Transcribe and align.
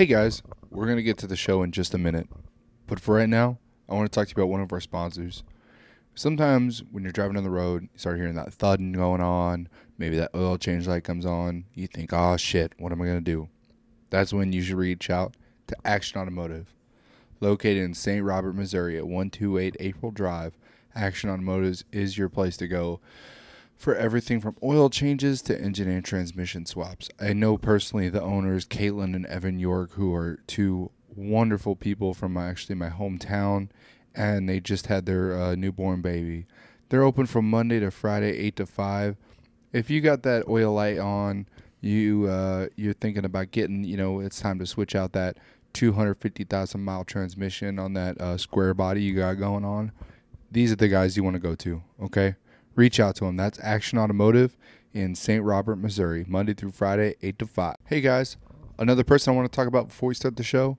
Hey 0.00 0.06
guys, 0.06 0.42
we're 0.70 0.86
going 0.86 0.96
to 0.96 1.02
get 1.02 1.18
to 1.18 1.26
the 1.26 1.36
show 1.36 1.62
in 1.62 1.72
just 1.72 1.92
a 1.92 1.98
minute. 1.98 2.26
But 2.86 3.00
for 3.00 3.16
right 3.16 3.28
now, 3.28 3.58
I 3.86 3.92
want 3.92 4.10
to 4.10 4.18
talk 4.18 4.28
to 4.28 4.30
you 4.34 4.42
about 4.42 4.50
one 4.50 4.62
of 4.62 4.72
our 4.72 4.80
sponsors. 4.80 5.42
Sometimes 6.14 6.82
when 6.90 7.02
you're 7.02 7.12
driving 7.12 7.36
on 7.36 7.44
the 7.44 7.50
road, 7.50 7.82
you 7.82 7.98
start 7.98 8.16
hearing 8.16 8.34
that 8.36 8.50
thudding 8.50 8.92
going 8.92 9.20
on, 9.20 9.68
maybe 9.98 10.16
that 10.16 10.30
oil 10.34 10.56
change 10.56 10.88
light 10.88 11.04
comes 11.04 11.26
on, 11.26 11.66
you 11.74 11.86
think, 11.86 12.14
oh 12.14 12.38
shit, 12.38 12.72
what 12.78 12.92
am 12.92 13.02
I 13.02 13.04
going 13.04 13.18
to 13.18 13.20
do? 13.20 13.50
That's 14.08 14.32
when 14.32 14.54
you 14.54 14.62
should 14.62 14.78
reach 14.78 15.10
out 15.10 15.36
to 15.66 15.76
Action 15.84 16.18
Automotive. 16.18 16.74
Located 17.40 17.82
in 17.82 17.92
St. 17.92 18.24
Robert, 18.24 18.54
Missouri 18.54 18.96
at 18.96 19.04
128 19.04 19.76
April 19.80 20.12
Drive, 20.12 20.56
Action 20.94 21.28
Automotive 21.28 21.84
is 21.92 22.16
your 22.16 22.30
place 22.30 22.56
to 22.56 22.68
go 22.68 23.00
for 23.80 23.96
everything 23.96 24.40
from 24.40 24.54
oil 24.62 24.90
changes 24.90 25.40
to 25.40 25.58
engine 25.58 25.88
and 25.88 26.04
transmission 26.04 26.66
swaps. 26.66 27.08
I 27.18 27.32
know 27.32 27.56
personally 27.56 28.10
the 28.10 28.20
owners, 28.20 28.66
Caitlin 28.66 29.16
and 29.16 29.24
Evan 29.24 29.58
York, 29.58 29.92
who 29.92 30.14
are 30.14 30.38
two 30.46 30.90
wonderful 31.08 31.76
people 31.76 32.12
from 32.12 32.34
my, 32.34 32.48
actually 32.48 32.74
my 32.74 32.90
hometown, 32.90 33.70
and 34.14 34.46
they 34.46 34.60
just 34.60 34.88
had 34.88 35.06
their 35.06 35.34
uh, 35.34 35.54
newborn 35.54 36.02
baby. 36.02 36.44
They're 36.90 37.02
open 37.02 37.24
from 37.24 37.48
Monday 37.48 37.80
to 37.80 37.90
Friday, 37.90 38.36
eight 38.36 38.56
to 38.56 38.66
five. 38.66 39.16
If 39.72 39.88
you 39.88 40.02
got 40.02 40.24
that 40.24 40.46
oil 40.46 40.74
light 40.74 40.98
on, 40.98 41.46
you 41.80 42.26
uh, 42.26 42.66
you're 42.76 42.92
thinking 42.92 43.24
about 43.24 43.50
getting, 43.50 43.82
you 43.84 43.96
know, 43.96 44.20
it's 44.20 44.40
time 44.40 44.58
to 44.58 44.66
switch 44.66 44.94
out 44.94 45.12
that 45.12 45.38
250,000 45.72 46.84
mile 46.84 47.04
transmission 47.04 47.78
on 47.78 47.94
that 47.94 48.20
uh, 48.20 48.36
square 48.36 48.74
body 48.74 49.00
you 49.00 49.14
got 49.14 49.38
going 49.38 49.64
on. 49.64 49.90
These 50.52 50.70
are 50.70 50.76
the 50.76 50.88
guys 50.88 51.16
you 51.16 51.24
want 51.24 51.36
to 51.36 51.40
go 51.40 51.54
to. 51.54 51.82
Okay 52.02 52.34
reach 52.74 53.00
out 53.00 53.16
to 53.16 53.24
them. 53.24 53.36
That's 53.36 53.58
Action 53.62 53.98
Automotive 53.98 54.56
in 54.92 55.14
St. 55.14 55.44
Robert, 55.44 55.76
Missouri, 55.76 56.24
Monday 56.26 56.54
through 56.54 56.72
Friday, 56.72 57.14
8 57.22 57.38
to 57.38 57.46
5. 57.46 57.76
Hey 57.86 58.00
guys, 58.00 58.36
another 58.78 59.04
person 59.04 59.32
I 59.32 59.36
want 59.36 59.50
to 59.50 59.56
talk 59.56 59.68
about 59.68 59.88
before 59.88 60.08
we 60.08 60.14
start 60.14 60.36
the 60.36 60.42
show 60.42 60.78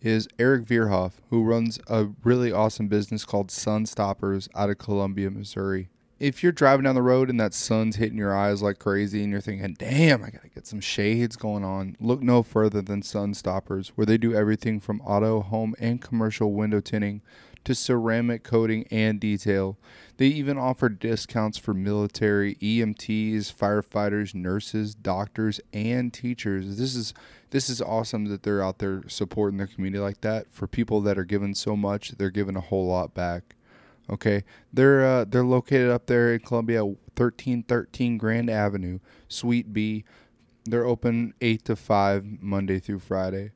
is 0.00 0.28
Eric 0.38 0.64
Vierhoff, 0.64 1.12
who 1.30 1.42
runs 1.42 1.80
a 1.88 2.08
really 2.22 2.52
awesome 2.52 2.88
business 2.88 3.24
called 3.24 3.50
Sun 3.50 3.86
Stoppers 3.86 4.48
out 4.54 4.70
of 4.70 4.78
Columbia, 4.78 5.30
Missouri. 5.30 5.88
If 6.18 6.42
you're 6.42 6.52
driving 6.52 6.84
down 6.84 6.94
the 6.94 7.02
road 7.02 7.28
and 7.28 7.38
that 7.40 7.52
sun's 7.52 7.96
hitting 7.96 8.16
your 8.16 8.34
eyes 8.34 8.62
like 8.62 8.78
crazy 8.78 9.22
and 9.22 9.30
you're 9.30 9.40
thinking, 9.42 9.74
damn, 9.78 10.22
I 10.22 10.30
gotta 10.30 10.48
get 10.48 10.66
some 10.66 10.80
shades 10.80 11.36
going 11.36 11.62
on, 11.62 11.96
look 12.00 12.22
no 12.22 12.42
further 12.42 12.80
than 12.80 13.02
Sun 13.02 13.34
Stoppers, 13.34 13.88
where 13.96 14.06
they 14.06 14.16
do 14.16 14.34
everything 14.34 14.80
from 14.80 15.02
auto, 15.02 15.42
home, 15.42 15.74
and 15.78 16.00
commercial 16.00 16.52
window 16.52 16.80
tinting 16.80 17.20
to 17.66 17.74
ceramic 17.74 18.44
coating 18.44 18.86
and 18.90 19.20
detail. 19.20 19.76
They 20.16 20.28
even 20.28 20.56
offer 20.56 20.88
discounts 20.88 21.58
for 21.58 21.74
military, 21.74 22.54
EMTs, 22.56 23.52
firefighters, 23.52 24.34
nurses, 24.34 24.94
doctors, 24.94 25.60
and 25.72 26.12
teachers. 26.12 26.78
This 26.78 26.94
is 26.94 27.12
this 27.50 27.68
is 27.68 27.82
awesome 27.82 28.26
that 28.26 28.42
they're 28.42 28.62
out 28.62 28.78
there 28.78 29.02
supporting 29.08 29.58
their 29.58 29.66
community 29.66 30.00
like 30.00 30.20
that. 30.22 30.46
For 30.50 30.66
people 30.66 31.00
that 31.02 31.18
are 31.18 31.24
given 31.24 31.54
so 31.54 31.76
much, 31.76 32.12
they're 32.12 32.30
giving 32.30 32.56
a 32.56 32.60
whole 32.60 32.86
lot 32.86 33.14
back. 33.14 33.56
Okay, 34.08 34.44
they're 34.72 35.04
uh, 35.04 35.24
they're 35.24 35.44
located 35.44 35.90
up 35.90 36.06
there 36.06 36.34
in 36.34 36.40
Columbia, 36.40 36.94
thirteen 37.16 37.64
thirteen 37.64 38.16
Grand 38.16 38.48
Avenue, 38.48 39.00
Suite 39.28 39.72
B. 39.72 40.04
They're 40.64 40.86
open 40.86 41.34
eight 41.40 41.64
to 41.64 41.74
five 41.74 42.24
Monday 42.40 42.78
through 42.78 43.00
Friday. 43.00 43.50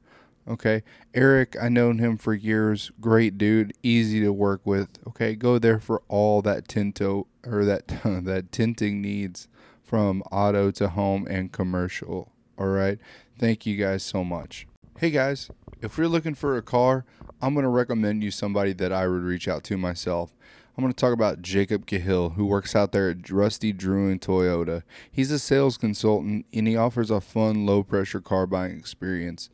Okay. 0.48 0.82
Eric, 1.14 1.56
I 1.60 1.68
known 1.68 1.98
him 1.98 2.16
for 2.16 2.34
years. 2.34 2.90
Great 3.00 3.38
dude, 3.38 3.72
easy 3.82 4.20
to 4.20 4.32
work 4.32 4.62
with. 4.64 4.88
Okay, 5.06 5.34
go 5.34 5.58
there 5.58 5.78
for 5.78 6.02
all 6.08 6.42
that 6.42 6.66
tinto 6.66 7.26
or 7.46 7.64
that 7.64 7.88
that 8.04 8.52
tinting 8.52 9.00
needs 9.00 9.48
from 9.82 10.22
auto 10.30 10.70
to 10.72 10.88
home 10.88 11.26
and 11.28 11.52
commercial. 11.52 12.32
All 12.58 12.68
right. 12.68 12.98
Thank 13.38 13.66
you 13.66 13.76
guys 13.76 14.02
so 14.02 14.22
much. 14.22 14.66
Hey 14.98 15.10
guys, 15.10 15.50
if 15.80 15.96
you're 15.96 16.08
looking 16.08 16.34
for 16.34 16.56
a 16.56 16.62
car, 16.62 17.06
I'm 17.40 17.54
going 17.54 17.64
to 17.64 17.70
recommend 17.70 18.22
you 18.22 18.30
somebody 18.30 18.74
that 18.74 18.92
I 18.92 19.08
would 19.08 19.22
reach 19.22 19.48
out 19.48 19.64
to 19.64 19.78
myself. 19.78 20.34
I'm 20.76 20.84
going 20.84 20.92
to 20.92 21.00
talk 21.00 21.14
about 21.14 21.42
Jacob 21.42 21.86
Cahill, 21.86 22.30
who 22.30 22.46
works 22.46 22.76
out 22.76 22.92
there 22.92 23.10
at 23.10 23.30
Rusty 23.30 23.72
Drewing 23.72 24.18
Toyota. 24.18 24.82
He's 25.10 25.30
a 25.30 25.38
sales 25.38 25.76
consultant 25.76 26.46
and 26.52 26.68
he 26.68 26.76
offers 26.76 27.10
a 27.10 27.20
fun, 27.20 27.66
low 27.66 27.82
pressure 27.82 28.20
car 28.20 28.46
buying 28.46 28.78
experience. 28.78 29.48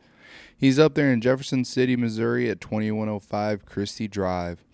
He's 0.59 0.79
up 0.79 0.95
there 0.95 1.13
in 1.13 1.21
Jefferson 1.21 1.67
City, 1.67 1.97
Missouri 1.97 2.49
at 2.49 2.63
2105 2.63 3.67
Christie 3.67 4.09
Drive. 4.09 4.65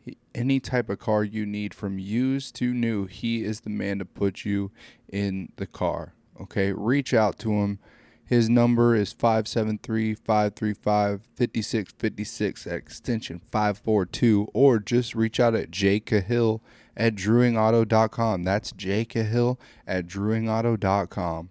He, 0.00 0.16
any 0.34 0.58
type 0.58 0.90
of 0.90 0.98
car 0.98 1.22
you 1.22 1.46
need 1.46 1.72
from 1.72 2.00
used 2.00 2.56
to 2.56 2.74
new, 2.74 3.06
he 3.06 3.44
is 3.44 3.60
the 3.60 3.70
man 3.70 4.00
to 4.00 4.04
put 4.04 4.44
you 4.44 4.72
in 5.08 5.52
the 5.56 5.66
car. 5.66 6.14
Okay, 6.40 6.72
reach 6.72 7.14
out 7.14 7.38
to 7.40 7.52
him. 7.52 7.78
His 8.24 8.48
number 8.48 8.94
is 8.94 9.12
573 9.12 10.14
535 10.14 11.22
5656 11.36 12.66
at 12.66 12.72
extension 12.74 13.40
542, 13.50 14.48
or 14.52 14.78
just 14.80 15.14
reach 15.14 15.38
out 15.38 15.54
at 15.54 15.70
Jay 15.70 16.00
Cahill 16.00 16.60
at 16.96 17.14
drewingauto.com. 17.14 18.42
That's 18.42 18.72
Jay 18.72 19.04
Cahill 19.04 19.60
at 19.86 20.06
drewingauto.com. 20.06 21.50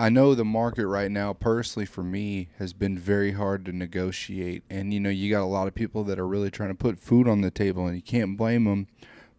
I 0.00 0.10
know 0.10 0.36
the 0.36 0.44
market 0.44 0.86
right 0.86 1.10
now, 1.10 1.32
personally 1.32 1.84
for 1.84 2.04
me, 2.04 2.50
has 2.60 2.72
been 2.72 2.96
very 2.96 3.32
hard 3.32 3.64
to 3.64 3.72
negotiate. 3.72 4.62
And, 4.70 4.94
you 4.94 5.00
know, 5.00 5.10
you 5.10 5.28
got 5.28 5.42
a 5.42 5.44
lot 5.44 5.66
of 5.66 5.74
people 5.74 6.04
that 6.04 6.20
are 6.20 6.28
really 6.28 6.52
trying 6.52 6.68
to 6.68 6.76
put 6.76 7.00
food 7.00 7.26
on 7.26 7.40
the 7.40 7.50
table, 7.50 7.84
and 7.88 7.96
you 7.96 8.02
can't 8.02 8.36
blame 8.36 8.62
them. 8.62 8.86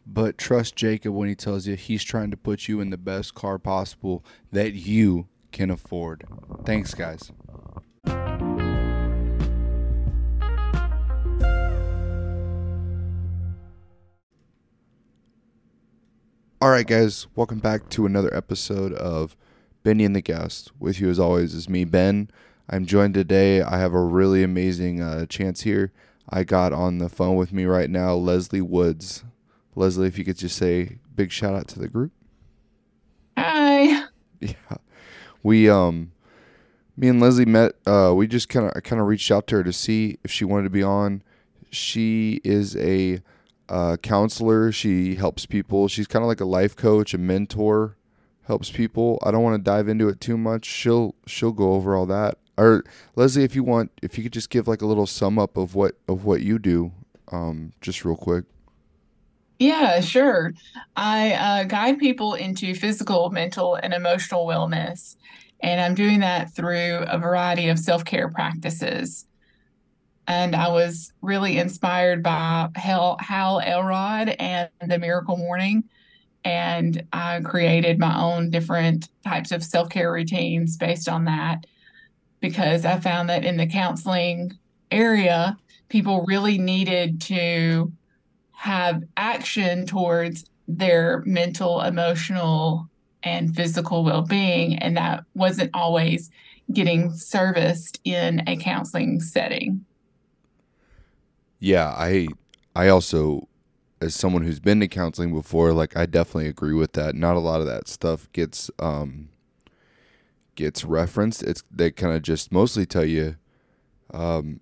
But 0.05 0.37
trust 0.37 0.75
Jacob 0.75 1.13
when 1.13 1.29
he 1.29 1.35
tells 1.35 1.65
you 1.65 1.77
he's 1.77 2.03
trying 2.03 2.29
to 2.31 2.35
put 2.35 2.67
you 2.67 2.81
in 2.81 2.89
the 2.89 2.97
best 2.97 3.35
car 3.35 3.57
possible 3.57 4.25
that 4.51 4.73
you 4.73 5.29
can 5.53 5.71
afford. 5.71 6.25
Thanks, 6.65 6.93
guys. 6.93 7.31
All 16.61 16.69
right, 16.69 16.85
guys, 16.85 17.27
welcome 17.33 17.59
back 17.59 17.87
to 17.91 18.05
another 18.05 18.35
episode 18.35 18.91
of 18.91 19.37
Benny 19.83 20.05
and 20.05 20.15
the 20.15 20.21
Guest. 20.21 20.71
With 20.79 20.99
you 20.99 21.09
as 21.09 21.19
always 21.19 21.53
is 21.53 21.69
me, 21.69 21.85
Ben. 21.85 22.29
I'm 22.69 22.85
joined 22.85 23.13
today. 23.13 23.61
I 23.61 23.79
have 23.79 23.93
a 23.93 24.01
really 24.01 24.43
amazing 24.43 25.01
uh, 25.01 25.25
chance 25.25 25.61
here. 25.61 25.91
I 26.29 26.43
got 26.43 26.73
on 26.73 26.99
the 26.99 27.09
phone 27.09 27.35
with 27.35 27.51
me 27.51 27.65
right 27.65 27.89
now, 27.89 28.13
Leslie 28.13 28.61
Woods. 28.61 29.23
Leslie, 29.75 30.07
if 30.07 30.17
you 30.17 30.25
could 30.25 30.37
just 30.37 30.57
say 30.57 30.99
big 31.15 31.31
shout 31.31 31.55
out 31.55 31.67
to 31.69 31.79
the 31.79 31.87
group. 31.87 32.11
Hi. 33.37 34.05
Yeah, 34.41 34.77
we 35.43 35.69
um, 35.69 36.13
me 36.95 37.09
and 37.09 37.19
Leslie 37.19 37.43
met. 37.43 37.73
Uh, 37.85 38.13
we 38.15 38.25
just 38.25 38.47
kind 38.47 38.71
of 38.71 38.83
kind 38.83 39.01
of 39.01 39.07
reached 39.07 39.29
out 39.31 39.47
to 39.47 39.57
her 39.57 39.63
to 39.65 39.73
see 39.73 40.17
if 40.23 40.31
she 40.31 40.45
wanted 40.45 40.63
to 40.63 40.69
be 40.69 40.81
on. 40.81 41.23
She 41.71 42.39
is 42.45 42.77
a 42.77 43.21
uh, 43.67 43.97
counselor. 43.97 44.71
She 44.71 45.15
helps 45.15 45.45
people. 45.45 45.89
She's 45.89 46.07
kind 46.07 46.23
of 46.23 46.29
like 46.29 46.39
a 46.39 46.45
life 46.45 46.73
coach, 46.73 47.13
a 47.13 47.17
mentor 47.17 47.97
helps 48.49 48.71
people. 48.71 49.19
I 49.23 49.29
don't 49.29 49.43
want 49.43 49.63
to 49.63 49.63
dive 49.63 49.87
into 49.87 50.09
it 50.09 50.19
too 50.19 50.35
much. 50.35 50.65
She'll 50.65 51.13
she'll 51.27 51.51
go 51.51 51.73
over 51.73 51.95
all 51.95 52.07
that. 52.07 52.39
Or 52.57 52.83
Leslie, 53.15 53.43
if 53.43 53.55
you 53.55 53.63
want, 53.63 53.91
if 54.01 54.17
you 54.17 54.23
could 54.23 54.33
just 54.33 54.49
give 54.49 54.67
like 54.67 54.81
a 54.81 54.87
little 54.87 55.05
sum 55.05 55.37
up 55.37 55.55
of 55.55 55.75
what 55.75 55.95
of 56.07 56.25
what 56.25 56.41
you 56.41 56.57
do, 56.57 56.91
um, 57.31 57.73
just 57.79 58.03
real 58.03 58.17
quick. 58.17 58.45
Yeah, 59.59 59.99
sure. 59.99 60.53
I 60.95 61.33
uh, 61.33 61.63
guide 61.65 61.99
people 61.99 62.33
into 62.33 62.73
physical, 62.73 63.29
mental, 63.29 63.75
and 63.75 63.93
emotional 63.93 64.47
wellness, 64.47 65.15
and 65.59 65.79
I'm 65.79 65.93
doing 65.93 66.21
that 66.21 66.51
through 66.55 67.03
a 67.07 67.19
variety 67.19 67.69
of 67.69 67.77
self 67.77 68.03
care 68.03 68.29
practices. 68.29 69.27
And 70.27 70.55
I 70.55 70.69
was 70.69 71.13
really 71.21 71.59
inspired 71.59 72.23
by 72.23 72.69
Hal, 72.75 73.17
Hal 73.19 73.61
Elrod 73.61 74.29
and 74.39 74.69
the 74.87 74.97
Miracle 74.97 75.37
Morning 75.37 75.83
and 76.43 77.03
I 77.11 77.41
created 77.41 77.99
my 77.99 78.17
own 78.19 78.49
different 78.49 79.09
types 79.23 79.51
of 79.51 79.63
self 79.63 79.89
care 79.89 80.11
routines 80.11 80.77
based 80.77 81.09
on 81.09 81.25
that 81.25 81.65
because 82.39 82.85
I 82.85 82.99
found 82.99 83.29
that 83.29 83.43
in 83.43 83.57
the 83.57 83.67
counseling 83.67 84.57
area, 84.91 85.57
people 85.89 86.25
really 86.25 86.57
needed 86.57 87.21
to 87.21 87.91
have 88.51 89.03
action 89.17 89.85
towards 89.85 90.45
their 90.67 91.23
mental, 91.25 91.81
emotional, 91.81 92.89
and 93.23 93.55
physical 93.55 94.03
well 94.03 94.21
being. 94.21 94.77
And 94.77 94.95
that 94.97 95.23
wasn't 95.33 95.71
always 95.73 96.29
getting 96.71 97.11
serviced 97.13 97.99
in 98.03 98.43
a 98.47 98.55
counseling 98.55 99.19
setting. 99.19 99.85
Yeah, 101.59 101.89
I 101.89 102.27
I 102.75 102.87
also 102.87 103.48
as 104.01 104.15
someone 104.15 104.43
who's 104.43 104.59
been 104.59 104.79
to 104.79 104.87
counseling 104.87 105.33
before, 105.33 105.73
like 105.73 105.97
I 105.97 106.05
definitely 106.05 106.47
agree 106.47 106.73
with 106.73 106.93
that. 106.93 107.15
Not 107.15 107.35
a 107.35 107.39
lot 107.39 107.61
of 107.61 107.67
that 107.67 107.87
stuff 107.87 108.31
gets 108.31 108.71
um 108.79 109.29
gets 110.55 110.83
referenced. 110.83 111.43
It's 111.43 111.63
they 111.71 111.91
kind 111.91 112.15
of 112.15 112.21
just 112.21 112.51
mostly 112.51 112.85
tell 112.85 113.05
you 113.05 113.35
um 114.13 114.59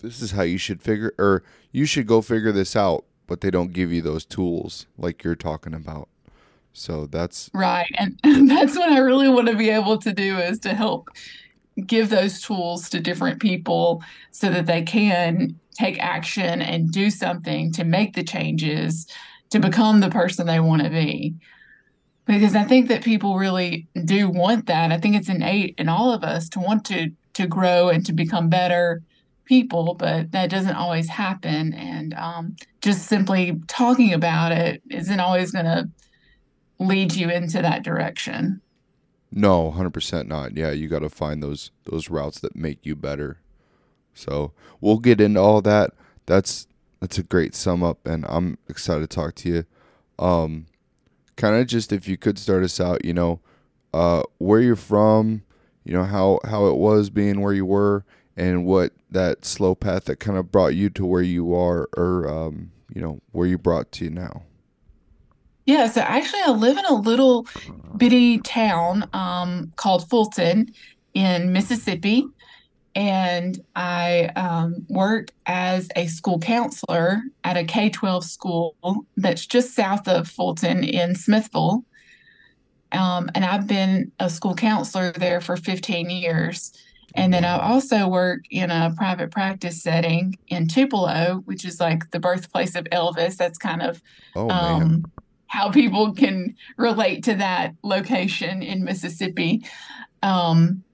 this 0.00 0.22
is 0.22 0.32
how 0.32 0.42
you 0.42 0.58
should 0.58 0.82
figure 0.82 1.12
or 1.18 1.42
you 1.72 1.84
should 1.84 2.06
go 2.06 2.22
figure 2.22 2.52
this 2.52 2.74
out, 2.74 3.04
but 3.26 3.40
they 3.40 3.50
don't 3.50 3.72
give 3.72 3.92
you 3.92 4.02
those 4.02 4.24
tools 4.24 4.86
like 4.96 5.22
you're 5.22 5.36
talking 5.36 5.74
about. 5.74 6.08
So 6.72 7.06
that's 7.06 7.50
right. 7.52 7.90
And 7.98 8.18
that's 8.50 8.76
what 8.76 8.90
I 8.90 8.98
really 8.98 9.28
want 9.28 9.48
to 9.48 9.56
be 9.56 9.70
able 9.70 9.98
to 9.98 10.12
do 10.12 10.38
is 10.38 10.58
to 10.60 10.74
help 10.74 11.10
give 11.86 12.10
those 12.10 12.40
tools 12.40 12.88
to 12.90 13.00
different 13.00 13.40
people 13.40 14.02
so 14.30 14.50
that 14.50 14.66
they 14.66 14.82
can 14.82 15.58
take 15.74 15.98
action 15.98 16.60
and 16.60 16.92
do 16.92 17.10
something 17.10 17.72
to 17.72 17.84
make 17.84 18.14
the 18.14 18.22
changes 18.22 19.06
to 19.50 19.58
become 19.58 20.00
the 20.00 20.10
person 20.10 20.46
they 20.46 20.60
want 20.60 20.82
to 20.82 20.90
be. 20.90 21.34
Because 22.26 22.54
I 22.54 22.64
think 22.64 22.88
that 22.88 23.02
people 23.02 23.38
really 23.38 23.88
do 24.04 24.28
want 24.28 24.66
that. 24.66 24.92
I 24.92 24.98
think 24.98 25.16
it's 25.16 25.28
innate 25.28 25.74
in 25.78 25.88
all 25.88 26.12
of 26.12 26.22
us 26.22 26.48
to 26.50 26.60
want 26.60 26.84
to 26.86 27.10
to 27.34 27.46
grow 27.46 27.88
and 27.88 28.04
to 28.06 28.12
become 28.12 28.48
better 28.48 29.02
people, 29.44 29.94
but 29.94 30.30
that 30.32 30.50
doesn't 30.50 30.76
always 30.76 31.08
happen. 31.08 31.72
And 31.74 32.14
um, 32.14 32.56
just 32.80 33.06
simply 33.06 33.60
talking 33.66 34.12
about 34.12 34.52
it 34.52 34.82
isn't 34.90 35.20
always 35.20 35.50
going 35.50 35.64
to 35.64 35.88
lead 36.78 37.14
you 37.14 37.30
into 37.30 37.60
that 37.62 37.82
direction. 37.82 38.60
No, 39.32 39.70
hundred 39.70 39.92
percent 39.92 40.28
not. 40.28 40.56
Yeah, 40.56 40.72
you 40.72 40.88
got 40.88 41.00
to 41.00 41.08
find 41.08 41.42
those 41.42 41.70
those 41.84 42.10
routes 42.10 42.40
that 42.40 42.56
make 42.56 42.84
you 42.84 42.96
better. 42.96 43.38
So 44.14 44.52
we'll 44.80 44.98
get 44.98 45.20
into 45.20 45.40
all 45.40 45.62
that. 45.62 45.92
That's 46.26 46.66
that's 47.00 47.18
a 47.18 47.22
great 47.22 47.54
sum 47.54 47.82
up, 47.82 48.06
and 48.06 48.24
I'm 48.28 48.58
excited 48.68 49.08
to 49.08 49.14
talk 49.14 49.34
to 49.36 49.48
you. 49.48 49.64
Um, 50.18 50.66
kind 51.36 51.56
of 51.56 51.66
just 51.66 51.92
if 51.92 52.08
you 52.08 52.16
could 52.16 52.38
start 52.38 52.62
us 52.64 52.80
out, 52.80 53.04
you 53.04 53.14
know, 53.14 53.40
uh, 53.94 54.22
where 54.38 54.60
you're 54.60 54.76
from, 54.76 55.42
you 55.84 55.92
know 55.92 56.04
how 56.04 56.40
how 56.44 56.66
it 56.66 56.76
was 56.76 57.08
being 57.08 57.40
where 57.40 57.54
you 57.54 57.66
were, 57.66 58.04
and 58.36 58.66
what 58.66 58.92
that 59.10 59.44
slow 59.44 59.74
path 59.74 60.04
that 60.04 60.20
kind 60.20 60.38
of 60.38 60.50
brought 60.52 60.74
you 60.74 60.90
to 60.90 61.06
where 61.06 61.22
you 61.22 61.54
are, 61.54 61.88
or 61.96 62.28
um, 62.28 62.72
you 62.92 63.00
know 63.00 63.20
where 63.32 63.46
you 63.46 63.58
brought 63.58 63.92
to 63.92 64.10
now. 64.10 64.42
Yeah, 65.70 65.86
so 65.86 66.00
actually, 66.00 66.40
I 66.44 66.50
live 66.50 66.78
in 66.78 66.84
a 66.84 66.94
little 66.94 67.46
bitty 67.96 68.38
town 68.38 69.08
um, 69.12 69.72
called 69.76 70.10
Fulton 70.10 70.74
in 71.14 71.52
Mississippi, 71.52 72.26
and 72.96 73.56
I 73.76 74.32
um, 74.34 74.84
work 74.88 75.28
as 75.46 75.88
a 75.94 76.08
school 76.08 76.40
counselor 76.40 77.22
at 77.44 77.56
a 77.56 77.62
K 77.62 77.88
12 77.88 78.24
school 78.24 78.74
that's 79.16 79.46
just 79.46 79.76
south 79.76 80.08
of 80.08 80.26
Fulton 80.26 80.82
in 80.82 81.14
Smithville. 81.14 81.84
Um, 82.90 83.30
and 83.36 83.44
I've 83.44 83.68
been 83.68 84.10
a 84.18 84.28
school 84.28 84.56
counselor 84.56 85.12
there 85.12 85.40
for 85.40 85.56
15 85.56 86.10
years. 86.10 86.72
And 87.14 87.32
then 87.32 87.44
I 87.44 87.60
also 87.60 88.08
work 88.08 88.40
in 88.50 88.72
a 88.72 88.92
private 88.96 89.30
practice 89.30 89.80
setting 89.80 90.34
in 90.48 90.66
Tupelo, 90.66 91.42
which 91.44 91.64
is 91.64 91.78
like 91.78 92.10
the 92.10 92.18
birthplace 92.18 92.74
of 92.74 92.86
Elvis. 92.86 93.36
That's 93.36 93.58
kind 93.58 93.82
of 93.82 94.02
Oh 94.34 94.50
um, 94.50 95.04
how 95.50 95.68
people 95.68 96.12
can 96.12 96.54
relate 96.76 97.24
to 97.24 97.34
that 97.34 97.74
location 97.82 98.62
in 98.62 98.84
Mississippi. 98.84 99.66
Um, 100.22 100.84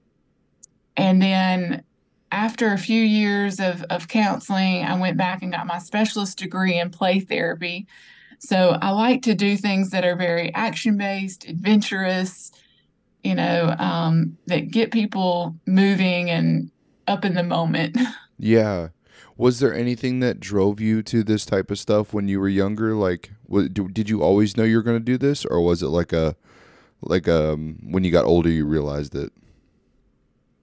and 0.97 1.21
then 1.21 1.83
after 2.31 2.73
a 2.73 2.77
few 2.79 2.99
years 2.99 3.59
of, 3.59 3.83
of 3.91 4.07
counseling, 4.07 4.83
I 4.83 4.99
went 4.99 5.15
back 5.15 5.43
and 5.43 5.51
got 5.51 5.67
my 5.67 5.77
specialist 5.77 6.39
degree 6.39 6.79
in 6.79 6.89
play 6.89 7.19
therapy. 7.19 7.85
So 8.39 8.79
I 8.81 8.89
like 8.89 9.21
to 9.23 9.35
do 9.35 9.57
things 9.57 9.91
that 9.91 10.03
are 10.03 10.15
very 10.15 10.51
action 10.55 10.97
based, 10.97 11.47
adventurous, 11.47 12.51
you 13.23 13.35
know, 13.35 13.75
um, 13.77 14.39
that 14.47 14.71
get 14.71 14.91
people 14.91 15.55
moving 15.67 16.31
and 16.31 16.71
up 17.07 17.23
in 17.23 17.35
the 17.35 17.43
moment. 17.43 17.95
yeah. 18.39 18.87
Was 19.37 19.59
there 19.59 19.73
anything 19.73 20.19
that 20.21 20.39
drove 20.39 20.81
you 20.81 21.03
to 21.03 21.23
this 21.23 21.45
type 21.45 21.69
of 21.69 21.77
stuff 21.77 22.11
when 22.11 22.27
you 22.27 22.39
were 22.39 22.49
younger? 22.49 22.95
Like, 22.95 23.33
did 23.49 24.09
you 24.09 24.21
always 24.21 24.57
know 24.57 24.63
you 24.63 24.77
were 24.77 24.83
going 24.83 24.99
to 24.99 25.03
do 25.03 25.17
this, 25.17 25.45
or 25.45 25.61
was 25.61 25.81
it 25.83 25.87
like 25.87 26.13
a 26.13 26.35
like 27.01 27.27
um 27.27 27.77
when 27.83 28.03
you 28.03 28.11
got 28.11 28.25
older 28.25 28.49
you 28.49 28.65
realized 28.65 29.15
it? 29.15 29.31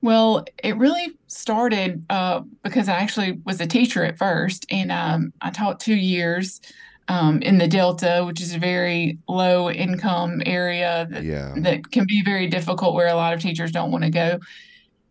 Well, 0.03 0.45
it 0.63 0.77
really 0.77 1.15
started 1.29 2.05
uh, 2.11 2.43
because 2.63 2.91
I 2.91 2.95
actually 2.97 3.41
was 3.45 3.61
a 3.61 3.67
teacher 3.67 4.05
at 4.05 4.19
first, 4.19 4.67
and 4.71 4.93
um, 4.93 5.33
I 5.41 5.49
taught 5.51 5.81
two 5.81 5.95
years 5.95 6.61
um, 7.09 7.41
in 7.41 7.57
the 7.57 7.67
Delta, 7.69 8.23
which 8.27 8.43
is 8.43 8.55
a 8.55 8.59
very 8.59 9.19
low 9.29 9.71
income 9.71 10.43
area 10.45 11.07
that, 11.11 11.25
Yeah. 11.25 11.55
that 11.57 11.91
can 11.91 12.05
be 12.07 12.23
very 12.23 12.49
difficult 12.49 12.95
where 12.95 13.09
a 13.09 13.15
lot 13.15 13.33
of 13.33 13.41
teachers 13.41 13.73
don't 13.73 13.93
want 13.93 14.05
to 14.05 14.11
go. 14.11 14.41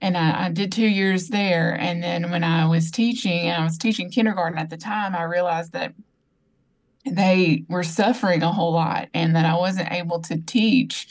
And 0.02 0.16
I, 0.18 0.46
I 0.46 0.50
did 0.50 0.72
two 0.72 0.88
years 0.88 1.30
there. 1.30 1.80
And 1.80 2.04
then 2.04 2.30
when 2.30 2.44
I 2.44 2.68
was 2.68 2.92
teaching, 2.92 3.48
and 3.50 3.62
I 3.62 3.66
was 3.66 3.78
teaching 3.80 4.12
kindergarten 4.12 4.60
at 4.60 4.70
the 4.70 4.78
time, 4.78 5.16
I 5.16 5.24
realized 5.24 5.72
that 5.74 5.94
they 7.06 7.66
were 7.68 7.84
suffering 7.84 8.44
a 8.44 8.52
whole 8.52 8.72
lot 8.72 9.10
and 9.14 9.36
that 9.36 9.46
I 9.46 9.56
wasn't 9.56 9.92
able 9.92 10.20
to 10.22 10.38
teach 10.38 11.08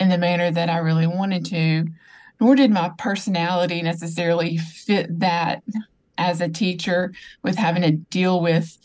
in 0.00 0.08
the 0.08 0.18
manner 0.18 0.50
that 0.50 0.70
I 0.70 0.78
really 0.78 1.06
wanted 1.06 1.44
to, 1.46 1.86
nor 2.40 2.56
did 2.56 2.70
my 2.70 2.90
personality 2.98 3.82
necessarily 3.82 4.56
fit 4.56 5.20
that 5.20 5.62
as 6.18 6.40
a 6.40 6.48
teacher 6.48 7.12
with 7.42 7.56
having 7.56 7.82
to 7.82 7.92
deal 7.92 8.40
with, 8.40 8.78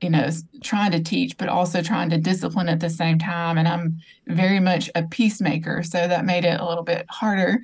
you 0.00 0.10
know, 0.10 0.28
trying 0.62 0.92
to 0.92 1.02
teach, 1.02 1.36
but 1.36 1.48
also 1.48 1.82
trying 1.82 2.10
to 2.10 2.18
discipline 2.18 2.68
at 2.68 2.80
the 2.80 2.90
same 2.90 3.18
time. 3.18 3.58
And 3.58 3.66
I'm 3.66 3.98
very 4.26 4.60
much 4.60 4.90
a 4.94 5.02
peacemaker, 5.02 5.82
so 5.82 6.06
that 6.06 6.24
made 6.24 6.44
it 6.44 6.60
a 6.60 6.66
little 6.66 6.84
bit 6.84 7.06
harder. 7.10 7.62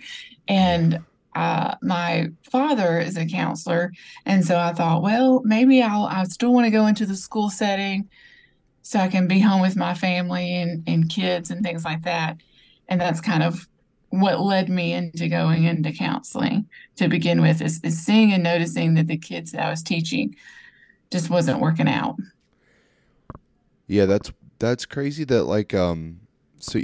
And 0.49 0.99
uh, 1.35 1.75
my 1.83 2.29
father 2.51 2.99
is 2.99 3.17
a 3.17 3.27
counselor, 3.27 3.93
and 4.27 4.45
so 4.45 4.59
I 4.59 4.73
thought, 4.73 5.03
well, 5.03 5.43
maybe 5.45 5.83
I'll 5.83 6.07
I 6.07 6.25
still 6.25 6.53
want 6.53 6.67
to 6.67 6.71
go 6.71 6.87
into 6.87 7.07
the 7.07 7.17
school 7.17 7.51
setting 7.51 8.09
so 8.83 8.99
I 8.99 9.09
can 9.09 9.27
be 9.27 9.41
home 9.41 9.63
with 9.63 9.77
my 9.77 9.95
family 9.95 10.55
and, 10.55 10.85
and 10.87 11.09
kids 11.09 11.51
and 11.51 11.65
things 11.65 11.85
like 11.85 12.03
that. 12.03 12.37
And 12.89 13.01
that's 13.01 13.21
kind 13.21 13.43
of 13.43 13.67
what 14.11 14.41
led 14.41 14.69
me 14.69 14.93
into 14.93 15.27
going 15.29 15.65
into 15.65 15.91
counseling 15.91 16.69
to 16.97 17.09
begin 17.09 17.41
with 17.41 17.63
is, 17.63 17.81
is 17.83 17.99
seeing 17.99 18.33
and 18.33 18.43
noticing 18.43 18.95
that 18.95 19.09
the 19.09 19.17
kids 19.17 19.53
that 19.53 19.65
I 19.65 19.71
was 19.71 19.83
teaching 19.83 20.37
just 21.11 21.31
wasn't 21.31 21.61
working 21.61 21.89
out. 21.89 22.17
Yeah, 23.87 24.05
that's 24.05 24.33
that's 24.59 24.87
crazy 24.87 25.25
that 25.25 25.45
like 25.45 25.75
um 25.75 26.21
so 26.59 26.81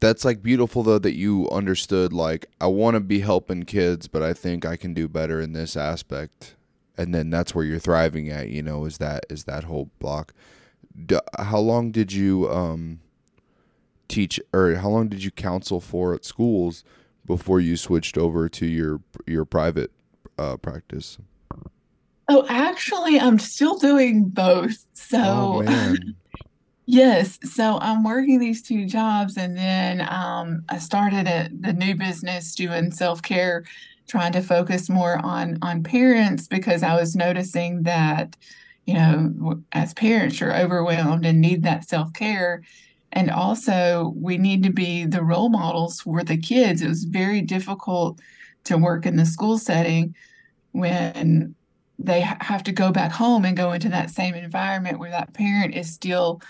that's 0.00 0.24
like 0.24 0.42
beautiful 0.42 0.82
though 0.82 0.98
that 0.98 1.16
you 1.16 1.48
understood 1.50 2.12
like 2.12 2.46
I 2.60 2.66
want 2.66 2.94
to 2.94 3.00
be 3.00 3.20
helping 3.20 3.64
kids, 3.64 4.08
but 4.08 4.22
I 4.22 4.32
think 4.32 4.64
I 4.64 4.76
can 4.76 4.94
do 4.94 5.08
better 5.08 5.40
in 5.40 5.52
this 5.52 5.76
aspect. 5.76 6.54
And 6.96 7.14
then 7.14 7.30
that's 7.30 7.54
where 7.54 7.64
you're 7.64 7.78
thriving 7.78 8.28
at, 8.28 8.48
you 8.48 8.62
know, 8.62 8.84
is 8.84 8.98
that 8.98 9.26
is 9.30 9.44
that 9.44 9.64
whole 9.64 9.90
block. 9.98 10.32
D- 11.06 11.18
how 11.38 11.58
long 11.58 11.90
did 11.90 12.12
you 12.12 12.50
um 12.50 13.00
teach 14.08 14.40
or 14.52 14.74
how 14.76 14.88
long 14.88 15.08
did 15.08 15.22
you 15.22 15.30
counsel 15.30 15.80
for 15.80 16.14
at 16.14 16.24
schools 16.24 16.82
before 17.26 17.60
you 17.60 17.76
switched 17.76 18.16
over 18.16 18.48
to 18.48 18.66
your 18.66 19.00
your 19.26 19.44
private 19.44 19.90
uh 20.38 20.56
practice? 20.56 21.18
Oh, 22.30 22.44
actually, 22.48 23.18
I'm 23.18 23.38
still 23.38 23.78
doing 23.78 24.28
both. 24.28 24.76
Oh 25.14 25.62
So, 25.62 25.62
man. 25.62 26.14
yes, 26.88 27.38
so 27.44 27.78
I'm 27.80 28.02
working 28.02 28.38
these 28.40 28.62
two 28.62 28.86
jobs, 28.86 29.36
and 29.36 29.56
then 29.56 30.00
um, 30.08 30.64
I 30.68 30.78
started 30.78 31.26
a, 31.28 31.48
the 31.52 31.72
new 31.72 31.94
business 31.94 32.54
doing 32.54 32.90
self-care, 32.90 33.64
trying 34.08 34.32
to 34.32 34.40
focus 34.42 34.88
more 34.88 35.18
on 35.18 35.58
on 35.62 35.82
parents 35.82 36.48
because 36.48 36.82
I 36.82 36.96
was 36.96 37.14
noticing 37.14 37.82
that, 37.84 38.36
you 38.86 38.94
know, 38.94 39.62
as 39.72 39.94
parents, 39.94 40.40
you're 40.40 40.56
overwhelmed 40.56 41.26
and 41.26 41.40
need 41.40 41.62
that 41.64 41.88
self-care. 41.88 42.62
And 43.12 43.30
also, 43.30 44.14
we 44.16 44.38
need 44.38 44.62
to 44.64 44.72
be 44.72 45.04
the 45.06 45.22
role 45.22 45.50
models 45.50 46.00
for 46.00 46.24
the 46.24 46.38
kids. 46.38 46.82
It 46.82 46.88
was 46.88 47.04
very 47.04 47.42
difficult 47.42 48.20
to 48.64 48.78
work 48.78 49.06
in 49.06 49.16
the 49.16 49.26
school 49.26 49.58
setting 49.58 50.14
when 50.72 51.54
they 51.98 52.20
have 52.20 52.62
to 52.64 52.72
go 52.72 52.92
back 52.92 53.12
home 53.12 53.44
and 53.44 53.56
go 53.56 53.72
into 53.72 53.88
that 53.90 54.10
same 54.10 54.34
environment 54.34 54.98
where 54.98 55.10
that 55.10 55.34
parent 55.34 55.74
is 55.74 55.92
still 55.92 56.40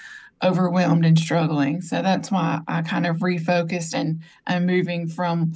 overwhelmed 0.43 1.05
and 1.05 1.19
struggling. 1.19 1.81
So 1.81 2.03
that's 2.03 2.31
why 2.31 2.61
I 2.69 2.83
kind 2.83 3.07
of 3.07 3.17
refocused 3.19 3.95
and 3.95 4.23
I'm 4.47 4.67
moving 4.67 5.09
from 5.09 5.53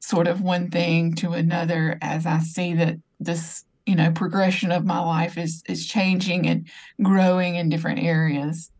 sort 0.00 0.26
of 0.26 0.40
one 0.40 0.70
thing 0.70 1.14
to 1.16 1.32
another 1.32 1.98
as 2.00 2.26
I 2.26 2.38
see 2.38 2.74
that 2.74 2.96
this, 3.18 3.64
you 3.86 3.94
know, 3.96 4.10
progression 4.12 4.72
of 4.72 4.84
my 4.84 5.00
life 5.00 5.36
is 5.36 5.62
is 5.68 5.86
changing 5.86 6.46
and 6.46 6.68
growing 7.02 7.56
in 7.56 7.68
different 7.68 8.00
areas. 8.00 8.70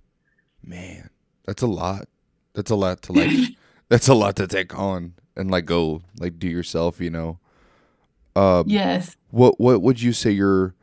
Man, 0.64 1.11
that's 1.47 1.62
a 1.62 1.66
lot. 1.66 2.07
That's 2.54 2.71
a 2.71 2.76
lot 2.76 3.02
to 3.02 3.12
like. 3.12 3.30
that's 3.88 4.09
a 4.09 4.14
lot 4.14 4.37
to 4.37 4.47
take 4.47 4.78
on 4.78 5.14
and 5.37 5.50
like 5.50 5.64
go 5.64 6.02
like 6.19 6.38
do 6.38 6.49
yourself. 6.49 7.00
You 7.00 7.11
know. 7.11 7.38
Um, 8.37 8.64
Yes. 8.69 9.16
what 9.30 9.59
what 9.61 9.83
would 9.83 10.00
you 10.00 10.12
say 10.12 10.30
your 10.30 10.75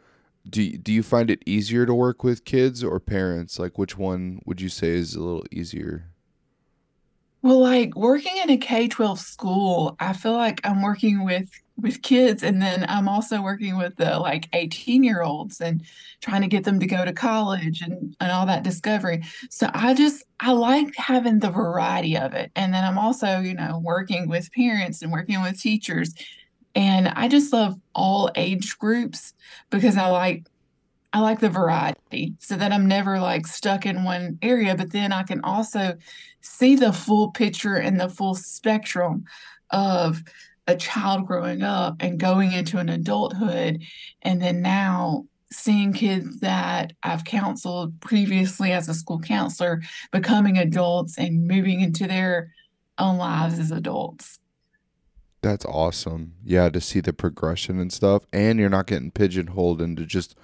do 0.49 0.77
do 0.77 0.91
you 0.91 1.03
find 1.03 1.29
it 1.29 1.43
easier 1.45 1.85
to 1.85 1.93
work 1.93 2.23
with 2.23 2.45
kids 2.45 2.83
or 2.83 2.99
parents? 2.99 3.59
Like 3.59 3.77
which 3.77 3.97
one 3.97 4.41
would 4.45 4.61
you 4.61 4.69
say 4.69 4.89
is 4.89 5.15
a 5.15 5.21
little 5.21 5.45
easier? 5.51 6.05
Well, 7.41 7.59
like 7.59 7.95
working 7.95 8.35
in 8.37 8.49
a 8.49 8.57
K-12 8.57 9.19
school, 9.19 9.95
I 9.99 10.13
feel 10.13 10.33
like 10.33 10.59
I'm 10.65 10.81
working 10.81 11.23
with 11.23 11.49
with 11.77 12.01
kids 12.01 12.41
and 12.41 12.59
then 12.59 12.85
I'm 12.89 13.07
also 13.07 13.39
working 13.41 13.77
with 13.77 13.95
the 13.97 14.17
like 14.17 14.49
18 14.53 15.03
year 15.03 15.21
olds 15.21 15.61
and 15.61 15.83
trying 16.21 16.41
to 16.41 16.47
get 16.47 16.63
them 16.63 16.79
to 16.79 16.87
go 16.87 17.05
to 17.05 17.13
college 17.13 17.81
and, 17.81 18.15
and 18.19 18.31
all 18.31 18.47
that 18.47 18.63
discovery. 18.63 19.23
So 19.51 19.69
I 19.73 19.93
just 19.93 20.23
I 20.39 20.53
like 20.53 20.95
having 20.95 21.39
the 21.39 21.51
variety 21.51 22.17
of 22.17 22.33
it. 22.33 22.51
And 22.55 22.73
then 22.73 22.83
I'm 22.83 22.97
also, 22.97 23.39
you 23.39 23.53
know, 23.53 23.79
working 23.83 24.27
with 24.27 24.51
parents 24.53 25.01
and 25.01 25.11
working 25.11 25.41
with 25.41 25.61
teachers. 25.61 26.13
And 26.77 27.07
I 27.07 27.27
just 27.27 27.51
love 27.51 27.75
all 27.95 28.29
age 28.35 28.77
groups 28.77 29.33
because 29.71 29.97
I 29.97 30.09
like 30.09 30.45
I 31.11 31.21
like 31.21 31.39
the 31.39 31.49
variety 31.49 32.35
so 32.37 32.55
that 32.55 32.71
I'm 32.71 32.87
never 32.87 33.19
like 33.19 33.47
stuck 33.47 33.87
in 33.87 34.03
one 34.03 34.37
area, 34.43 34.75
but 34.75 34.91
then 34.91 35.11
I 35.11 35.23
can 35.23 35.41
also 35.41 35.97
see 36.41 36.75
the 36.75 36.93
full 36.93 37.31
picture 37.31 37.77
and 37.77 37.99
the 37.99 38.09
full 38.09 38.35
spectrum 38.35 39.25
of 39.71 40.21
a 40.67 40.75
child 40.75 41.25
growing 41.25 41.63
up 41.63 41.95
and 41.99 42.19
going 42.19 42.51
into 42.51 42.77
an 42.77 42.89
adulthood. 42.89 43.81
And 44.21 44.39
then 44.39 44.61
now 44.61 45.25
seeing 45.51 45.93
kids 45.93 46.41
that 46.41 46.93
I've 47.01 47.23
counseled 47.23 47.99
previously 48.01 48.71
as 48.71 48.87
a 48.87 48.93
school 48.93 49.19
counselor 49.19 49.81
becoming 50.11 50.59
adults 50.59 51.17
and 51.17 51.47
moving 51.47 51.81
into 51.81 52.05
their 52.05 52.53
own 52.99 53.17
lives 53.17 53.57
as 53.57 53.71
adults. 53.71 54.37
That's 55.41 55.65
awesome. 55.65 56.33
Yeah, 56.43 56.69
to 56.69 56.81
see 56.81 56.99
the 56.99 57.13
progression 57.13 57.79
and 57.79 57.93
stuff, 57.93 58.25
and 58.33 58.59
you're 58.59 58.69
not 58.69 58.87
getting 58.87 59.11
pigeonholed 59.11 59.81
into 59.81 60.05
just 60.05 60.35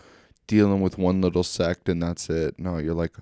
dealing 0.47 0.81
with 0.81 0.97
one 0.97 1.21
little 1.21 1.43
sect 1.43 1.89
and 1.89 2.01
that's 2.01 2.29
it. 2.29 2.59
No, 2.59 2.77
you're 2.77 2.93
like 2.93 3.15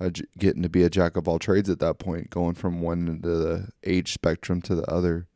a, 0.00 0.10
getting 0.38 0.62
to 0.62 0.68
be 0.68 0.82
a 0.82 0.90
jack 0.90 1.16
of 1.16 1.28
all 1.28 1.38
trades 1.38 1.68
at 1.68 1.80
that 1.80 1.98
point, 1.98 2.30
going 2.30 2.54
from 2.54 2.80
one 2.80 3.08
into 3.08 3.28
the 3.28 3.68
age 3.84 4.12
spectrum 4.12 4.62
to 4.62 4.74
the 4.74 4.90
other. 4.90 5.26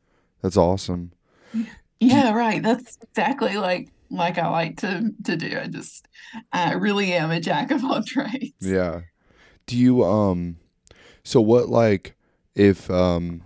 That's 0.41 0.57
awesome. 0.57 1.11
Yeah, 2.01 2.33
right. 2.33 2.63
That's 2.63 2.97
exactly 3.01 3.57
like 3.57 3.89
like 4.09 4.37
I 4.37 4.47
like 4.47 4.77
to 4.77 5.11
to 5.25 5.35
do. 5.35 5.59
I 5.59 5.67
just 5.67 6.07
I 6.53 6.71
really 6.71 7.11
am 7.11 7.29
a 7.29 7.41
jack 7.41 7.71
of 7.71 7.83
all 7.83 8.01
trades. 8.07 8.53
Yeah. 8.61 9.01
Do 9.65 9.77
you 9.77 10.05
um 10.05 10.55
so 11.25 11.41
what 11.41 11.67
like 11.67 12.15
if 12.55 12.89
um 12.89 13.41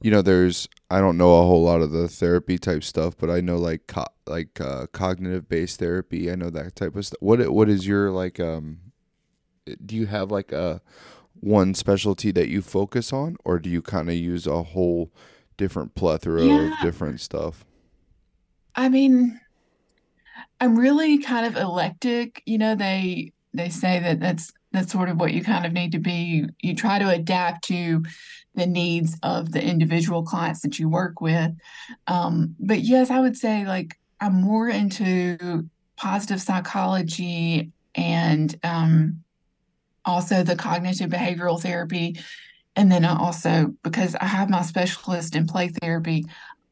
you 0.00 0.10
know 0.10 0.22
there's 0.22 0.68
I 0.90 1.00
don't 1.00 1.16
know 1.16 1.40
a 1.40 1.46
whole 1.46 1.62
lot 1.62 1.80
of 1.80 1.90
the 1.90 2.08
therapy 2.08 2.58
type 2.58 2.84
stuff, 2.84 3.16
but 3.18 3.30
I 3.30 3.40
know 3.40 3.56
like 3.56 3.86
co- 3.86 4.04
like 4.26 4.60
uh, 4.60 4.86
cognitive 4.88 5.48
based 5.48 5.78
therapy. 5.78 6.30
I 6.30 6.34
know 6.34 6.50
that 6.50 6.76
type 6.76 6.94
of 6.94 7.06
stuff. 7.06 7.20
What 7.20 7.48
what 7.50 7.68
is 7.68 7.86
your 7.86 8.10
like 8.10 8.38
um 8.38 8.78
do 9.84 9.96
you 9.96 10.06
have 10.06 10.30
like 10.30 10.52
a 10.52 10.80
one 11.40 11.74
specialty 11.74 12.30
that 12.32 12.48
you 12.48 12.62
focus 12.62 13.12
on 13.12 13.36
or 13.44 13.58
do 13.58 13.68
you 13.70 13.82
kind 13.82 14.08
of 14.08 14.14
use 14.14 14.46
a 14.46 14.62
whole 14.62 15.10
different 15.56 15.94
plethora 15.94 16.44
of 16.44 16.72
different 16.82 17.20
stuff? 17.20 17.64
I 18.74 18.88
mean, 18.88 19.40
I'm 20.60 20.78
really 20.78 21.18
kind 21.18 21.46
of 21.46 21.56
eclectic. 21.56 22.42
You 22.46 22.58
know, 22.58 22.74
they 22.74 23.32
they 23.52 23.68
say 23.68 24.00
that 24.00 24.20
that's 24.20 24.52
that's 24.74 24.92
sort 24.92 25.08
of 25.08 25.20
what 25.20 25.32
you 25.32 25.42
kind 25.42 25.64
of 25.64 25.72
need 25.72 25.92
to 25.92 26.00
be. 26.00 26.46
You 26.60 26.74
try 26.74 26.98
to 26.98 27.08
adapt 27.08 27.64
to 27.68 28.02
the 28.56 28.66
needs 28.66 29.16
of 29.22 29.52
the 29.52 29.62
individual 29.62 30.24
clients 30.24 30.62
that 30.62 30.78
you 30.78 30.88
work 30.88 31.20
with. 31.20 31.52
Um, 32.08 32.56
but 32.58 32.80
yes, 32.80 33.10
I 33.10 33.20
would 33.20 33.36
say 33.36 33.64
like 33.64 33.98
I'm 34.20 34.42
more 34.42 34.68
into 34.68 35.68
positive 35.96 36.42
psychology 36.42 37.70
and 37.94 38.58
um, 38.64 39.22
also 40.04 40.42
the 40.42 40.56
cognitive 40.56 41.10
behavioral 41.10 41.60
therapy. 41.60 42.18
And 42.74 42.90
then 42.90 43.04
I 43.04 43.16
also, 43.16 43.74
because 43.84 44.16
I 44.16 44.26
have 44.26 44.50
my 44.50 44.62
specialist 44.62 45.36
in 45.36 45.46
play 45.46 45.68
therapy, 45.68 46.26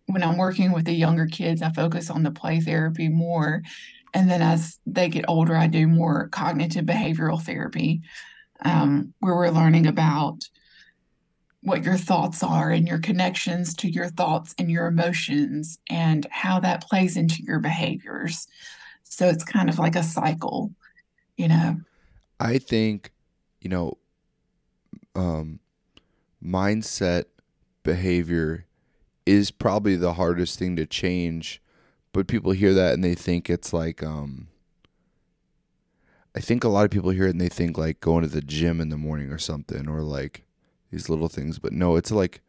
when 0.06 0.24
I'm 0.24 0.36
working 0.36 0.72
with 0.72 0.84
the 0.86 0.92
younger 0.92 1.26
kids, 1.26 1.62
I 1.62 1.70
focus 1.70 2.10
on 2.10 2.24
the 2.24 2.32
play 2.32 2.60
therapy 2.60 3.08
more. 3.08 3.62
And 4.14 4.30
then 4.30 4.42
as 4.42 4.78
they 4.86 5.08
get 5.08 5.24
older, 5.28 5.56
I 5.56 5.66
do 5.66 5.86
more 5.86 6.28
cognitive 6.28 6.84
behavioral 6.84 7.42
therapy, 7.42 8.02
um, 8.64 9.14
where 9.20 9.34
we're 9.34 9.48
learning 9.50 9.86
about 9.86 10.48
what 11.62 11.84
your 11.84 11.96
thoughts 11.96 12.42
are 12.42 12.70
and 12.70 12.88
your 12.88 12.98
connections 12.98 13.74
to 13.76 13.88
your 13.88 14.08
thoughts 14.08 14.54
and 14.58 14.70
your 14.70 14.86
emotions 14.86 15.78
and 15.88 16.26
how 16.30 16.58
that 16.60 16.82
plays 16.82 17.16
into 17.16 17.42
your 17.42 17.60
behaviors. 17.60 18.48
So 19.04 19.28
it's 19.28 19.44
kind 19.44 19.68
of 19.68 19.78
like 19.78 19.94
a 19.94 20.02
cycle, 20.02 20.72
you 21.36 21.48
know. 21.48 21.80
I 22.40 22.58
think, 22.58 23.12
you 23.60 23.70
know, 23.70 23.96
um 25.14 25.60
mindset 26.44 27.26
behavior 27.84 28.66
is 29.24 29.52
probably 29.52 29.94
the 29.94 30.14
hardest 30.14 30.58
thing 30.58 30.74
to 30.74 30.84
change, 30.84 31.61
but 32.12 32.26
people 32.26 32.52
hear 32.52 32.74
that 32.74 32.94
and 32.94 33.02
they 33.02 33.14
think 33.14 33.48
it's 33.48 33.72
like 33.72 34.02
um 34.02 34.48
I 36.34 36.40
think 36.40 36.64
a 36.64 36.68
lot 36.68 36.84
of 36.84 36.90
people 36.90 37.10
hear 37.10 37.26
it 37.26 37.30
and 37.30 37.40
they 37.40 37.48
think 37.48 37.76
like 37.76 38.00
going 38.00 38.22
to 38.22 38.28
the 38.28 38.40
gym 38.40 38.80
in 38.80 38.88
the 38.88 38.96
morning 38.96 39.30
or 39.30 39.38
something 39.38 39.88
or 39.88 40.00
like 40.00 40.44
these 40.90 41.08
little 41.08 41.28
things, 41.28 41.58
but 41.58 41.72
no, 41.72 41.96
it's 41.96 42.10
like 42.10 42.40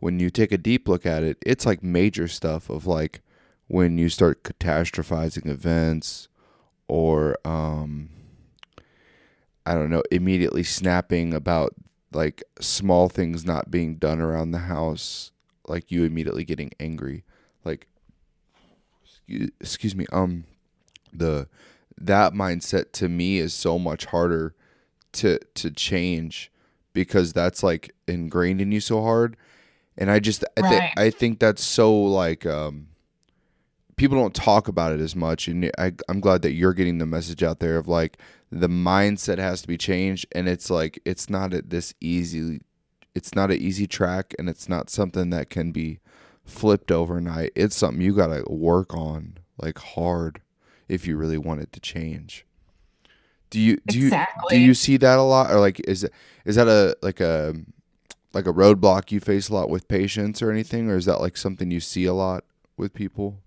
when 0.00 0.18
you 0.18 0.28
take 0.28 0.52
a 0.52 0.58
deep 0.58 0.88
look 0.88 1.06
at 1.06 1.22
it, 1.22 1.38
it's 1.44 1.64
like 1.64 1.82
major 1.82 2.28
stuff 2.28 2.68
of 2.68 2.86
like 2.86 3.22
when 3.66 3.96
you 3.96 4.10
start 4.10 4.42
catastrophizing 4.42 5.46
events 5.46 6.28
or 6.86 7.38
um 7.46 8.10
I 9.66 9.72
don't 9.72 9.88
know, 9.88 10.02
immediately 10.10 10.62
snapping 10.62 11.32
about 11.32 11.74
like 12.12 12.42
small 12.60 13.08
things 13.08 13.46
not 13.46 13.70
being 13.70 13.96
done 13.96 14.20
around 14.20 14.50
the 14.50 14.58
house, 14.58 15.32
like 15.66 15.90
you 15.90 16.04
immediately 16.04 16.44
getting 16.44 16.72
angry. 16.78 17.24
Like 17.64 17.86
excuse, 19.26 19.50
excuse 19.60 19.94
me, 19.96 20.06
um 20.12 20.44
the 21.12 21.48
that 21.98 22.32
mindset 22.32 22.92
to 22.92 23.08
me 23.08 23.38
is 23.38 23.54
so 23.54 23.78
much 23.78 24.06
harder 24.06 24.54
to 25.12 25.38
to 25.54 25.70
change 25.70 26.50
because 26.92 27.32
that's 27.32 27.62
like 27.62 27.94
ingrained 28.06 28.60
in 28.60 28.72
you 28.72 28.80
so 28.80 29.02
hard. 29.02 29.36
And 29.96 30.10
I 30.10 30.18
just 30.18 30.44
I 30.56 30.62
think 30.62 30.72
Right. 30.72 30.92
I 30.96 31.10
think 31.10 31.38
that's 31.38 31.62
so 31.62 31.94
like 31.94 32.46
um 32.46 32.88
people 33.96 34.18
don't 34.18 34.34
talk 34.34 34.66
about 34.68 34.92
it 34.92 35.00
as 35.00 35.14
much. 35.14 35.46
And 35.46 35.70
I, 35.78 35.92
i'm 36.08 36.20
glad 36.20 36.42
that 36.42 36.52
you're 36.52 36.72
getting 36.74 36.98
the 36.98 37.06
message 37.06 37.42
out 37.42 37.60
there 37.60 37.76
of 37.76 37.86
like 37.86 38.18
the 38.50 38.68
mindset 38.68 39.38
has 39.38 39.62
to 39.62 39.68
be 39.68 39.78
changed. 39.78 40.26
And 40.32 40.48
it's 40.48 40.70
like 40.70 41.00
it's 41.04 41.30
not 41.30 41.54
a, 41.54 41.62
this 41.62 41.94
easy 42.00 42.60
it's 43.14 43.34
not 43.34 43.50
an 43.52 43.58
easy 43.58 43.86
track. 43.86 44.34
And 44.38 44.48
it's 44.48 44.68
not 44.68 44.90
something 44.90 45.30
that 45.30 45.48
can 45.48 45.70
be 45.70 46.00
flipped 46.44 46.92
overnight 46.92 47.50
it's 47.54 47.74
something 47.74 48.02
you 48.02 48.14
got 48.14 48.26
to 48.26 48.44
work 48.50 48.94
on 48.94 49.38
like 49.58 49.78
hard 49.78 50.40
if 50.88 51.06
you 51.06 51.16
really 51.16 51.38
want 51.38 51.60
it 51.60 51.72
to 51.72 51.80
change. 51.80 52.44
Do 53.50 53.60
you 53.60 53.78
do 53.86 53.98
you 53.98 54.10
do 54.48 54.58
you 54.58 54.74
see 54.74 54.96
that 54.96 55.18
a 55.18 55.22
lot 55.22 55.50
or 55.50 55.60
like 55.60 55.80
is 55.88 56.04
it 56.04 56.12
is 56.44 56.56
that 56.56 56.68
a 56.68 56.96
like 57.02 57.20
a 57.20 57.54
like 58.32 58.46
a 58.46 58.52
roadblock 58.52 59.12
you 59.12 59.20
face 59.20 59.48
a 59.48 59.54
lot 59.54 59.70
with 59.70 59.86
patients 59.86 60.42
or 60.42 60.50
anything 60.50 60.90
or 60.90 60.96
is 60.96 61.04
that 61.04 61.20
like 61.20 61.36
something 61.36 61.70
you 61.70 61.80
see 61.80 62.04
a 62.04 62.14
lot 62.14 62.44
with 62.76 62.92
people? 62.94 63.38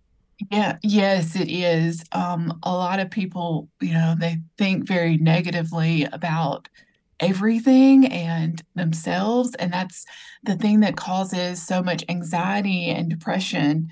Yeah, 0.52 0.78
yes, 0.84 1.36
it 1.36 1.50
is. 1.50 2.04
Um, 2.12 2.60
a 2.62 2.72
lot 2.72 3.00
of 3.00 3.10
people, 3.10 3.70
you 3.82 3.94
know, 3.94 4.16
they 4.18 4.38
think 4.58 4.88
very 4.88 5.18
negatively 5.18 6.06
about 6.06 6.70
everything 7.20 8.06
and 8.08 8.62
themselves, 8.76 9.56
and 9.56 9.72
that's 9.72 10.06
the 10.44 10.56
thing 10.56 10.82
that 10.82 10.96
causes 10.96 11.66
so 11.66 11.82
much 11.82 12.04
anxiety 12.10 12.90
and 12.90 13.10
depression. 13.10 13.92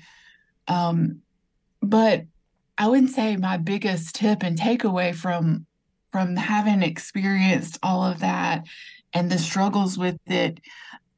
Um, 0.68 1.20
but 1.82 2.24
I 2.78 2.88
would 2.88 3.10
say 3.10 3.36
my 3.36 3.56
biggest 3.56 4.14
tip 4.14 4.42
and 4.42 4.58
takeaway 4.58 5.14
from 5.14 5.66
from 6.12 6.36
having 6.36 6.82
experienced 6.82 7.78
all 7.82 8.02
of 8.02 8.20
that 8.20 8.64
and 9.12 9.30
the 9.30 9.38
struggles 9.38 9.98
with 9.98 10.18
it 10.26 10.60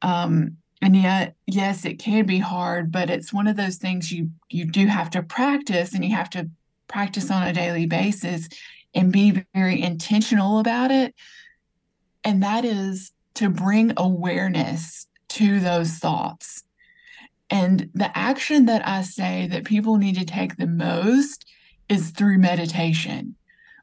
um, 0.01 0.57
and 0.81 0.95
yet, 0.95 1.35
yes, 1.45 1.85
it 1.85 1.99
can 1.99 2.25
be 2.25 2.39
hard, 2.39 2.91
but 2.91 3.09
it's 3.09 3.33
one 3.33 3.47
of 3.47 3.57
those 3.57 3.77
things 3.77 4.11
you 4.11 4.31
you 4.49 4.65
do 4.65 4.87
have 4.87 5.09
to 5.11 5.23
practice 5.23 5.93
and 5.93 6.05
you 6.05 6.15
have 6.15 6.29
to 6.31 6.49
practice 6.87 7.29
on 7.29 7.43
a 7.43 7.53
daily 7.53 7.85
basis 7.85 8.47
and 8.95 9.11
be 9.11 9.43
very 9.53 9.81
intentional 9.81 10.59
about 10.59 10.89
it. 10.89 11.13
And 12.23 12.43
that 12.43 12.65
is 12.65 13.11
to 13.35 13.49
bring 13.49 13.93
awareness 13.97 15.07
to 15.29 15.59
those 15.59 15.93
thoughts. 15.93 16.63
And 17.49 17.89
the 17.93 18.15
action 18.17 18.65
that 18.65 18.87
I 18.87 19.01
say 19.01 19.47
that 19.51 19.63
people 19.63 19.97
need 19.97 20.15
to 20.15 20.25
take 20.25 20.57
the 20.57 20.67
most 20.67 21.45
is 21.87 22.11
through 22.11 22.37
meditation 22.37 23.35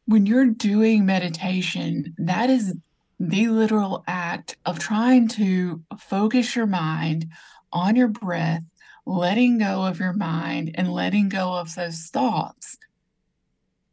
when 0.07 0.25
you're 0.25 0.47
doing 0.47 1.05
meditation, 1.05 2.15
that 2.17 2.49
is 2.49 2.75
the 3.19 3.49
literal 3.49 4.05
act 4.07 4.57
of 4.65 4.79
trying 4.79 5.29
to 5.29 5.83
focus 5.99 6.55
your 6.55 6.67
mind 6.67 7.27
on 7.73 7.97
your 7.97 8.09
breath, 8.09 8.63
letting 9.05 9.59
go 9.59 9.85
of 9.85 9.99
your 9.99 10.13
mind 10.13 10.71
and 10.75 10.93
letting 10.93 11.29
go 11.29 11.55
of 11.55 11.75
those 11.75 12.07
thoughts. 12.07 12.77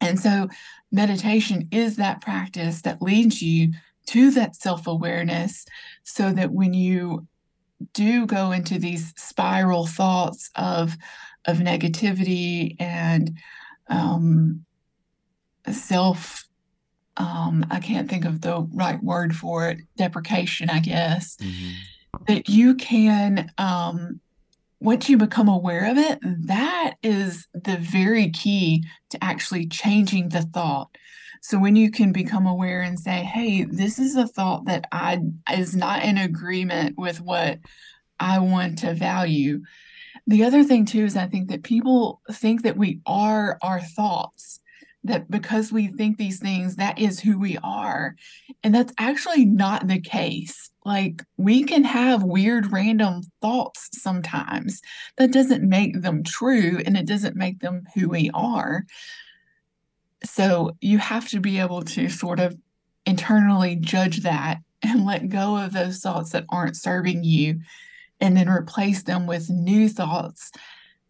And 0.00 0.20
so, 0.20 0.48
meditation 0.92 1.68
is 1.72 1.96
that 1.96 2.20
practice 2.20 2.82
that 2.82 3.02
leads 3.02 3.42
you 3.42 3.72
to 4.06 4.30
that 4.32 4.56
self 4.56 4.86
awareness 4.86 5.64
so 6.02 6.32
that 6.32 6.52
when 6.52 6.74
you 6.74 7.26
do 7.92 8.26
go 8.26 8.52
into 8.52 8.78
these 8.78 9.12
spiral 9.16 9.86
thoughts 9.86 10.50
of 10.56 10.96
of 11.46 11.58
negativity 11.58 12.76
and 12.80 13.38
um, 13.88 14.64
self 15.70 16.44
um, 17.16 17.66
I 17.70 17.80
can't 17.80 18.08
think 18.08 18.24
of 18.24 18.40
the 18.40 18.66
right 18.72 19.02
word 19.02 19.36
for 19.36 19.68
it, 19.68 19.78
deprecation, 19.96 20.68
I 20.70 20.80
guess, 20.80 21.36
mm-hmm. 21.36 22.22
that 22.26 22.48
you 22.48 22.74
can, 22.74 23.50
um, 23.58 24.20
once 24.80 25.08
you 25.08 25.16
become 25.16 25.48
aware 25.48 25.90
of 25.90 25.96
it, 25.96 26.18
that 26.22 26.94
is 27.02 27.46
the 27.54 27.76
very 27.76 28.30
key 28.30 28.84
to 29.10 29.22
actually 29.22 29.66
changing 29.68 30.30
the 30.30 30.42
thought. 30.42 30.88
So 31.44 31.58
when 31.58 31.76
you 31.76 31.90
can 31.90 32.10
become 32.10 32.46
aware 32.46 32.80
and 32.80 32.98
say, 32.98 33.22
hey, 33.22 33.64
this 33.64 33.98
is 33.98 34.16
a 34.16 34.26
thought 34.26 34.64
that 34.64 34.86
I 34.90 35.20
is 35.52 35.76
not 35.76 36.02
in 36.02 36.16
agreement 36.16 36.96
with 36.96 37.20
what 37.20 37.58
I 38.18 38.38
want 38.38 38.78
to 38.78 38.94
value. 38.94 39.60
The 40.26 40.44
other 40.44 40.64
thing 40.64 40.86
too 40.86 41.04
is 41.04 41.18
I 41.18 41.26
think 41.26 41.50
that 41.50 41.62
people 41.62 42.22
think 42.32 42.62
that 42.62 42.78
we 42.78 43.00
are 43.04 43.58
our 43.60 43.82
thoughts 43.82 44.60
that 45.04 45.30
because 45.30 45.70
we 45.70 45.88
think 45.88 46.16
these 46.16 46.40
things, 46.40 46.76
that 46.76 46.98
is 46.98 47.20
who 47.20 47.38
we 47.38 47.58
are. 47.62 48.16
And 48.62 48.74
that's 48.74 48.94
actually 48.98 49.44
not 49.44 49.86
the 49.86 50.00
case. 50.00 50.70
Like 50.86 51.22
we 51.36 51.64
can 51.64 51.84
have 51.84 52.22
weird, 52.22 52.72
random 52.72 53.20
thoughts 53.42 53.90
sometimes. 53.92 54.80
That 55.18 55.30
doesn't 55.30 55.62
make 55.62 56.00
them 56.00 56.22
true 56.22 56.80
and 56.86 56.96
it 56.96 57.06
doesn't 57.06 57.36
make 57.36 57.60
them 57.60 57.82
who 57.94 58.08
we 58.08 58.30
are. 58.32 58.86
So 60.24 60.72
you 60.80 60.98
have 60.98 61.28
to 61.28 61.40
be 61.40 61.58
able 61.58 61.82
to 61.82 62.08
sort 62.08 62.40
of 62.40 62.56
internally 63.06 63.76
judge 63.76 64.22
that 64.22 64.58
and 64.82 65.06
let 65.06 65.28
go 65.28 65.56
of 65.56 65.72
those 65.72 66.00
thoughts 66.00 66.30
that 66.30 66.44
aren't 66.48 66.76
serving 66.76 67.24
you 67.24 67.60
and 68.20 68.36
then 68.36 68.48
replace 68.48 69.02
them 69.02 69.26
with 69.26 69.50
new 69.50 69.88
thoughts 69.88 70.50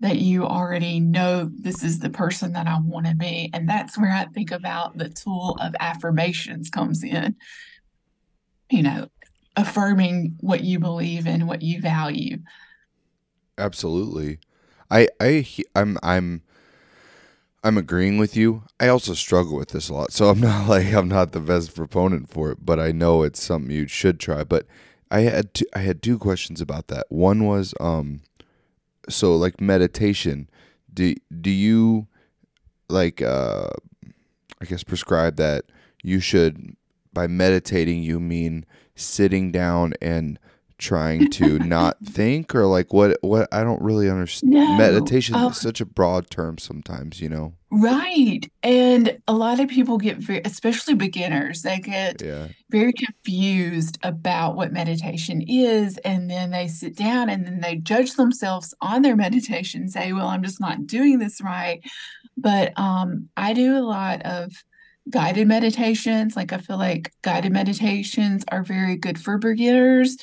that 0.00 0.18
you 0.18 0.44
already 0.44 1.00
know 1.00 1.50
this 1.52 1.82
is 1.82 2.00
the 2.00 2.10
person 2.10 2.52
that 2.52 2.66
I 2.66 2.78
want 2.80 3.06
to 3.06 3.14
be. 3.14 3.50
And 3.54 3.68
that's 3.68 3.96
where 3.96 4.12
I 4.12 4.26
think 4.26 4.50
about 4.50 4.98
the 4.98 5.08
tool 5.08 5.56
of 5.60 5.74
affirmations 5.80 6.70
comes 6.70 7.02
in. 7.02 7.36
You 8.70 8.82
know, 8.82 9.08
affirming 9.56 10.36
what 10.40 10.64
you 10.64 10.78
believe 10.78 11.26
in, 11.26 11.46
what 11.46 11.62
you 11.62 11.80
value. 11.80 12.38
Absolutely. 13.56 14.40
I 14.90 15.08
I 15.20 15.46
I'm 15.74 15.98
I'm 16.02 16.42
I'm 17.64 17.78
agreeing 17.78 18.18
with 18.18 18.36
you. 18.36 18.62
I 18.78 18.88
also 18.88 19.14
struggle 19.14 19.56
with 19.56 19.70
this 19.70 19.88
a 19.88 19.94
lot. 19.94 20.12
So 20.12 20.28
I'm 20.28 20.40
not 20.40 20.68
like 20.68 20.92
I'm 20.92 21.08
not 21.08 21.32
the 21.32 21.40
best 21.40 21.74
proponent 21.74 22.30
for 22.30 22.52
it, 22.52 22.58
but 22.64 22.78
I 22.78 22.92
know 22.92 23.22
it's 23.22 23.42
something 23.42 23.70
you 23.70 23.88
should 23.88 24.20
try. 24.20 24.44
But 24.44 24.66
I 25.10 25.20
had 25.20 25.54
two, 25.54 25.64
I 25.74 25.80
had 25.80 26.02
two 26.02 26.18
questions 26.18 26.60
about 26.60 26.88
that. 26.88 27.06
One 27.08 27.44
was 27.46 27.74
um 27.80 28.20
so 29.08 29.36
like 29.36 29.60
meditation 29.60 30.48
do 30.92 31.14
do 31.40 31.50
you 31.50 32.06
like 32.88 33.20
uh 33.22 33.68
i 34.60 34.64
guess 34.64 34.84
prescribe 34.84 35.36
that 35.36 35.64
you 36.02 36.20
should 36.20 36.76
by 37.12 37.26
meditating 37.26 38.02
you 38.02 38.20
mean 38.20 38.64
sitting 38.94 39.50
down 39.50 39.94
and 40.00 40.38
trying 40.78 41.30
to 41.30 41.58
not 41.58 41.96
think 42.04 42.54
or 42.54 42.66
like 42.66 42.92
what 42.92 43.18
what 43.22 43.48
I 43.52 43.62
don't 43.62 43.82
really 43.82 44.08
understand. 44.10 44.52
No. 44.52 44.76
Meditation 44.76 45.34
is 45.36 45.60
such 45.60 45.80
a 45.80 45.86
broad 45.86 46.30
term 46.30 46.58
sometimes, 46.58 47.20
you 47.20 47.28
know. 47.28 47.54
Right. 47.70 48.48
And 48.62 49.18
a 49.26 49.32
lot 49.32 49.58
of 49.58 49.68
people 49.68 49.98
get 49.98 50.18
very 50.18 50.40
especially 50.44 50.94
beginners, 50.94 51.62
they 51.62 51.78
get 51.78 52.22
yeah. 52.22 52.48
very 52.70 52.92
confused 52.92 53.98
about 54.02 54.56
what 54.56 54.72
meditation 54.72 55.42
is 55.42 55.98
and 55.98 56.30
then 56.30 56.50
they 56.50 56.68
sit 56.68 56.96
down 56.96 57.28
and 57.28 57.46
then 57.46 57.60
they 57.60 57.76
judge 57.76 58.12
themselves 58.12 58.74
on 58.80 59.02
their 59.02 59.16
meditation 59.16 59.88
say, 59.88 60.12
"Well, 60.12 60.28
I'm 60.28 60.42
just 60.42 60.60
not 60.60 60.86
doing 60.86 61.18
this 61.18 61.40
right." 61.40 61.80
But 62.36 62.78
um 62.78 63.28
I 63.36 63.52
do 63.52 63.76
a 63.76 63.80
lot 63.80 64.22
of 64.22 64.52
guided 65.10 65.46
meditations. 65.46 66.36
Like 66.36 66.52
I 66.52 66.58
feel 66.58 66.78
like 66.78 67.12
guided 67.22 67.52
meditations 67.52 68.44
are 68.48 68.62
very 68.62 68.96
good 68.96 69.18
for 69.18 69.38
beginners 69.38 70.16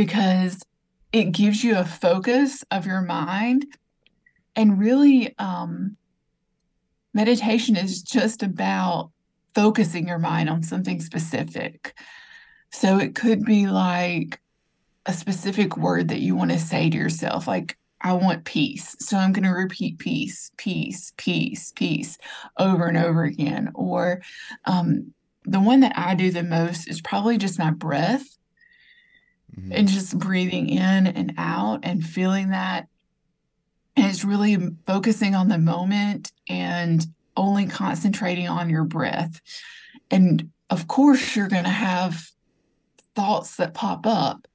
because 0.00 0.64
it 1.12 1.32
gives 1.32 1.62
you 1.62 1.76
a 1.76 1.84
focus 1.84 2.64
of 2.70 2.86
your 2.86 3.02
mind. 3.02 3.66
And 4.56 4.78
really 4.78 5.34
um, 5.38 5.98
meditation 7.12 7.76
is 7.76 8.00
just 8.00 8.42
about 8.42 9.10
focusing 9.54 10.08
your 10.08 10.18
mind 10.18 10.48
on 10.48 10.62
something 10.62 11.02
specific. 11.02 11.94
So 12.72 12.98
it 12.98 13.14
could 13.14 13.44
be 13.44 13.66
like 13.66 14.40
a 15.04 15.12
specific 15.12 15.76
word 15.76 16.08
that 16.08 16.20
you 16.20 16.34
want 16.34 16.50
to 16.52 16.58
say 16.58 16.88
to 16.88 16.96
yourself 16.96 17.46
like 17.46 17.76
i 18.00 18.14
want 18.14 18.46
peace. 18.46 18.96
So 19.00 19.18
i'm 19.18 19.32
going 19.32 19.44
to 19.44 19.50
repeat 19.50 19.98
peace 19.98 20.50
peace 20.56 21.12
peace 21.18 21.72
peace 21.76 22.16
over 22.58 22.86
and 22.86 22.96
over 22.96 23.24
again. 23.24 23.70
Or 23.74 24.22
um, 24.64 25.12
the 25.44 25.60
one 25.60 25.80
that 25.80 25.92
i 25.94 26.14
do 26.14 26.30
the 26.30 26.42
most 26.42 26.88
is 26.88 27.02
probably 27.02 27.36
just 27.36 27.58
my 27.58 27.70
breath 27.70 28.38
mm-hmm. 29.56 29.72
and 29.72 29.88
just 29.88 30.18
breathing 30.18 30.68
in 30.68 31.06
and 31.06 31.34
out 31.38 31.80
and 31.82 32.04
feeling 32.04 32.50
that. 32.50 32.88
And 33.96 34.06
it's 34.06 34.24
really 34.24 34.58
focusing 34.86 35.34
on 35.34 35.48
the 35.48 35.58
moment 35.58 36.32
and 36.48 37.04
only 37.36 37.66
concentrating 37.66 38.48
on 38.48 38.70
your 38.70 38.84
breath. 38.84 39.40
And 40.10 40.50
of 40.68 40.86
course, 40.88 41.34
you're 41.34 41.48
going 41.48 41.64
to 41.64 41.70
have 41.70 42.30
thoughts 43.14 43.56
that 43.56 43.74
pop 43.74 44.06
up. 44.06 44.46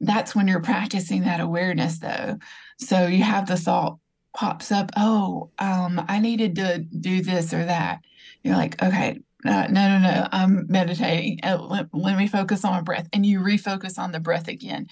That's 0.00 0.34
when 0.34 0.48
you're 0.48 0.60
practicing 0.60 1.22
that 1.22 1.40
awareness, 1.40 1.98
though. 1.98 2.38
So 2.78 3.06
you 3.06 3.22
have 3.22 3.46
the 3.46 3.56
thought 3.56 3.98
pops 4.34 4.72
up, 4.72 4.90
oh, 4.96 5.50
um, 5.58 6.04
I 6.08 6.18
needed 6.18 6.56
to 6.56 6.78
do 6.78 7.22
this 7.22 7.54
or 7.54 7.64
that. 7.64 8.00
You're 8.42 8.56
like, 8.56 8.82
okay, 8.82 9.20
uh, 9.44 9.66
no, 9.68 9.88
no, 9.88 9.98
no, 9.98 10.28
I'm 10.32 10.66
meditating. 10.68 11.40
Uh, 11.42 11.58
let, 11.58 11.88
let 11.92 12.16
me 12.16 12.26
focus 12.26 12.64
on 12.64 12.72
my 12.72 12.80
breath. 12.80 13.08
And 13.12 13.26
you 13.26 13.40
refocus 13.40 13.98
on 13.98 14.12
the 14.12 14.20
breath 14.20 14.48
again. 14.48 14.88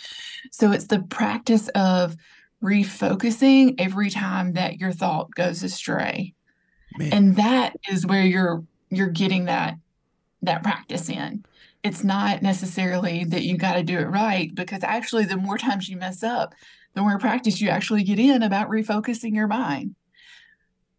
So 0.51 0.73
it's 0.73 0.87
the 0.87 1.03
practice 1.03 1.69
of 1.69 2.17
refocusing 2.63 3.75
every 3.79 4.11
time 4.11 4.53
that 4.53 4.79
your 4.79 4.93
thought 4.93 5.35
goes 5.35 5.63
astray. 5.63 6.35
Man. 6.99 7.13
And 7.13 7.37
that 7.37 7.77
is 7.91 8.07
where 8.07 8.25
you're 8.25 8.65
you're 8.91 9.09
getting 9.09 9.47
that 9.47 9.77
that 10.43 10.63
practice 10.63 11.09
in. 11.09 11.45
It's 11.83 12.05
not 12.05 12.43
necessarily 12.43 13.25
that 13.25 13.43
you 13.43 13.57
got 13.57 13.75
to 13.75 13.83
do 13.83 13.99
it 13.99 14.05
right 14.05 14.55
because 14.55 14.85
actually 14.85 15.25
the 15.25 15.37
more 15.37 15.59
times 15.59 15.89
you 15.89 15.97
mess 15.97 16.23
up, 16.23 16.55
the 16.95 17.01
more 17.01 17.19
practice 17.19 17.61
you 17.61 17.71
actually 17.71 18.05
get 18.05 18.19
in 18.19 18.43
about 18.43 18.69
refocusing 18.69 19.35
your 19.35 19.49
mind. 19.49 19.95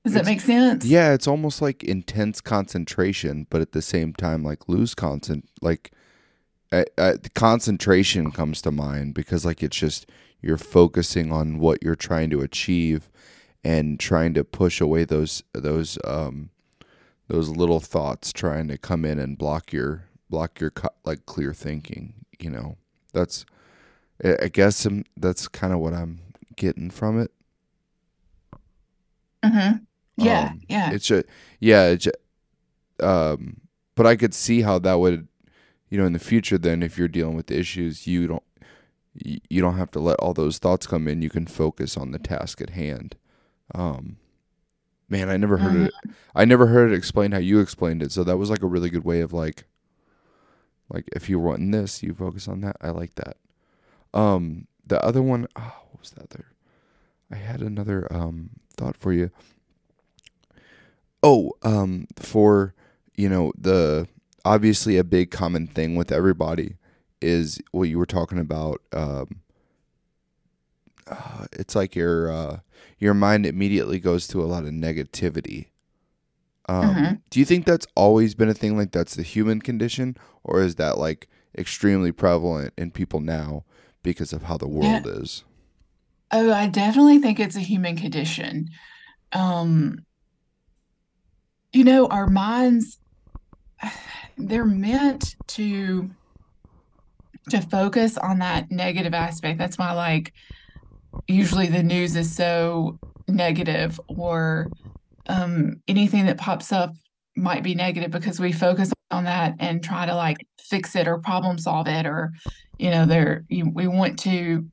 Does 0.04 0.13
that 0.13 0.26
make 0.26 0.42
sense? 0.42 0.84
Yeah, 0.86 1.13
it's 1.13 1.28
almost 1.28 1.62
like 1.62 1.84
intense 1.84 2.42
concentration, 2.42 3.48
but 3.50 3.62
at 3.62 3.72
the 3.72 3.82
same 3.82 4.13
time, 4.13 4.44
like 4.44 4.68
lose 4.68 4.94
concent. 4.94 5.50
Like, 5.62 5.92
uh, 6.74 6.84
uh, 6.98 7.13
concentration 7.36 8.32
comes 8.32 8.62
to 8.63 8.72
mind 8.72 9.13
because 9.13 9.46
like 9.46 9.63
it's 9.63 9.78
just 9.78 10.10
you're 10.42 10.58
focusing 10.58 11.32
on 11.32 11.58
what 11.58 11.82
you're 11.82 11.96
trying 11.96 12.30
to 12.32 12.42
achieve 12.42 13.10
and 13.63 13.98
trying 13.98 14.34
to 14.34 14.44
push 14.44 14.82
away 14.82 15.06
those 15.06 15.42
those 15.54 15.98
um 16.04 16.50
those 17.30 17.50
little 17.50 17.80
thoughts 17.80 18.34
trying 18.34 18.68
to 18.68 18.78
come 18.78 19.06
in 19.06 19.20
and 19.20 19.38
block 19.38 19.72
your 19.72 20.04
block 20.30 20.60
your 20.60 20.74
like 21.06 21.26
clear 21.26 21.54
thinking. 21.54 22.13
You 22.39 22.50
know, 22.50 22.78
that's 23.13 23.46
I 24.24 24.50
guess 24.50 24.86
I'm, 24.86 25.06
that's 25.16 25.48
kind 25.48 25.74
of 25.74 25.80
what 25.80 25.94
I'm 25.94 26.20
getting 26.58 26.89
from 26.89 27.22
it. 27.22 27.32
Mm-hmm. 29.44 29.84
Yeah, 30.17 30.49
um, 30.52 30.62
yeah. 30.69 30.91
It's 30.91 31.08
just 31.08 31.26
yeah, 31.60 31.88
it's 31.88 32.06
just, 32.06 32.17
um 33.02 33.58
but 33.95 34.08
I 34.08 34.15
could 34.15 34.34
see 34.34 34.62
how 34.62 34.80
that 34.80 34.95
would 34.95 35.28
you 35.89 35.97
know 35.97 36.06
in 36.06 36.13
the 36.13 36.19
future 36.19 36.58
then 36.58 36.84
if 36.84 36.97
you're 36.97 37.08
dealing 37.08 37.36
with 37.36 37.52
issues, 37.52 38.08
you 38.08 38.28
don't 38.28 38.43
you 39.15 39.62
don't 39.62 39.78
have 39.78 39.91
to 39.91 39.99
let 39.99 40.19
all 40.19 40.34
those 40.34 40.58
thoughts 40.58 40.88
come 40.88 41.08
in. 41.08 41.21
You 41.21 41.30
can 41.30 41.45
focus 41.45 41.97
on 41.97 42.12
the 42.12 42.19
task 42.19 42.62
at 42.62 42.71
hand. 42.71 43.15
Um 43.73 44.17
man, 45.10 45.30
I 45.30 45.38
never 45.38 45.58
heard 45.58 45.73
mm-hmm. 45.73 46.10
it 46.10 46.15
I 46.36 46.45
never 46.45 46.67
heard 46.67 46.91
it 46.91 46.95
explained 46.95 47.34
how 47.34 47.39
you 47.39 47.60
explained 47.60 48.02
it. 48.04 48.12
So 48.12 48.23
that 48.23 48.38
was 48.38 48.49
like 48.49 48.63
a 48.63 48.67
really 48.67 48.89
good 48.89 49.06
way 49.06 49.21
of 49.21 49.34
like 49.34 49.65
like 50.89 51.10
if 51.13 51.30
you 51.30 51.39
want 51.39 51.71
this, 51.71 52.04
you 52.04 52.13
focus 52.13 52.47
on 52.47 52.62
that. 52.62 52.78
I 52.82 52.89
like 52.89 53.15
that. 53.15 53.38
Um 54.13 54.67
the 54.86 55.04
other 55.04 55.21
one, 55.21 55.47
oh, 55.56 55.73
what 55.91 55.99
was 56.02 56.12
that 56.12 56.30
there? 56.32 56.52
I 57.32 57.36
had 57.36 57.62
another 57.62 58.08
um 58.12 58.52
thought 58.76 58.97
for 58.97 59.13
you. 59.13 59.32
Oh, 61.24 61.54
um, 61.64 62.08
for 62.18 62.74
you 63.16 63.30
know 63.30 63.54
the 63.58 64.08
obviously 64.46 64.98
a 64.98 65.04
big 65.04 65.32
common 65.32 65.68
thing 65.68 65.96
with 65.96 66.12
everybody 66.12 66.76
is 67.22 67.60
what 67.72 67.84
you 67.84 67.98
were 67.98 68.06
talking 68.06 68.40
about. 68.40 68.82
Um, 68.92 69.42
uh, 71.08 71.46
it's 71.54 71.76
like 71.76 71.96
your 71.96 72.32
uh, 72.32 72.60
your 73.00 73.14
mind 73.14 73.46
immediately 73.46 74.00
goes 74.00 74.28
to 74.28 74.42
a 74.42 74.46
lot 74.46 74.64
of 74.64 74.72
negativity. 74.72 75.68
Um, 76.70 76.96
Mhm. 76.96 77.22
Do 77.30 77.40
you 77.40 77.46
think 77.46 77.66
that's 77.66 77.88
always 77.96 78.36
been 78.36 78.50
a 78.50 78.54
thing? 78.54 78.78
Like 78.78 78.92
that's 78.92 79.16
the 79.16 79.24
human 79.24 79.62
condition, 79.62 80.16
or 80.44 80.62
is 80.62 80.76
that 80.76 80.98
like 80.98 81.28
extremely 81.58 82.12
prevalent 82.12 82.74
in 82.78 82.92
people 82.92 83.20
now 83.20 83.64
because 84.02 84.34
of 84.34 84.44
how 84.44 84.58
the 84.58 84.68
world 84.68 85.08
is? 85.08 85.44
Oh, 86.32 86.52
I 86.52 86.68
definitely 86.68 87.20
think 87.20 87.40
it's 87.40 87.56
a 87.56 87.60
human 87.62 87.96
condition. 87.96 88.70
Um, 89.34 90.00
you 91.74 91.84
know, 91.84 92.08
our 92.08 92.28
minds, 92.28 93.00
they're 94.38 94.66
meant 94.66 95.36
to 95.48 96.10
to 97.50 97.62
focus 97.62 98.18
on 98.18 98.40
that 98.40 98.72
negative 98.72 99.14
aspect. 99.14 99.60
That's 99.60 99.78
why, 99.78 99.92
like, 99.92 100.32
usually 101.28 101.68
the 101.68 101.84
news 101.84 102.16
is 102.16 102.34
so 102.34 102.98
negative 103.28 104.00
or 104.08 104.70
um, 105.28 105.82
anything 105.88 106.26
that 106.28 106.38
pops 106.38 106.72
up 106.72 106.94
might 107.36 107.64
be 107.64 107.76
negative 107.76 108.12
because 108.12 108.40
we 108.40 108.52
focus 108.52 108.94
on 109.12 109.24
that 109.24 109.56
and 109.60 109.84
try 109.84 110.06
to 110.06 110.16
like 110.16 110.38
fix 110.60 110.96
it 110.96 111.08
or 111.08 111.18
problem 111.18 111.58
solve 111.58 111.88
it 111.88 112.06
or 112.06 112.32
you 112.78 112.92
know 112.92 113.06
there 113.06 113.44
we 113.50 113.88
want 113.88 114.20
to 114.20 114.68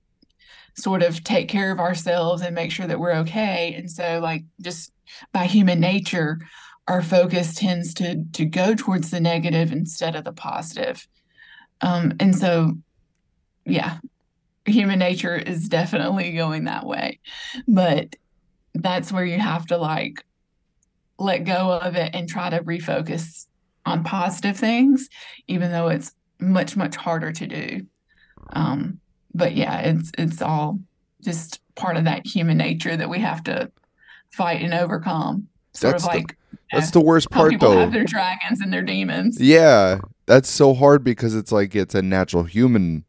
sort 0.76 1.02
of 1.02 1.24
take 1.24 1.48
care 1.48 1.72
of 1.72 1.80
ourselves 1.80 2.42
and 2.42 2.54
make 2.54 2.70
sure 2.70 2.86
that 2.86 2.98
we're 2.98 3.14
okay 3.14 3.74
and 3.74 3.90
so 3.90 4.20
like 4.22 4.44
just 4.60 4.92
by 5.32 5.44
human 5.44 5.80
nature 5.80 6.38
our 6.90 7.02
focus 7.02 7.54
tends 7.54 7.94
to 7.94 8.24
to 8.32 8.44
go 8.44 8.74
towards 8.74 9.10
the 9.10 9.20
negative 9.20 9.72
instead 9.72 10.16
of 10.16 10.24
the 10.24 10.32
positive 10.32 11.06
um 11.80 12.12
and 12.20 12.36
so 12.36 12.74
yeah 13.64 13.98
human 14.66 14.98
nature 14.98 15.36
is 15.36 15.68
definitely 15.68 16.32
going 16.32 16.64
that 16.64 16.84
way 16.84 17.18
but 17.66 18.16
that's 18.74 19.10
where 19.10 19.24
you 19.24 19.38
have 19.38 19.66
to 19.66 19.76
like 19.76 20.24
let 21.18 21.44
go 21.44 21.72
of 21.72 21.96
it 21.96 22.14
and 22.14 22.28
try 22.28 22.50
to 22.50 22.60
refocus 22.60 23.46
on 23.86 24.04
positive 24.04 24.56
things, 24.56 25.08
even 25.46 25.70
though 25.70 25.88
it's 25.88 26.12
much, 26.40 26.76
much 26.76 26.96
harder 26.96 27.30
to 27.30 27.46
do. 27.46 27.86
Um, 28.54 28.98
but 29.34 29.54
yeah, 29.54 29.80
it's 29.80 30.10
it's 30.18 30.42
all 30.42 30.80
just 31.22 31.60
part 31.76 31.96
of 31.96 32.04
that 32.04 32.26
human 32.26 32.56
nature 32.56 32.96
that 32.96 33.08
we 33.08 33.18
have 33.20 33.44
to 33.44 33.70
fight 34.30 34.62
and 34.62 34.74
overcome. 34.74 35.46
Sort 35.72 35.92
That's 35.92 36.04
of 36.04 36.08
like 36.08 36.36
That's 36.72 36.90
the 36.90 37.00
worst 37.00 37.30
part, 37.30 37.50
people 37.50 37.70
though. 37.70 37.78
have 37.78 37.92
their 37.92 38.04
dragons 38.04 38.60
and 38.60 38.72
their 38.72 38.82
demons. 38.82 39.40
Yeah, 39.40 40.00
that's 40.26 40.48
so 40.48 40.74
hard 40.74 41.02
because 41.02 41.34
it's 41.34 41.50
like 41.52 41.74
it's 41.74 41.94
a 41.94 42.02
natural 42.02 42.44
human 42.44 43.04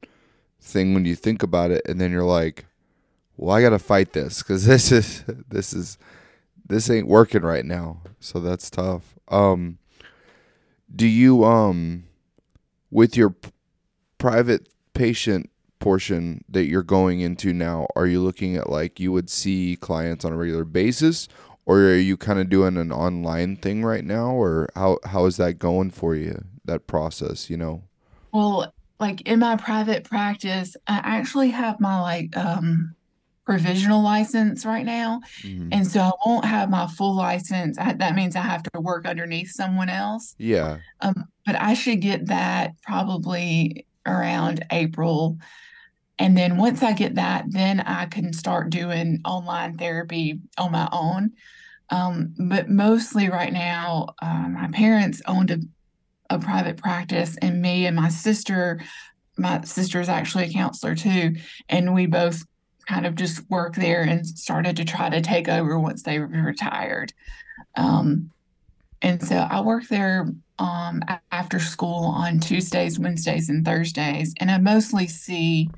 thing 0.59 0.93
when 0.93 1.05
you 1.05 1.15
think 1.15 1.43
about 1.43 1.71
it, 1.71 1.81
and 1.87 1.99
then 2.01 2.11
you're 2.11 2.23
like, 2.23 2.65
"Well, 3.37 3.55
I 3.55 3.61
got 3.61 3.69
to 3.71 3.79
fight 3.79 4.13
this 4.13 4.39
because 4.39 4.65
this 4.67 4.91
is 4.91 5.23
this 5.47 5.73
is 5.73 5.97
this 6.67 6.89
ain't 6.89 7.07
working 7.07 7.41
right 7.43 7.65
now." 7.65 8.01
So 8.19 8.39
that's 8.39 8.69
tough. 8.69 9.15
Um, 9.27 9.77
do 10.93 11.07
you 11.07 11.43
um, 11.43 12.05
with 12.89 13.15
your 13.15 13.31
p- 13.31 13.51
private 14.17 14.67
patient 14.93 15.49
portion 15.79 16.43
that 16.49 16.65
you're 16.65 16.83
going 16.83 17.21
into 17.21 17.53
now, 17.53 17.87
are 17.95 18.05
you 18.07 18.21
looking 18.21 18.55
at 18.55 18.69
like 18.69 18.99
you 18.99 19.11
would 19.11 19.29
see 19.29 19.77
clients 19.79 20.23
on 20.25 20.33
a 20.33 20.37
regular 20.37 20.63
basis? 20.65 21.27
Or 21.65 21.79
are 21.79 21.95
you 21.95 22.17
kind 22.17 22.39
of 22.39 22.49
doing 22.49 22.77
an 22.77 22.91
online 22.91 23.55
thing 23.57 23.83
right 23.83 24.03
now, 24.03 24.31
or 24.31 24.69
how 24.75 24.99
how 25.05 25.25
is 25.25 25.37
that 25.37 25.59
going 25.59 25.91
for 25.91 26.15
you? 26.15 26.43
That 26.65 26.87
process, 26.87 27.49
you 27.49 27.57
know? 27.57 27.83
Well, 28.33 28.73
like 28.99 29.21
in 29.21 29.39
my 29.39 29.55
private 29.55 30.03
practice, 30.03 30.75
I 30.87 31.01
actually 31.03 31.49
have 31.51 31.79
my 31.79 32.01
like 32.01 32.35
um 32.37 32.95
provisional 33.45 34.01
license 34.03 34.65
right 34.65 34.85
now. 34.85 35.19
Mhm. 35.43 35.69
And 35.71 35.87
so 35.87 35.99
I 36.01 36.11
won't 36.25 36.45
have 36.45 36.69
my 36.69 36.87
full 36.87 37.15
license. 37.15 37.77
I, 37.77 37.93
that 37.93 38.15
means 38.15 38.35
I 38.35 38.41
have 38.41 38.63
to 38.63 38.79
work 38.79 39.05
underneath 39.05 39.49
someone 39.51 39.89
else. 39.89 40.35
Yeah. 40.37 40.77
Um, 41.01 41.25
but 41.45 41.55
I 41.59 41.73
should 41.73 42.01
get 42.01 42.27
that 42.27 42.73
probably 42.83 43.85
around 44.05 44.65
April. 44.71 45.37
And 46.21 46.37
then 46.37 46.57
once 46.57 46.83
I 46.83 46.93
get 46.93 47.15
that, 47.15 47.45
then 47.47 47.79
I 47.79 48.05
can 48.05 48.31
start 48.31 48.69
doing 48.69 49.21
online 49.25 49.75
therapy 49.75 50.39
on 50.55 50.71
my 50.71 50.87
own. 50.91 51.31
Um, 51.89 52.35
but 52.37 52.69
mostly 52.69 53.27
right 53.27 53.51
now, 53.51 54.09
uh, 54.21 54.47
my 54.47 54.69
parents 54.71 55.23
owned 55.25 55.49
a, 55.49 55.57
a 56.29 56.37
private 56.37 56.77
practice, 56.77 57.37
and 57.41 57.59
me 57.59 57.87
and 57.87 57.95
my 57.95 58.09
sister, 58.09 58.79
my 59.35 59.61
sister 59.63 59.99
is 59.99 60.09
actually 60.09 60.43
a 60.43 60.53
counselor 60.53 60.93
too, 60.93 61.37
and 61.69 61.91
we 61.91 62.05
both 62.05 62.45
kind 62.87 63.07
of 63.07 63.15
just 63.15 63.49
work 63.49 63.73
there 63.73 64.03
and 64.03 64.27
started 64.27 64.77
to 64.77 64.85
try 64.85 65.09
to 65.09 65.21
take 65.21 65.49
over 65.49 65.79
once 65.79 66.03
they 66.03 66.19
retired. 66.19 67.13
Um, 67.75 68.29
and 69.01 69.23
so 69.23 69.37
I 69.37 69.61
work 69.61 69.87
there 69.87 70.27
um, 70.59 71.01
after 71.31 71.57
school 71.57 72.05
on 72.05 72.39
Tuesdays, 72.39 72.99
Wednesdays, 72.99 73.49
and 73.49 73.65
Thursdays, 73.65 74.35
and 74.39 74.51
I 74.51 74.59
mostly 74.59 75.07
see 75.07 75.71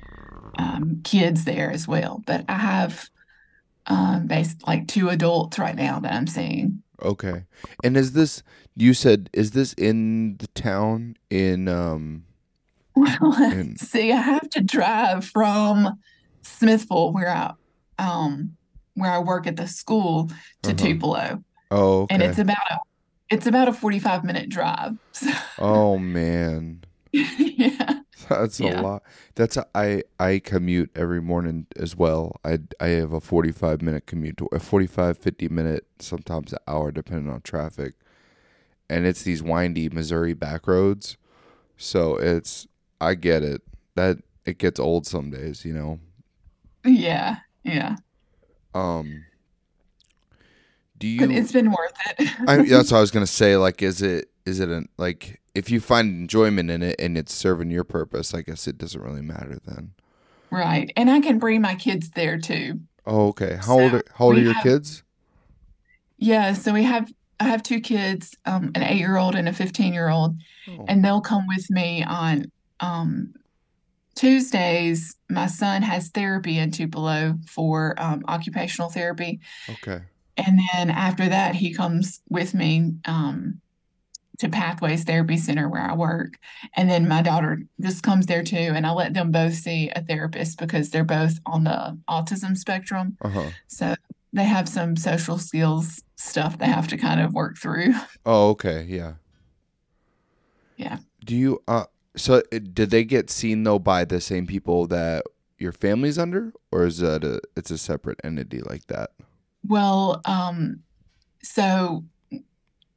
um, 0.58 1.02
kids 1.04 1.46
there 1.46 1.72
as 1.72 1.88
well. 1.88 2.22
But 2.26 2.46
I 2.50 2.58
have 2.58 3.10
um, 3.88 4.28
based 4.28 4.66
like 4.68 4.88
two 4.88 5.10
adults 5.10 5.60
right 5.60 5.76
now 5.76 6.00
that 6.00 6.14
I'm 6.14 6.28
seeing. 6.28 6.82
Okay. 7.02 7.44
And 7.84 7.98
is 7.98 8.14
this 8.14 8.44
you 8.76 8.94
said 8.94 9.30
is 9.34 9.52
this 9.52 9.74
in 9.74 10.38
the 10.38 10.48
town 10.48 11.16
in 11.30 11.68
um 11.68 12.24
Well, 12.96 13.34
And- 13.38 13.80
see, 13.80 14.12
I 14.12 14.18
have 14.22 14.50
to 14.52 14.62
drive 14.62 15.26
from 15.26 16.00
Smithville, 16.44 17.12
where 17.14 17.30
I 17.30 17.54
um 18.00 18.56
where 18.96 19.12
I 19.12 19.20
work 19.20 19.48
at 19.48 19.56
the 19.58 19.68
school, 19.68 20.28
to 20.62 20.70
Uh-huh. 20.70 20.74
Tupelo, 20.78 21.44
oh 21.72 22.02
okay. 22.04 22.14
and 22.16 22.24
it's 22.24 22.38
about 22.40 22.58
a 22.72 22.78
it's 23.30 23.48
about 23.48 23.68
a 23.68 23.74
45 23.74 24.24
minute 24.24 24.50
drive. 24.50 24.94
So, 25.14 25.32
oh 25.60 25.98
man. 25.98 26.84
yeah. 27.12 28.00
That's 28.30 28.60
a 28.60 28.82
lot. 28.82 29.04
That's 29.36 29.58
a, 29.58 29.66
I 29.76 30.04
I 30.20 30.40
commute 30.40 30.92
every 30.96 31.22
morning 31.22 31.68
as 31.76 31.96
well. 31.96 32.40
I 32.44 32.60
I 32.80 32.88
have 32.90 33.14
a 33.14 33.20
45 33.20 33.82
minute 33.82 34.06
commute 34.06 34.38
to 34.38 34.48
a 34.52 34.60
45 34.60 35.18
50 35.18 35.50
minute 35.50 35.86
sometimes 36.00 36.54
an 36.54 36.60
hour 36.68 36.92
depending 36.92 37.32
on 37.32 37.42
traffic. 37.42 37.94
And 38.90 39.06
it's 39.06 39.24
these 39.24 39.42
windy 39.42 39.90
Missouri 39.90 40.34
back 40.34 40.68
roads. 40.68 41.18
So 41.78 42.18
it's 42.18 42.68
I 43.02 43.16
get 43.16 43.44
it. 43.44 43.62
That 43.96 44.18
it 44.46 44.58
gets 44.58 44.80
old 44.80 45.06
some 45.06 45.30
days, 45.32 45.66
you 45.66 45.74
know. 45.74 46.00
Yeah, 46.86 47.38
yeah. 47.64 47.96
Um 48.74 49.26
Do 50.98 51.08
you 51.08 51.20
But 51.20 51.32
it's 51.32 51.52
been 51.52 51.72
worth 51.72 51.94
it. 52.20 52.30
I, 52.48 52.58
that's 52.58 52.92
what 52.92 52.98
I 52.98 53.02
was 53.08 53.12
gonna 53.12 53.28
say. 53.28 53.58
Like, 53.58 53.82
is 53.82 54.02
it 54.02 54.30
is 54.46 54.60
it 54.60 54.70
an 54.70 54.90
like 54.98 55.40
if 55.56 55.70
you 55.70 55.80
find 55.80 56.10
enjoyment 56.10 56.70
in 56.70 56.82
it 56.84 56.96
and 57.00 57.18
it's 57.18 57.34
serving 57.34 57.72
your 57.72 57.84
purpose? 57.84 58.34
I 58.34 58.42
guess 58.42 58.68
it 58.68 58.78
doesn't 58.78 59.02
really 59.02 59.22
matter 59.22 59.60
then. 59.66 59.92
Right. 60.52 60.92
And 60.96 61.10
I 61.10 61.20
can 61.20 61.40
bring 61.40 61.62
my 61.62 61.76
kids 61.76 62.12
there 62.12 62.38
too. 62.38 62.80
Oh, 63.06 63.28
okay. 63.30 63.58
How 63.62 63.80
old 63.80 63.94
are 63.94 64.04
how 64.16 64.26
old 64.26 64.38
are 64.38 64.42
your 64.42 64.54
have- 64.54 64.64
kids? 64.64 65.04
Yeah, 66.18 66.54
so 66.54 66.72
we 66.74 66.84
have 66.84 67.12
I 67.40 67.46
have 67.46 67.64
two 67.64 67.82
kids, 67.82 68.36
um, 68.46 68.72
an 68.76 68.84
eight 68.84 69.00
year 69.00 69.18
old 69.18 69.36
and 69.36 69.50
a 69.50 69.54
15 69.54 69.94
year 69.94 70.10
old, 70.10 70.38
Oh, 70.70 70.86
and 70.88 71.04
they'll 71.04 71.20
come 71.22 71.46
with 71.48 71.70
me 71.70 72.04
on 72.04 72.46
um, 72.80 73.34
Tuesdays. 74.16 75.16
My 75.30 75.48
son 75.48 75.82
has 75.82 76.10
therapy 76.10 76.58
in 76.60 76.72
Tupelo 76.72 77.38
for 77.48 77.96
um, 77.98 78.24
occupational 78.28 78.90
therapy. 78.90 79.40
okay. 79.70 80.02
And 80.38 80.60
then 80.74 80.90
after 80.90 81.28
that, 81.30 81.56
he 81.56 81.74
comes 81.74 82.22
with 82.30 82.54
me 82.54 82.94
um, 83.06 83.60
to 84.40 84.50
Pathways 84.50 85.04
Therapy 85.04 85.38
Center 85.38 85.70
where 85.70 85.82
I 85.82 85.96
work. 85.96 86.38
And 86.76 86.90
then 86.90 87.08
my 87.08 87.22
daughter 87.22 87.62
just 87.80 88.04
comes 88.04 88.26
there 88.26 88.44
too. 88.44 88.56
And 88.56 88.86
I 88.86 88.92
let 88.92 89.14
them 89.14 89.32
both 89.32 89.54
see 89.54 89.90
a 89.96 90.04
therapist 90.04 90.58
because 90.58 90.90
they're 90.90 91.04
both 91.04 91.40
on 91.46 91.64
the 91.64 91.98
autism 92.10 92.58
spectrum. 92.58 93.18
Uh 93.22 93.30
huh. 93.30 93.50
So 93.68 93.96
they 94.34 94.46
have 94.46 94.68
some 94.68 94.96
social 94.96 95.38
skills 95.38 96.04
stuff 96.16 96.58
they 96.58 96.66
have 96.66 96.88
to 96.88 96.98
kind 96.98 97.22
of 97.22 97.34
work 97.34 97.58
through. 97.58 97.94
Oh, 98.26 98.52
okay. 98.52 98.86
Yeah. 98.88 99.16
Yeah. 100.78 101.00
Do 101.26 101.36
you 101.36 101.62
uh? 101.68 101.86
So 102.16 102.42
uh, 102.54 102.60
did 102.72 102.90
they 102.90 103.04
get 103.04 103.30
seen 103.30 103.64
though 103.64 103.80
by 103.80 104.06
the 104.06 104.22
same 104.22 104.48
people 104.48 104.88
that 104.88 105.26
your 105.58 105.74
family's 105.74 106.18
under, 106.18 106.54
or 106.72 106.86
is 106.86 107.00
that 107.00 107.26
a 107.26 107.42
it's 107.58 107.70
a 107.70 107.78
separate 107.78 108.22
entity 108.24 108.62
like 108.62 108.88
that? 108.88 109.12
Well, 109.68 110.22
um, 110.24 110.80
so 111.42 112.06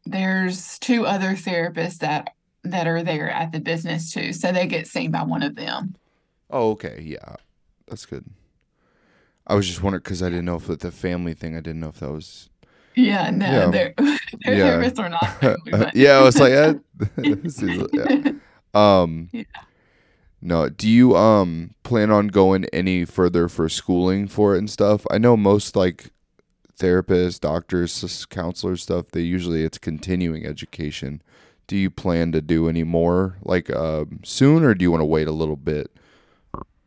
there's 0.07 0.79
two 0.79 1.07
other 1.07 1.31
therapists 1.33 1.99
that 1.99 2.31
that 2.65 2.87
are 2.87 3.03
there 3.03 3.31
at 3.31 3.53
the 3.53 3.61
business 3.61 4.13
too. 4.13 4.33
So 4.33 4.51
they 4.51 4.67
get 4.67 4.87
seen 4.87 5.11
by 5.11 5.23
one 5.23 5.43
of 5.43 5.55
them. 5.55 5.95
Oh, 6.51 6.71
okay. 6.71 7.01
Yeah, 7.03 7.37
that's 7.87 8.07
good. 8.07 8.25
I 9.47 9.55
was 9.55 9.69
just 9.69 9.83
wondering 9.83 10.03
because 10.03 10.23
I 10.23 10.29
didn't 10.29 10.45
know 10.47 10.57
if 10.57 10.67
the 10.67 10.91
family 10.91 11.35
thing, 11.35 11.57
I 11.57 11.61
didn't 11.61 11.81
know 11.81 11.89
if 11.89 12.01
that 12.01 12.11
was. 12.11 12.51
Yeah, 12.97 13.31
no, 13.31 13.47
Yeah. 13.47 13.71
their 13.71 13.95
their 13.99 14.57
Yeah. 14.57 14.77
therapists 14.79 14.99
are 14.99 15.09
not 15.09 15.41
family, 15.41 15.91
yeah, 15.95 16.19
I 16.19 16.23
was 16.23 16.41
like, 16.41 16.53
eh, 16.53 16.75
this 17.17 17.63
is, 17.63 17.87
yeah. 17.93 18.33
Um, 18.75 19.29
Yeah. 19.33 19.43
no. 20.41 20.69
Do 20.69 20.89
you 20.89 21.17
um 21.17 21.75
plan 21.83 22.11
on 22.11 22.29
going 22.29 22.65
any 22.73 23.05
further 23.05 23.49
for 23.49 23.69
schooling 23.69 24.29
for 24.29 24.55
it 24.55 24.59
and 24.59 24.71
stuff? 24.71 25.07
I 25.11 25.19
know 25.19 25.37
most 25.37 25.77
like 25.77 26.11
therapists, 26.79 27.41
doctors, 27.41 28.27
counselors 28.27 28.83
stuff, 28.83 29.09
they 29.09 29.21
usually 29.21 29.65
it's 29.65 29.79
continuing 29.79 30.47
education. 30.47 31.23
Do 31.67 31.77
you 31.77 31.91
plan 31.91 32.33
to 32.33 32.41
do 32.41 32.69
any 32.69 32.85
more 32.85 33.39
like 33.43 33.75
um, 33.75 34.21
soon, 34.25 34.63
or 34.63 34.75
do 34.75 34.83
you 34.85 34.91
want 34.91 35.01
to 35.01 35.07
wait 35.07 35.27
a 35.27 35.33
little 35.33 35.57
bit? 35.57 35.91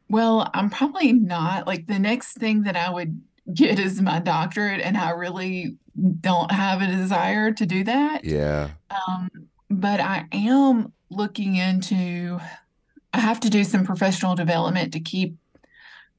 Well, 0.09 0.49
I'm 0.53 0.69
probably 0.69 1.13
not. 1.13 1.67
Like 1.67 1.87
the 1.87 1.99
next 1.99 2.33
thing 2.35 2.63
that 2.63 2.75
I 2.75 2.89
would 2.89 3.21
get 3.53 3.77
is 3.77 4.01
my 4.01 4.19
doctorate, 4.19 4.81
and 4.81 4.97
I 4.97 5.11
really 5.11 5.75
don't 6.21 6.51
have 6.51 6.81
a 6.81 6.87
desire 6.87 7.51
to 7.51 7.65
do 7.65 7.83
that. 7.83 8.23
Yeah, 8.23 8.69
Um, 9.07 9.29
but 9.69 9.99
I 9.99 10.25
am 10.31 10.93
looking 11.09 11.55
into, 11.55 12.39
I 13.13 13.19
have 13.19 13.39
to 13.41 13.49
do 13.49 13.63
some 13.63 13.85
professional 13.85 14.35
development 14.35 14.93
to 14.93 14.99
keep 14.99 15.35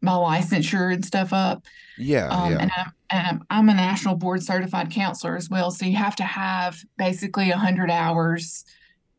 my 0.02 0.12
licensure 0.12 0.92
and 0.92 1.04
stuff 1.04 1.32
up. 1.32 1.64
Yeah, 2.00 2.28
Um, 2.30 2.52
yeah, 2.52 2.58
and 2.58 2.70
I'm, 2.76 2.92
and 3.10 3.42
I'm, 3.50 3.68
a 3.68 3.74
national 3.74 4.16
board 4.16 4.42
certified 4.42 4.90
counselor 4.90 5.36
as 5.36 5.48
well. 5.50 5.70
So 5.70 5.86
you 5.86 5.96
have 5.96 6.16
to 6.16 6.24
have 6.24 6.78
basically 6.96 7.50
100 7.50 7.90
hours 7.90 8.64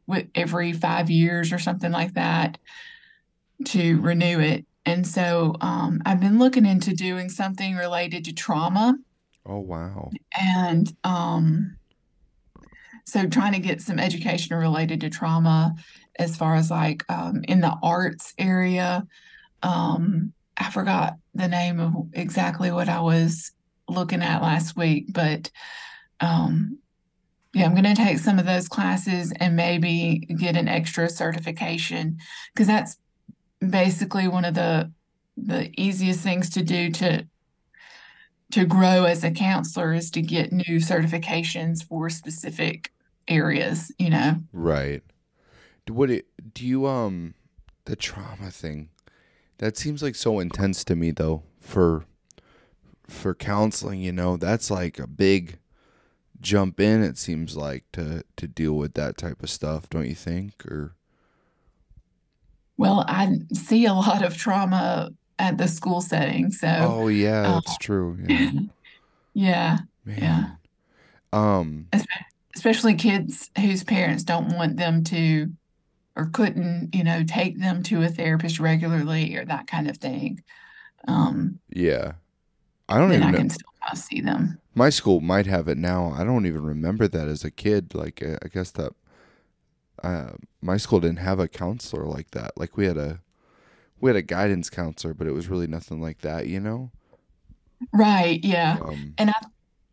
with 0.07 0.27
every 0.35 0.73
five 0.73 1.09
years 1.09 1.53
or 1.53 1.59
something 1.59 1.91
like 1.91 2.13
that 2.15 2.57
to 3.65 3.99
renew 4.01 4.39
it. 4.39 4.65
And 4.85 5.05
so 5.05 5.55
um, 5.61 6.01
I've 6.05 6.19
been 6.19 6.39
looking 6.39 6.65
into 6.65 6.93
doing 6.95 7.29
something 7.29 7.75
related 7.75 8.25
to 8.25 8.33
trauma 8.33 8.95
Oh 9.45 9.59
wow. 9.59 10.11
and 10.39 10.91
um, 11.03 11.77
so 13.05 13.27
trying 13.27 13.53
to 13.53 13.59
get 13.59 13.81
some 13.81 13.99
education 13.99 14.55
related 14.55 15.01
to 15.01 15.09
trauma 15.09 15.75
as 16.19 16.35
far 16.35 16.55
as 16.55 16.69
like 16.69 17.03
um, 17.09 17.41
in 17.47 17.61
the 17.61 17.75
arts 17.81 18.33
area. 18.37 19.05
Um, 19.63 20.33
I 20.61 20.69
forgot 20.69 21.15
the 21.33 21.47
name 21.47 21.79
of 21.79 21.95
exactly 22.13 22.69
what 22.69 22.87
I 22.87 23.01
was 23.01 23.51
looking 23.89 24.21
at 24.21 24.43
last 24.43 24.77
week, 24.77 25.07
but 25.11 25.49
um, 26.19 26.77
yeah, 27.51 27.65
I'm 27.65 27.73
going 27.73 27.83
to 27.83 27.95
take 27.95 28.19
some 28.19 28.37
of 28.37 28.45
those 28.45 28.67
classes 28.67 29.33
and 29.39 29.55
maybe 29.55 30.19
get 30.19 30.55
an 30.55 30.67
extra 30.67 31.09
certification 31.09 32.19
because 32.53 32.67
that's 32.67 32.97
basically 33.67 34.27
one 34.27 34.45
of 34.45 34.53
the 34.53 34.91
the 35.35 35.71
easiest 35.81 36.21
things 36.21 36.51
to 36.51 36.61
do 36.61 36.91
to 36.91 37.27
to 38.51 38.65
grow 38.65 39.05
as 39.05 39.23
a 39.23 39.31
counselor 39.31 39.93
is 39.93 40.11
to 40.11 40.21
get 40.21 40.51
new 40.51 40.77
certifications 40.77 41.83
for 41.83 42.09
specific 42.09 42.91
areas, 43.27 43.91
you 43.97 44.11
know. 44.11 44.35
Right. 44.53 45.01
What 45.87 46.11
it, 46.11 46.27
do 46.53 46.67
you 46.67 46.85
um 46.85 47.33
the 47.85 47.95
trauma 47.95 48.51
thing? 48.51 48.90
That 49.61 49.77
seems 49.77 50.01
like 50.01 50.15
so 50.15 50.39
intense 50.39 50.83
to 50.85 50.95
me 50.95 51.11
though 51.11 51.43
for 51.59 52.05
for 53.07 53.35
counseling, 53.35 54.01
you 54.01 54.11
know. 54.11 54.35
That's 54.35 54.71
like 54.71 54.97
a 54.97 55.05
big 55.05 55.59
jump 56.41 56.79
in 56.79 57.03
it 57.03 57.19
seems 57.19 57.55
like 57.55 57.83
to 57.91 58.23
to 58.37 58.47
deal 58.47 58.73
with 58.73 58.95
that 58.95 59.17
type 59.17 59.43
of 59.43 59.51
stuff, 59.51 59.87
don't 59.87 60.07
you 60.07 60.15
think? 60.15 60.65
Or 60.65 60.95
Well, 62.75 63.05
I 63.07 63.37
see 63.53 63.85
a 63.85 63.93
lot 63.93 64.25
of 64.25 64.35
trauma 64.35 65.11
at 65.37 65.59
the 65.59 65.67
school 65.67 66.01
setting, 66.01 66.51
so 66.51 66.67
Oh 66.67 67.07
yeah, 67.07 67.41
uh, 67.41 67.53
that's 67.53 67.77
true. 67.77 68.17
Yeah. 68.27 68.51
yeah, 69.35 69.77
Man. 70.03 70.17
yeah. 70.17 70.49
Um 71.31 71.87
Especially 72.55 72.95
kids 72.95 73.51
whose 73.59 73.83
parents 73.83 74.23
don't 74.23 74.55
want 74.55 74.77
them 74.77 75.03
to 75.05 75.51
or 76.15 76.27
couldn't, 76.27 76.93
you 76.93 77.03
know, 77.03 77.23
take 77.23 77.59
them 77.59 77.83
to 77.83 78.03
a 78.03 78.09
therapist 78.09 78.59
regularly 78.59 79.35
or 79.35 79.45
that 79.45 79.67
kind 79.67 79.89
of 79.89 79.97
thing. 79.97 80.43
Um, 81.07 81.59
yeah. 81.69 82.13
I 82.89 82.97
don't 82.97 83.13
even 83.13 83.27
I 83.27 83.31
know. 83.31 83.37
can 83.37 83.49
still 83.49 83.65
see 83.95 84.21
them. 84.21 84.59
My 84.75 84.89
school 84.89 85.21
might 85.21 85.45
have 85.45 85.67
it 85.67 85.77
now. 85.77 86.11
I 86.11 86.23
don't 86.23 86.45
even 86.45 86.63
remember 86.63 87.07
that 87.07 87.27
as 87.27 87.43
a 87.43 87.51
kid. 87.51 87.93
Like 87.95 88.21
uh, 88.23 88.37
I 88.43 88.47
guess 88.49 88.71
that 88.71 88.93
uh, 90.03 90.31
my 90.61 90.77
school 90.77 90.99
didn't 90.99 91.19
have 91.19 91.39
a 91.39 91.47
counselor 91.47 92.05
like 92.05 92.31
that. 92.31 92.57
Like 92.57 92.77
we 92.77 92.85
had 92.85 92.97
a 92.97 93.21
we 94.01 94.09
had 94.09 94.17
a 94.17 94.23
guidance 94.23 94.69
counselor, 94.69 95.13
but 95.15 95.27
it 95.27 95.33
was 95.33 95.49
really 95.49 95.67
nothing 95.67 96.01
like 96.01 96.19
that, 96.21 96.47
you 96.47 96.59
know. 96.59 96.91
Right, 97.93 98.43
yeah. 98.43 98.79
Um, 98.81 99.17
And 99.17 99.31
I, 99.31 99.35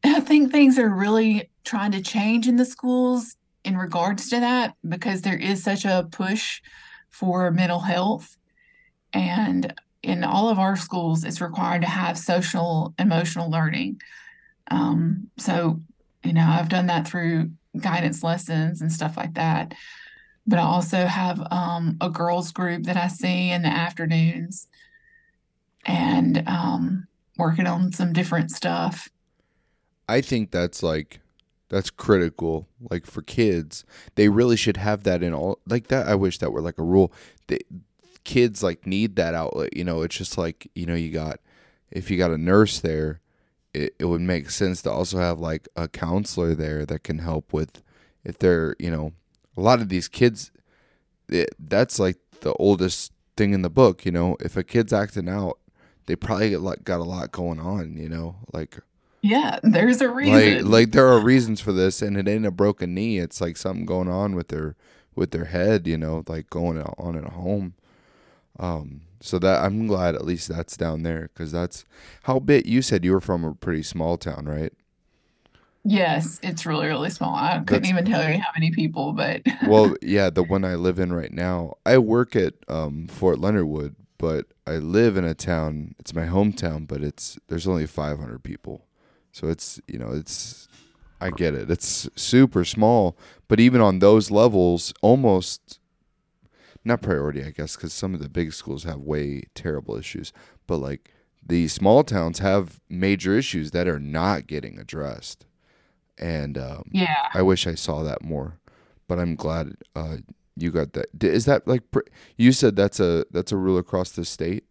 I 0.05 0.21
think 0.21 0.53
things 0.53 0.79
are 0.79 0.91
really 0.91 1.51
trying 1.65 1.93
to 1.93 2.03
change 2.03 2.49
in 2.49 2.57
the 2.57 2.67
schools 2.67 3.37
in 3.65 3.77
regards 3.77 4.29
to 4.31 4.41
that 4.41 4.75
because 4.89 5.23
there 5.23 5.37
is 5.39 5.63
such 5.63 5.85
a 5.85 6.09
push 6.11 6.61
for 7.11 7.51
mental 7.51 7.81
health. 7.81 8.37
And 9.13 9.73
in 10.03 10.25
all 10.25 10.49
of 10.49 10.59
our 10.59 10.77
schools, 10.77 11.25
it's 11.25 11.41
required 11.41 11.83
to 11.83 11.89
have 11.89 12.19
social 12.19 12.95
emotional 12.99 13.51
learning. 13.51 14.01
Um, 14.71 15.31
so, 15.39 15.81
you 16.25 16.33
know, 16.33 16.47
I've 16.47 16.69
done 16.69 16.87
that 16.87 17.07
through 17.09 17.51
guidance 17.79 18.23
lessons 18.23 18.81
and 18.81 18.93
stuff 18.93 19.17
like 19.17 19.35
that. 19.35 19.75
But 20.47 20.59
I 20.59 20.63
also 20.63 21.07
have 21.07 21.41
um, 21.51 21.97
a 22.01 22.09
girls 22.09 22.53
group 22.53 22.85
that 22.85 22.97
I 22.97 23.09
see 23.09 23.51
in 23.51 23.63
the 23.63 23.69
afternoons 23.69 24.67
and 25.85 26.43
um, 26.47 27.07
working 27.37 27.67
on 27.67 27.93
some 27.93 28.13
different 28.13 28.51
stuff. 28.51 29.09
I 30.09 30.23
think 30.23 30.51
that's 30.51 30.83
like 30.83 31.21
that's 31.69 31.91
critical. 31.91 32.67
Like 32.91 33.07
for 33.07 33.23
kids, 33.23 33.85
they 34.15 34.29
really 34.29 34.57
should 34.57 34.77
have 34.77 35.05
that 35.05 35.23
in 35.23 35.35
all 35.35 35.59
like 35.67 35.89
that. 35.89 36.09
I 36.09 36.15
wish 36.15 36.39
that 36.39 36.53
were 36.53 36.63
like 36.63 36.79
a 36.79 36.85
rule. 36.85 37.13
The 37.49 37.61
kids 38.25 38.63
like 38.63 38.87
need 38.87 39.17
that 39.17 39.35
outlet. 39.35 39.77
You 39.77 39.85
know, 39.85 40.03
it's 40.03 40.17
just 40.17 40.39
like 40.39 40.71
you 40.75 40.87
know 40.87 40.95
you 40.95 41.11
got 41.11 41.41
if 41.91 42.11
you 42.11 42.19
got 42.19 42.31
a 42.31 42.39
nurse 42.39 42.81
there, 42.81 43.21
it, 43.75 43.95
it 43.99 44.07
would 44.07 44.21
make 44.21 44.51
sense 44.51 44.83
to 44.83 44.91
also 44.91 45.19
have 45.19 45.41
like 45.41 45.69
a 45.77 45.89
counselor 45.89 46.55
there 46.55 46.87
that 46.87 47.05
can 47.05 47.19
help 47.19 47.53
with 47.53 47.83
if 48.25 48.39
they're 48.39 48.75
you 48.79 48.91
know 48.91 49.13
a 49.57 49.61
lot 49.61 49.81
of 49.81 49.89
these 49.89 50.09
kids. 50.09 50.51
It, 51.29 51.55
that's 51.59 51.99
like 51.99 52.17
the 52.41 52.55
oldest 52.55 53.13
thing 53.37 53.53
in 53.53 53.63
the 53.63 53.71
book. 53.71 54.07
You 54.07 54.13
know, 54.13 54.37
if 54.41 54.57
a 54.57 54.65
kid's 54.65 54.93
acting 54.93 55.29
out, 55.29 55.59
they 56.07 56.17
probably 56.17 56.57
like, 56.57 56.85
got 56.85 57.01
a 57.01 57.05
lot 57.05 57.33
going 57.33 57.61
on. 57.61 57.97
You 57.99 58.09
know, 58.09 58.37
like 58.53 58.79
Yeah, 59.23 59.59
there's 59.63 60.01
a 60.01 60.09
reason. 60.09 60.71
like 60.71 60.93
there 60.93 61.09
are 61.09 61.19
reasons 61.19 61.61
for 61.61 61.73
this 61.73 62.03
and 62.03 62.17
it 62.17 62.29
ain't 62.29 62.47
a 62.47 62.51
broken 62.51 62.95
knee 62.95 63.19
it's 63.19 63.41
like 63.41 63.57
something 63.57 63.85
going 63.85 64.09
on 64.09 64.35
with 64.35 64.49
their 64.49 64.77
with 65.17 65.33
their 65.33 65.47
head 65.47 65.87
you 65.89 65.99
know 65.99 66.23
like 66.29 66.49
going 66.51 66.81
on 66.81 67.17
in 67.17 67.25
a 67.25 67.31
home 67.31 67.75
um 68.61 69.01
so 69.21 69.39
that 69.39 69.65
i'm 69.65 69.89
glad 69.89 70.15
at 70.15 70.25
least 70.25 70.49
that's 70.49 70.77
down 70.77 71.03
there 71.03 71.31
because 71.35 71.51
that's 71.51 71.85
how 72.23 72.39
big 72.39 72.65
you 72.67 72.81
said 72.81 73.05
you 73.05 73.13
were 73.13 73.21
from 73.21 73.43
a 73.45 73.53
pretty 73.55 73.83
small 73.83 74.17
town 74.17 74.45
right 74.47 74.73
Yes, 75.85 76.39
it's 76.43 76.67
really, 76.67 76.87
really 76.87 77.09
small. 77.09 77.35
I 77.35 77.61
couldn't 77.61 77.83
that's 77.85 77.89
even 77.89 78.05
tell 78.05 78.29
you 78.29 78.37
how 78.39 78.51
many 78.55 78.71
people, 78.73 79.13
but 79.13 79.43
well 79.67 79.95
yeah 80.03 80.29
the 80.29 80.43
one 80.43 80.65
i 80.65 80.75
live 80.75 80.99
in 80.99 81.13
right 81.13 81.33
now 81.33 81.75
i 81.87 81.97
work 81.97 82.37
at 82.37 82.55
um 82.69 83.07
fort 83.07 83.39
leonard 83.39 83.67
wood 83.67 83.95
but 84.19 84.47
i 84.67 84.73
live 84.73 85.17
in 85.17 85.25
a 85.25 85.35
town 85.35 85.95
it's 85.99 86.13
my 86.13 86.27
hometown 86.27 86.87
but 86.87 87.03
it's 87.03 87.39
there's 87.49 87.67
only 87.67 87.87
500 87.87 88.43
people 88.43 88.85
so 89.39 89.49
it's 89.49 89.81
you 89.87 89.99
know 89.99 90.11
it's 90.11 90.69
I 91.21 91.31
get 91.31 91.55
it. 91.55 91.71
It's 91.71 92.09
super 92.17 92.65
small, 92.65 93.17
but 93.49 93.61
even 93.61 93.81
on 93.81 93.99
those 93.99 94.31
levels, 94.31 94.93
almost 95.01 95.81
not 96.85 97.03
priority, 97.03 97.45
I 97.45 97.51
guess, 97.51 97.77
because 97.77 97.93
some 97.93 98.15
of 98.15 98.21
the 98.21 98.29
big 98.29 98.53
schools 98.53 98.85
have 98.85 98.99
way 98.99 99.43
terrible 99.55 99.97
issues. 99.97 100.33
But 100.67 100.79
like 100.79 101.13
the 101.47 101.69
small 101.69 102.05
towns 102.05 102.41
have 102.41 102.81
major 102.89 103.37
issues 103.37 103.71
that 103.73 103.89
are 103.89 104.01
not 104.01 104.47
getting 104.47 104.79
addressed, 104.79 105.47
and 106.19 106.59
um, 106.59 106.91
yeah. 106.93 107.29
I 107.33 107.43
wish 107.43 107.67
I 107.67 107.75
saw 107.75 108.03
that 108.03 108.23
more. 108.23 108.59
But 109.07 109.19
I'm 109.19 109.37
glad 109.37 109.75
uh, 109.95 110.19
you 110.57 110.71
got 110.71 110.95
that. 110.95 111.07
Is 111.23 111.45
that 111.45 111.67
like 111.67 111.83
you 112.37 112.53
said? 112.53 112.75
That's 112.75 112.99
a 112.99 113.25
that's 113.31 113.53
a 113.53 113.57
rule 113.57 113.79
across 113.79 114.11
the 114.11 114.25
state. 114.25 114.65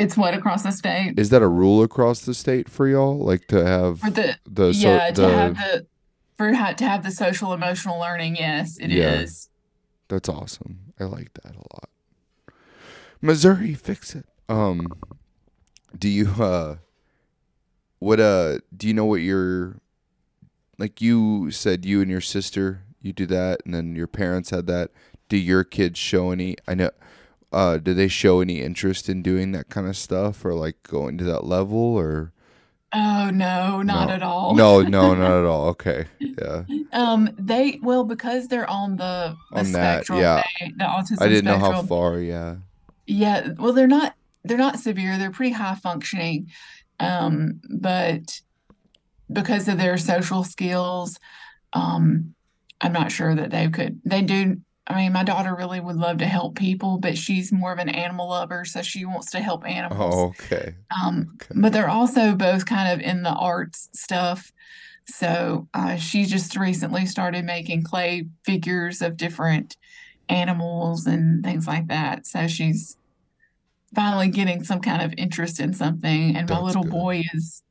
It's 0.00 0.16
what 0.16 0.32
across 0.32 0.62
the 0.62 0.70
state 0.72 1.18
Is 1.18 1.28
that 1.28 1.42
a 1.42 1.48
rule 1.48 1.82
across 1.82 2.20
the 2.20 2.32
state 2.32 2.70
for 2.70 2.88
y'all? 2.88 3.18
Like 3.18 3.46
to 3.48 3.64
have 3.64 4.00
for 4.00 4.10
the 4.10 4.38
the 4.46 4.72
so 4.72 4.88
yeah 4.94 5.10
to 5.10 5.28
have 5.28 5.56
the 5.56 5.62
the 5.62 5.86
for 6.38 6.54
ha 6.54 6.72
to 6.72 6.84
have 6.88 7.02
the 7.02 7.10
social 7.10 7.52
emotional 7.52 8.00
learning. 8.00 8.36
Yes, 8.36 8.78
it 8.78 8.90
Yeah. 8.90 9.20
is. 9.20 9.50
That's 10.08 10.28
awesome. 10.28 10.94
I 10.98 11.04
like 11.04 11.34
that 11.34 11.54
a 11.54 11.64
lot. 11.74 11.90
Missouri, 13.20 13.74
fix 13.74 14.14
it. 14.14 14.24
Um, 14.48 14.88
do 15.96 16.08
you 16.08 16.30
uh, 16.42 16.76
what 17.98 18.18
uh, 18.20 18.58
do 18.74 18.88
you 18.88 18.94
know 18.94 19.04
what 19.04 19.20
your 19.20 19.76
like 20.78 21.02
you 21.02 21.50
said 21.50 21.84
you 21.84 22.00
and 22.00 22.10
your 22.10 22.22
sister 22.22 22.84
you 23.02 23.12
do 23.12 23.26
that, 23.26 23.60
and 23.64 23.74
then 23.74 23.94
your 23.94 24.06
parents 24.06 24.48
had 24.50 24.66
that. 24.66 24.90
Do 25.28 25.36
your 25.36 25.62
kids 25.62 25.98
show 25.98 26.30
any? 26.32 26.56
I 26.66 26.74
know. 26.74 26.90
Uh, 27.52 27.78
do 27.78 27.94
they 27.94 28.08
show 28.08 28.40
any 28.40 28.60
interest 28.60 29.08
in 29.08 29.22
doing 29.22 29.52
that 29.52 29.68
kind 29.68 29.88
of 29.88 29.96
stuff, 29.96 30.44
or 30.44 30.54
like 30.54 30.82
going 30.84 31.18
to 31.18 31.24
that 31.24 31.44
level, 31.44 31.78
or 31.78 32.32
Oh 32.92 33.30
no, 33.32 33.82
not 33.82 34.08
no? 34.08 34.14
at 34.14 34.22
all. 34.22 34.54
No, 34.54 34.82
no, 34.82 35.14
not 35.14 35.40
at 35.40 35.44
all. 35.44 35.68
Okay, 35.68 36.06
yeah. 36.18 36.64
Um, 36.92 37.30
they 37.38 37.78
well 37.82 38.02
because 38.02 38.48
they're 38.48 38.68
on 38.68 38.96
the 38.96 39.36
the 39.52 39.58
On 39.58 39.72
that, 39.72 40.04
spectrum, 40.06 40.18
yeah. 40.18 40.42
they, 40.60 40.72
the 40.76 41.18
I 41.20 41.28
didn't 41.28 41.44
know 41.44 41.58
how 41.58 41.82
far. 41.82 42.18
Yeah. 42.18 42.56
Yeah, 43.06 43.50
well 43.58 43.72
they're 43.72 43.86
not 43.86 44.14
they're 44.44 44.58
not 44.58 44.80
severe. 44.80 45.16
They're 45.16 45.30
pretty 45.30 45.52
high 45.52 45.76
functioning. 45.76 46.50
Um, 46.98 47.60
but 47.70 48.40
because 49.32 49.68
of 49.68 49.78
their 49.78 49.96
social 49.96 50.42
skills, 50.42 51.18
um, 51.72 52.34
I'm 52.80 52.92
not 52.92 53.12
sure 53.12 53.34
that 53.36 53.50
they 53.50 53.68
could. 53.68 54.00
They 54.04 54.22
do. 54.22 54.60
I 54.90 54.96
mean, 54.96 55.12
my 55.12 55.24
daughter 55.24 55.54
really 55.54 55.80
would 55.80 55.96
love 55.96 56.18
to 56.18 56.26
help 56.26 56.56
people, 56.56 56.98
but 56.98 57.16
she's 57.16 57.52
more 57.52 57.72
of 57.72 57.78
an 57.78 57.88
animal 57.88 58.28
lover, 58.28 58.64
so 58.64 58.82
she 58.82 59.04
wants 59.04 59.30
to 59.32 59.40
help 59.40 59.66
animals. 59.66 60.14
Oh, 60.14 60.26
okay. 60.42 60.74
Um, 60.90 61.32
Okay. 61.36 61.60
but 61.60 61.72
they're 61.72 61.88
also 61.88 62.34
both 62.34 62.66
kind 62.66 62.92
of 62.92 63.00
in 63.00 63.22
the 63.22 63.30
arts 63.32 63.88
stuff. 63.94 64.50
So 65.06 65.68
uh, 65.74 65.96
she 65.96 66.24
just 66.24 66.56
recently 66.56 67.06
started 67.06 67.44
making 67.44 67.84
clay 67.84 68.26
figures 68.44 69.00
of 69.02 69.16
different 69.16 69.76
animals 70.28 71.06
and 71.06 71.44
things 71.44 71.66
like 71.66 71.88
that. 71.88 72.26
So 72.26 72.46
she's 72.48 72.96
finally 73.94 74.28
getting 74.28 74.64
some 74.64 74.80
kind 74.80 75.02
of 75.02 75.12
interest 75.16 75.60
in 75.60 75.72
something. 75.72 76.36
And 76.36 76.48
my 76.48 76.60
little 76.60 76.82
good. 76.82 76.90
boy 76.92 77.24
is, 77.34 77.62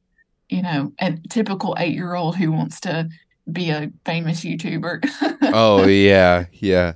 you 0.49 0.61
know, 0.61 0.93
a 0.99 1.17
typical 1.29 1.75
eight 1.79 1.93
year 1.93 2.13
old 2.15 2.35
who 2.35 2.51
wants 2.51 2.79
to 2.81 3.09
be 3.51 3.69
a 3.69 3.91
famous 4.05 4.41
YouTuber. 4.43 5.05
Oh 5.51 5.85
yeah, 5.85 6.45
yeah. 6.51 6.93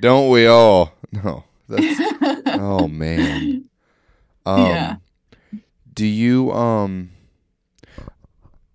Don't 0.00 0.30
we 0.30 0.46
all? 0.46 0.94
No. 1.12 1.44
That's 1.68 2.00
oh 2.56 2.88
man. 2.88 3.64
Um 4.46 4.66
Yeah. 4.66 4.96
do 5.92 6.06
you 6.06 6.50
um 6.52 7.10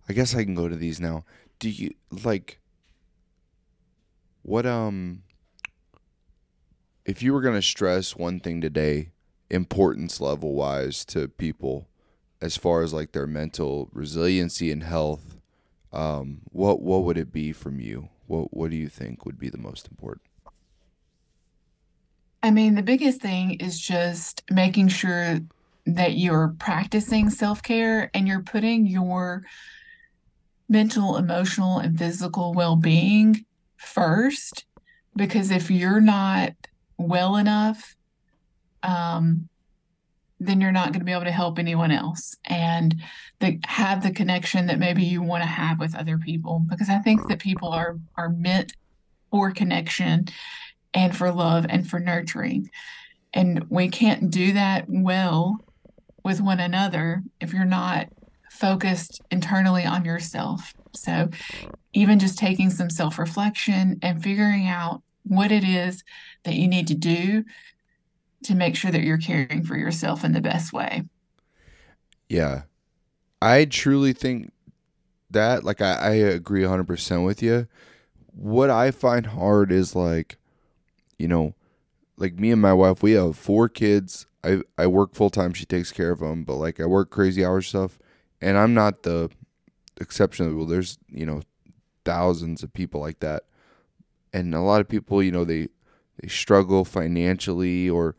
I 0.08 0.13
guess 0.13 0.36
I 0.36 0.44
can 0.44 0.54
go 0.54 0.68
to 0.70 0.76
these 0.76 1.00
now. 1.00 1.26
Do 1.60 1.70
you 1.70 1.91
like 2.24 2.60
what 4.44 4.65
um 4.68 5.24
if 7.06 7.24
you 7.24 7.34
were 7.34 7.41
going 7.41 7.56
to 7.56 7.62
stress 7.62 8.15
one 8.15 8.39
thing 8.39 8.62
today 8.62 9.10
importance 9.50 10.22
level 10.22 10.54
wise 10.54 11.04
to 11.06 11.28
people 11.28 11.88
as 12.41 12.58
far 12.58 12.84
as 12.84 12.94
like 12.94 13.12
their 13.12 13.28
mental 13.28 13.89
resiliency 13.91 14.72
and 14.72 14.84
health 14.84 15.39
um 15.94 16.41
what 16.52 16.82
what 16.82 17.04
would 17.04 17.18
it 17.18 17.32
be 17.34 17.52
from 17.52 17.80
you? 17.80 18.10
What 18.28 18.54
what 18.54 18.70
do 18.70 18.76
you 18.76 18.89
think 18.89 19.26
would 19.26 19.39
be 19.39 19.50
the 19.50 19.58
most 19.58 19.88
important? 19.88 20.22
I 22.46 22.52
mean, 22.52 22.76
the 22.76 22.84
biggest 22.84 23.22
thing 23.22 23.56
is 23.56 23.80
just 23.80 24.44
making 24.52 24.90
sure 24.90 25.40
that 25.88 26.16
you're 26.16 26.54
practicing 26.60 27.32
self-care 27.32 28.12
and 28.14 28.28
you're 28.28 28.44
putting 28.44 28.86
your 28.86 29.42
mental, 30.70 31.18
emotional, 31.18 31.80
and 31.80 31.98
physical 31.98 32.54
well-being 32.54 33.46
first. 33.78 34.66
Because 35.16 35.50
if 35.50 35.72
you're 35.72 36.00
not 36.00 36.52
well 37.00 37.36
enough, 37.36 37.96
um, 38.84 39.50
then 40.40 40.62
you're 40.62 40.72
not 40.72 40.90
going 40.90 41.00
to 41.00 41.06
be 41.06 41.14
able 41.14 41.24
to 41.24 41.32
help 41.32 41.58
anyone 41.58 41.90
else 41.90 42.38
and 42.46 43.02
the, 43.40 43.60
have 43.66 44.04
the 44.04 44.12
connection 44.12 44.68
that 44.68 44.78
maybe 44.78 45.04
you 45.04 45.24
want 45.24 45.42
to 45.42 45.48
have 45.48 45.80
with 45.80 45.96
other 45.96 46.20
people. 46.20 46.64
Because 46.70 46.90
I 46.90 47.00
think 47.00 47.28
that 47.28 47.40
people 47.40 47.70
are 47.70 47.98
are 48.16 48.30
meant 48.30 48.74
for 49.32 49.50
connection 49.50 50.28
and 50.96 51.16
for 51.16 51.32
love 51.32 51.66
and 51.70 51.88
for 51.88 52.00
nurturing. 52.00 52.72
And 53.34 53.70
we 53.70 53.90
can't 53.90 54.32
do 54.32 54.54
that 54.54 54.86
well 54.88 55.60
with 56.24 56.42
one 56.42 56.60
another 56.60 57.22
if 57.42 57.54
you're 57.54 57.66
not 57.66 58.08
focused 58.50 59.22
internally 59.30 59.84
on 59.84 60.06
yourself. 60.06 60.74
So, 60.96 61.30
even 61.94 62.20
just 62.20 62.38
taking 62.38 62.70
some 62.70 62.90
self 62.90 63.20
reflection 63.20 64.00
and 64.02 64.24
figuring 64.24 64.68
out 64.68 65.04
what 65.24 65.52
it 65.52 65.64
is 65.64 66.04
that 66.44 66.56
you 66.56 66.68
need 66.68 66.88
to 66.88 66.96
do 66.96 67.44
to 68.44 68.56
make 68.56 68.76
sure 68.76 68.92
that 68.92 69.02
you're 69.02 69.18
caring 69.18 69.64
for 69.64 69.76
yourself 69.76 70.24
in 70.24 70.32
the 70.32 70.42
best 70.42 70.72
way. 70.72 71.04
Yeah. 72.30 72.64
I 73.42 73.66
truly 73.66 74.14
think 74.14 74.52
that 75.32 75.64
like 75.64 75.82
I, 75.82 75.94
I 75.94 76.12
agree 76.12 76.64
100% 76.64 77.26
with 77.26 77.44
you. 77.44 77.68
What 78.32 78.70
I 78.70 78.92
find 78.92 79.26
hard 79.26 79.72
is 79.72 79.96
like 79.96 80.38
you 81.17 81.28
know, 81.28 81.54
like 82.17 82.39
me 82.39 82.51
and 82.51 82.62
my 82.62 82.73
wife, 82.73 83.04
we 83.04 83.12
have 83.13 83.38
four 83.38 83.69
kids. 83.69 84.25
I 84.43 84.62
I 84.78 84.88
work 84.88 85.15
full 85.15 85.30
time. 85.30 85.54
She 85.54 85.65
takes 85.65 85.91
care 85.91 86.12
of 86.12 86.19
them, 86.19 86.43
but 86.43 86.56
like 86.56 86.80
I 86.80 86.86
work 86.86 87.10
crazy 87.10 87.43
hours 87.43 87.67
stuff, 87.67 87.97
and 88.41 88.58
I'm 88.58 88.73
not 88.73 89.04
the 89.04 89.30
exception. 89.99 90.56
Well, 90.58 90.65
there's 90.67 90.97
you 91.10 91.25
know 91.25 91.41
thousands 92.06 92.63
of 92.63 92.71
people 92.73 93.01
like 93.01 93.19
that, 93.21 93.43
and 94.34 94.54
a 94.54 94.62
lot 94.62 94.82
of 94.82 94.88
people, 94.88 95.21
you 95.23 95.32
know, 95.32 95.43
they 95.45 95.67
they 96.21 96.28
struggle 96.28 96.86
financially 96.86 97.89
or 97.89 98.15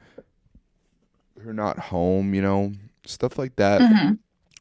they're 1.36 1.52
not 1.52 1.78
home. 1.78 2.34
You 2.34 2.42
know, 2.42 2.72
stuff 3.06 3.38
like 3.38 3.56
that. 3.56 3.80
Mhm. 3.80 4.18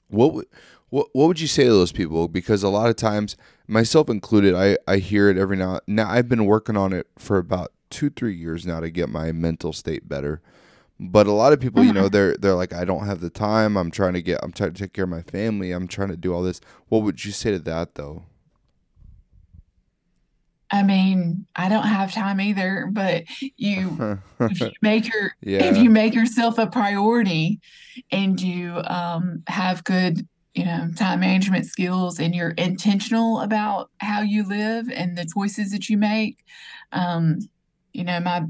What 0.10 0.34
would 0.34 0.46
what 0.90 1.08
what 1.14 1.28
would 1.28 1.40
you 1.40 1.48
say 1.48 1.64
to 1.64 1.70
those 1.72 1.92
people? 1.92 2.28
Because 2.28 2.64
a 2.64 2.70
lot 2.70 2.90
of 2.90 2.96
times, 2.96 3.36
myself 3.68 4.10
included, 4.10 4.54
I 4.56 4.78
I 4.88 4.98
hear 4.98 5.30
it 5.30 5.38
every 5.38 5.58
now. 5.58 5.80
Now 5.88 6.10
I've 6.10 6.30
been 6.30 6.46
working 6.46 6.78
on 6.78 6.94
it 6.94 7.08
for 7.18 7.38
about 7.38 7.72
two 7.96 8.10
three 8.10 8.36
years 8.36 8.66
now 8.66 8.80
to 8.82 8.90
get 8.92 9.10
my 9.10 9.32
mental 9.32 9.72
state 9.74 10.08
better. 10.08 10.42
But 11.00 11.28
a 11.28 11.32
lot 11.32 11.52
of 11.54 11.60
people, 11.60 11.84
you 11.84 11.92
know, 11.94 12.08
Mhm. 12.08 12.12
they're 12.12 12.38
they're 12.38 12.56
like, 12.56 12.74
I 12.74 12.86
don't 12.86 13.06
have 13.06 13.22
the 13.22 13.30
time. 13.30 13.78
I'm 13.78 13.92
trying 13.92 14.14
to 14.14 14.22
get. 14.22 14.40
I'm 14.44 14.52
trying 14.52 14.74
to 14.74 14.80
take 14.84 14.94
care 14.94 15.04
of 15.06 15.10
my 15.10 15.22
family. 15.24 15.72
I'm 15.72 15.88
trying 15.88 16.10
to 16.10 16.18
do 16.18 16.34
all 16.34 16.44
this. 16.44 16.62
What 16.90 17.04
would 17.04 17.26
you 17.26 17.32
say 17.32 17.52
to 17.52 17.60
that 17.60 17.96
though? 17.96 18.24
I 20.72 20.84
mean, 20.84 21.46
I 21.56 21.70
don't 21.70 21.88
have 21.88 22.14
time 22.14 22.42
either, 22.42 22.90
but 22.92 23.24
you 23.56 24.20
if 24.40 24.60
you 24.60 24.72
make 24.82 25.12
your 25.12 25.36
if 25.70 25.78
you 25.78 25.90
make 25.90 26.14
yourself 26.14 26.58
a 26.58 26.68
priority 26.68 27.60
and 28.12 28.40
you 28.42 28.82
um, 28.86 29.44
have 29.48 29.84
good 29.84 30.28
you 30.54 30.66
know 30.66 30.90
time 30.96 31.20
management 31.20 31.66
skills 31.66 32.20
and 32.20 32.34
you're 32.34 32.52
intentional 32.52 33.42
about 33.42 33.90
how 34.00 34.22
you 34.22 34.48
live 34.48 34.90
and 34.90 35.18
the 35.18 35.28
choices 35.36 35.72
that 35.72 35.90
you 35.90 35.98
make 35.98 36.38
um, 36.94 37.40
you 37.96 38.04
know 38.04 38.20
my 38.20 38.44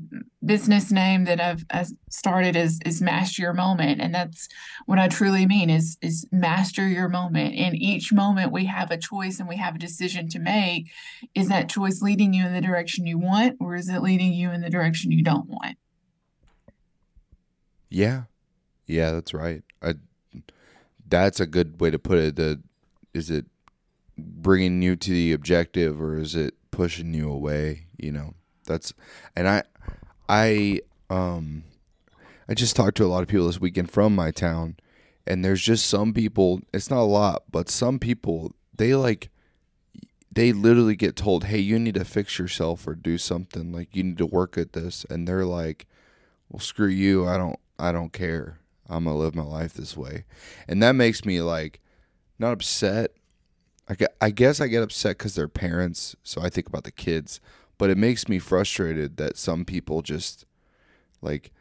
business 0.43 0.91
name 0.91 1.25
that 1.25 1.39
I've, 1.39 1.65
i 1.71 1.85
started 2.09 2.55
is 2.55 2.79
is 2.85 3.01
master 3.01 3.41
your 3.41 3.53
moment 3.53 4.01
and 4.01 4.13
that's 4.13 4.47
what 4.85 4.99
I 4.99 5.07
truly 5.07 5.45
mean 5.45 5.69
is 5.69 5.97
is 6.01 6.27
master 6.31 6.87
your 6.87 7.09
moment 7.09 7.55
in 7.55 7.75
each 7.75 8.11
moment 8.11 8.51
we 8.51 8.65
have 8.65 8.91
a 8.91 8.97
choice 8.97 9.39
and 9.39 9.47
we 9.47 9.57
have 9.57 9.75
a 9.75 9.79
decision 9.79 10.27
to 10.29 10.39
make 10.39 10.91
is 11.33 11.49
that 11.49 11.69
choice 11.69 12.01
leading 12.01 12.33
you 12.33 12.45
in 12.45 12.53
the 12.53 12.61
direction 12.61 13.05
you 13.07 13.17
want 13.17 13.57
or 13.59 13.75
is 13.75 13.89
it 13.89 14.01
leading 14.01 14.33
you 14.33 14.51
in 14.51 14.61
the 14.61 14.69
direction 14.69 15.11
you 15.11 15.23
don't 15.23 15.47
want 15.47 15.77
Yeah. 17.95 18.23
Yeah, 18.87 19.11
that's 19.11 19.33
right. 19.33 19.63
I, 19.81 19.95
that's 21.07 21.39
a 21.39 21.45
good 21.45 21.79
way 21.79 21.91
to 21.91 21.99
put 21.99 22.17
it. 22.17 22.35
The, 22.35 22.61
is 23.13 23.29
it 23.29 23.45
bringing 24.17 24.81
you 24.81 24.95
to 24.95 25.09
the 25.09 25.33
objective 25.33 26.01
or 26.01 26.19
is 26.19 26.35
it 26.35 26.55
pushing 26.71 27.13
you 27.13 27.31
away? 27.31 27.87
You 27.97 28.11
know, 28.11 28.33
that's, 28.65 28.93
and 29.35 29.47
I, 29.47 29.63
I, 30.27 30.81
um, 31.09 31.63
I 32.47 32.53
just 32.53 32.75
talked 32.75 32.97
to 32.97 33.05
a 33.05 33.07
lot 33.07 33.23
of 33.23 33.27
people 33.27 33.47
this 33.47 33.59
weekend 33.59 33.91
from 33.91 34.15
my 34.15 34.31
town, 34.31 34.77
and 35.25 35.43
there's 35.43 35.61
just 35.61 35.87
some 35.87 36.13
people. 36.13 36.61
It's 36.73 36.89
not 36.89 37.01
a 37.01 37.03
lot, 37.03 37.43
but 37.51 37.69
some 37.69 37.99
people 37.99 38.53
they 38.75 38.93
like, 38.93 39.29
they 40.31 40.51
literally 40.53 40.95
get 40.95 41.15
told, 41.15 41.45
"Hey, 41.45 41.59
you 41.59 41.79
need 41.79 41.95
to 41.95 42.05
fix 42.05 42.37
yourself 42.37 42.85
or 42.87 42.93
do 42.93 43.17
something. 43.17 43.71
Like 43.71 43.95
you 43.95 44.03
need 44.03 44.17
to 44.19 44.25
work 44.25 44.57
at 44.57 44.73
this," 44.73 45.05
and 45.09 45.27
they're 45.27 45.45
like, 45.45 45.87
"Well, 46.49 46.59
screw 46.59 46.87
you. 46.87 47.27
I 47.27 47.37
don't. 47.37 47.59
I 47.79 47.91
don't 47.91 48.13
care. 48.13 48.59
I'm 48.87 49.05
gonna 49.05 49.17
live 49.17 49.33
my 49.33 49.43
life 49.43 49.73
this 49.73 49.97
way," 49.97 50.25
and 50.67 50.83
that 50.83 50.93
makes 50.93 51.25
me 51.25 51.41
like, 51.41 51.79
not 52.37 52.53
upset. 52.53 53.11
I 53.87 53.95
gue- 53.95 54.07
I 54.21 54.29
guess 54.29 54.59
I 54.59 54.67
get 54.67 54.83
upset 54.83 55.17
because 55.17 55.35
they're 55.35 55.47
parents, 55.47 56.15
so 56.23 56.41
I 56.41 56.49
think 56.49 56.67
about 56.67 56.83
the 56.83 56.91
kids. 56.91 57.39
But 57.77 57.89
it 57.89 57.97
makes 57.97 58.27
me 58.29 58.39
frustrated 58.39 59.17
that 59.17 59.37
some 59.37 59.65
people 59.65 60.01
just 60.01 60.45
like 61.21 61.51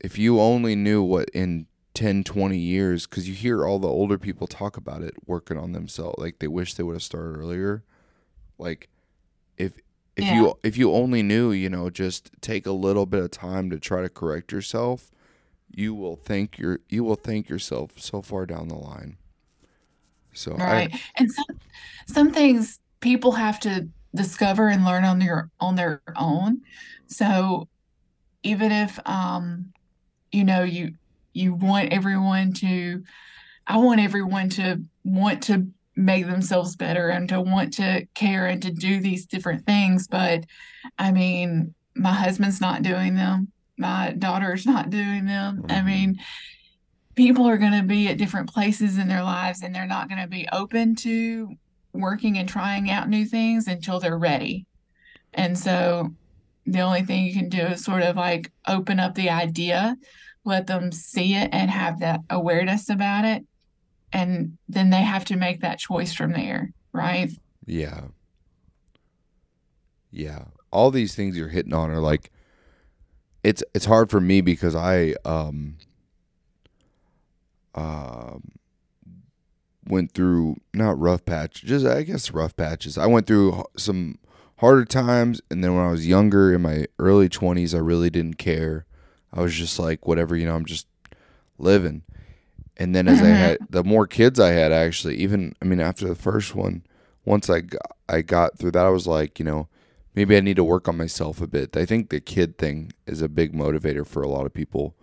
if 0.00 0.18
you 0.18 0.40
only 0.40 0.76
knew 0.76 1.02
what 1.02 1.28
in 1.30 1.66
10 1.94 2.24
20 2.24 2.58
years 2.58 3.06
because 3.06 3.28
you 3.28 3.34
hear 3.34 3.64
all 3.64 3.78
the 3.78 3.88
older 3.88 4.18
people 4.18 4.46
talk 4.46 4.76
about 4.76 5.02
it 5.02 5.14
working 5.26 5.56
on 5.56 5.72
themselves 5.72 6.16
like 6.18 6.38
they 6.40 6.48
wish 6.48 6.74
they 6.74 6.82
would 6.82 6.94
have 6.94 7.02
started 7.02 7.38
earlier 7.38 7.84
like 8.58 8.88
if 9.56 9.74
if 10.16 10.24
Yeah. 10.24 10.34
you 10.34 10.54
if 10.64 10.76
you 10.76 10.92
only 10.92 11.22
knew 11.22 11.52
you 11.52 11.68
know 11.68 11.90
just 11.90 12.30
take 12.40 12.66
a 12.66 12.72
little 12.72 13.06
bit 13.06 13.22
of 13.22 13.30
time 13.30 13.70
to 13.70 13.78
try 13.78 14.02
to 14.02 14.08
correct 14.08 14.50
yourself 14.52 15.12
you 15.70 15.94
will 15.94 16.16
thank 16.16 16.58
your 16.58 16.80
you 16.88 17.04
will 17.04 17.14
thank 17.16 17.48
yourself 17.48 17.98
so 18.00 18.20
far 18.22 18.44
down 18.44 18.68
the 18.68 18.74
line 18.74 19.16
so 20.32 20.54
Right. 20.54 20.92
And 21.16 21.30
some 21.30 21.46
some 22.06 22.32
things 22.32 22.80
people 23.00 23.32
have 23.32 23.60
to 23.60 23.88
discover 24.14 24.68
and 24.68 24.84
learn 24.84 25.04
on 25.04 25.18
their 25.18 25.50
on 25.60 25.74
their 25.76 26.02
own. 26.16 26.60
So 27.06 27.68
even 28.42 28.72
if 28.72 28.98
um 29.06 29.72
you 30.32 30.44
know 30.44 30.62
you 30.62 30.94
you 31.32 31.54
want 31.54 31.92
everyone 31.92 32.52
to 32.54 33.02
I 33.66 33.78
want 33.78 34.00
everyone 34.00 34.50
to 34.50 34.82
want 35.04 35.42
to 35.44 35.68
make 35.96 36.26
themselves 36.26 36.76
better 36.76 37.08
and 37.08 37.28
to 37.28 37.40
want 37.40 37.74
to 37.74 38.06
care 38.14 38.46
and 38.46 38.60
to 38.62 38.70
do 38.70 39.00
these 39.00 39.26
different 39.26 39.64
things, 39.64 40.08
but 40.08 40.44
I 40.98 41.12
mean, 41.12 41.74
my 41.94 42.12
husband's 42.12 42.60
not 42.60 42.82
doing 42.82 43.14
them. 43.14 43.52
My 43.78 44.12
daughter's 44.18 44.66
not 44.66 44.90
doing 44.90 45.26
them. 45.26 45.64
I 45.68 45.80
Mhm. 45.80 45.86
mean, 45.86 46.16
people 47.16 47.46
are 47.46 47.58
going 47.58 47.72
to 47.80 47.86
be 47.86 48.08
at 48.08 48.18
different 48.18 48.52
places 48.52 48.98
in 48.98 49.08
their 49.08 49.22
lives 49.22 49.62
and 49.62 49.74
they're 49.74 49.86
not 49.86 50.08
going 50.08 50.20
to 50.20 50.28
be 50.28 50.48
open 50.52 50.96
to 50.96 51.54
working 51.94 52.36
and 52.36 52.48
trying 52.48 52.90
out 52.90 53.08
new 53.08 53.24
things 53.24 53.66
until 53.68 54.00
they're 54.00 54.18
ready. 54.18 54.66
And 55.32 55.58
so 55.58 56.10
the 56.66 56.80
only 56.80 57.02
thing 57.02 57.24
you 57.24 57.32
can 57.32 57.48
do 57.48 57.60
is 57.60 57.84
sort 57.84 58.02
of 58.02 58.16
like 58.16 58.50
open 58.66 58.98
up 59.00 59.14
the 59.14 59.30
idea, 59.30 59.96
let 60.44 60.66
them 60.66 60.92
see 60.92 61.34
it 61.34 61.50
and 61.52 61.70
have 61.70 62.00
that 62.00 62.20
awareness 62.30 62.88
about 62.88 63.24
it. 63.24 63.44
And 64.12 64.58
then 64.68 64.90
they 64.90 65.02
have 65.02 65.24
to 65.26 65.36
make 65.36 65.60
that 65.60 65.78
choice 65.78 66.14
from 66.14 66.32
there, 66.32 66.72
right? 66.92 67.30
Yeah. 67.66 68.02
Yeah. 70.10 70.44
All 70.70 70.90
these 70.90 71.14
things 71.14 71.36
you're 71.36 71.48
hitting 71.48 71.72
on 71.74 71.90
are 71.90 72.00
like 72.00 72.30
it's 73.42 73.62
it's 73.74 73.84
hard 73.84 74.10
for 74.10 74.20
me 74.20 74.40
because 74.40 74.74
I 74.74 75.14
um 75.24 75.76
um 77.74 78.53
went 79.86 80.12
through 80.12 80.56
not 80.72 80.98
rough 80.98 81.24
patch, 81.24 81.62
just 81.62 81.86
I 81.86 82.02
guess 82.02 82.30
rough 82.32 82.56
patches. 82.56 82.96
I 82.98 83.06
went 83.06 83.26
through 83.26 83.64
some 83.76 84.18
harder 84.58 84.84
times 84.84 85.40
and 85.50 85.62
then 85.62 85.74
when 85.74 85.84
I 85.84 85.90
was 85.90 86.06
younger 86.06 86.54
in 86.54 86.62
my 86.62 86.86
early 86.98 87.28
20s 87.28 87.74
I 87.74 87.78
really 87.78 88.10
didn't 88.10 88.38
care. 88.38 88.86
I 89.32 89.42
was 89.42 89.54
just 89.54 89.78
like 89.78 90.06
whatever, 90.06 90.36
you 90.36 90.46
know, 90.46 90.54
I'm 90.54 90.64
just 90.64 90.86
living. 91.58 92.02
And 92.76 92.94
then 92.94 93.08
as 93.08 93.20
I 93.22 93.26
Mhm. 93.26 93.36
had 93.36 93.58
the 93.68 93.84
more 93.84 94.06
kids 94.06 94.40
I 94.40 94.50
had 94.50 94.72
actually, 94.72 95.16
even 95.16 95.54
I 95.60 95.64
mean 95.64 95.80
after 95.80 96.06
the 96.08 96.14
first 96.14 96.54
one, 96.54 96.82
once 97.24 97.48
I 97.50 97.60
got, 97.60 97.82
I 98.08 98.22
got 98.22 98.58
through 98.58 98.72
that 98.72 98.86
I 98.86 98.90
was 98.90 99.06
like, 99.06 99.38
you 99.38 99.44
know, 99.44 99.68
maybe 100.14 100.36
I 100.36 100.40
need 100.40 100.56
to 100.56 100.64
work 100.64 100.88
on 100.88 100.96
myself 100.96 101.40
a 101.40 101.46
bit. 101.46 101.76
I 101.76 101.84
think 101.84 102.10
the 102.10 102.20
kid 102.20 102.58
thing 102.58 102.92
is 103.06 103.22
a 103.22 103.28
big 103.28 103.52
motivator 103.54 104.06
for 104.06 104.22
a 104.22 104.28
lot 104.28 104.46
of 104.46 104.54
people. 104.54 104.94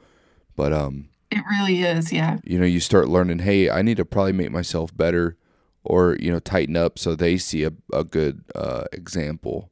But 0.55 0.73
um 0.73 1.09
It 1.31 1.43
really 1.49 1.81
is, 1.83 2.11
yeah. 2.11 2.39
you 2.43 2.59
know, 2.59 2.65
you 2.65 2.79
start 2.81 3.07
learning, 3.07 3.39
hey, 3.39 3.69
I 3.69 3.81
need 3.81 3.97
to 3.97 4.05
probably 4.05 4.33
make 4.33 4.51
myself 4.51 4.95
better 4.95 5.37
or, 5.83 6.17
you 6.19 6.29
know, 6.29 6.39
tighten 6.39 6.75
up 6.75 6.99
so 6.99 7.15
they 7.15 7.37
see 7.37 7.63
a, 7.63 7.71
a 7.93 8.03
good 8.03 8.43
uh, 8.53 8.83
example. 8.91 9.69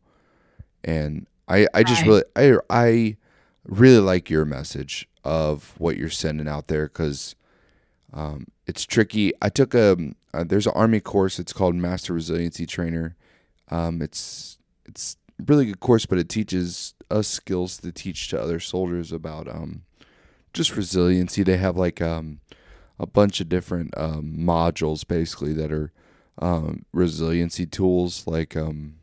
And 0.83 1.27
I, 1.47 1.67
I 1.73 1.83
just 1.83 2.01
Right. 2.03 2.23
really, 2.35 2.59
I, 2.69 2.85
I 2.87 3.17
really 3.65 3.99
like 3.99 4.29
your 4.29 4.45
message 4.45 5.07
of 5.25 5.75
what 5.77 5.97
you're 5.97 6.09
sending 6.09 6.47
out 6.47 6.67
there 6.67 6.87
because 6.87 7.35
um, 8.13 8.47
it's 8.65 8.85
tricky. 8.85 9.33
I 9.41 9.49
took 9.49 9.73
a, 9.75 9.97
uh, 10.33 10.45
there's 10.45 10.65
an 10.65 10.73
army 10.75 11.01
course. 11.01 11.39
It's 11.39 11.53
called 11.53 11.75
Master 11.75 12.13
Resiliency 12.13 12.65
Trainer. 12.65 13.17
Um, 13.69 14.01
it's, 14.01 14.57
it's 14.85 15.17
a 15.39 15.43
really 15.43 15.65
good 15.65 15.81
course, 15.81 16.05
but 16.05 16.17
it 16.17 16.29
teaches 16.29 16.95
us 17.11 17.27
skills 17.27 17.77
to 17.79 17.91
teach 17.91 18.29
to 18.29 18.41
other 18.41 18.59
soldiers 18.61 19.11
about, 19.11 19.47
um, 19.49 19.83
just 20.53 20.75
resiliency. 20.75 21.43
They 21.43 21.57
have 21.57 21.75
like 21.77 22.01
um, 22.01 22.39
a 22.99 23.05
bunch 23.05 23.39
of 23.41 23.49
different 23.49 23.93
um, 23.97 24.35
modules 24.37 25.07
basically 25.07 25.53
that 25.53 25.71
are 25.71 25.91
um, 26.41 26.85
resiliency 26.93 27.65
tools, 27.65 28.25
like 28.27 28.55
um, 28.57 28.95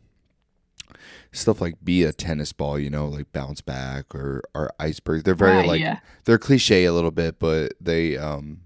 stuff 1.33 1.61
like 1.61 1.75
be 1.85 2.03
a 2.03 2.13
tennis 2.13 2.53
ball, 2.53 2.79
you 2.79 2.91
know, 2.91 3.07
like 3.09 3.33
bounce 3.33 3.61
back 3.61 4.15
or 4.15 4.43
or 4.55 4.71
iceberg. 4.81 5.25
They're 5.25 5.35
very 5.35 5.57
Right, 5.57 5.67
like 5.69 5.81
yeah. 5.81 6.01
they're 6.25 6.39
cliche 6.39 6.85
a 6.85 6.93
little 6.93 7.11
bit, 7.11 7.39
but 7.39 7.75
they 7.81 8.17
um 8.17 8.61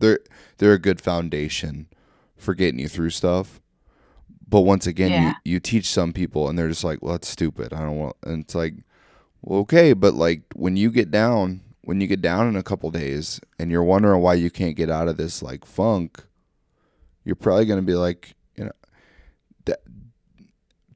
they're 0.00 0.20
they're 0.58 0.72
a 0.74 0.78
good 0.80 1.00
foundation 1.00 1.86
for 2.36 2.54
getting 2.54 2.80
you 2.80 2.88
through 2.88 3.10
stuff. 3.10 3.60
But 4.48 4.62
once 4.62 4.86
again, 4.86 5.10
Yeah. 5.10 5.34
you 5.44 5.52
you 5.54 5.60
teach 5.60 5.86
some 5.88 6.12
people 6.12 6.48
and 6.48 6.58
they're 6.58 6.68
just 6.68 6.84
like, 6.84 7.00
well, 7.02 7.12
that's 7.12 7.28
stupid. 7.28 7.72
I 7.72 7.80
don't 7.80 7.98
want. 7.98 8.16
And 8.24 8.42
it's 8.44 8.54
like, 8.54 8.74
well, 9.40 9.60
okay, 9.60 9.92
but 9.92 10.14
like 10.14 10.42
when 10.54 10.76
you 10.76 10.90
get 10.90 11.10
down, 11.10 11.60
when 11.82 12.00
you 12.00 12.06
get 12.06 12.20
down 12.22 12.48
in 12.48 12.56
a 12.56 12.62
couple 12.62 12.90
days 12.90 13.40
and 13.58 13.70
you're 13.70 13.82
wondering 13.82 14.22
why 14.22 14.34
you 14.34 14.50
can't 14.50 14.76
get 14.76 14.90
out 14.90 15.08
of 15.08 15.16
this 15.16 15.42
like 15.42 15.64
funk, 15.64 16.22
you're 17.24 17.36
probably 17.36 17.64
gonna 17.66 17.82
be 17.82 17.94
like, 17.94 18.34
you 18.56 18.64
know, 18.64 18.72
that, 19.64 19.80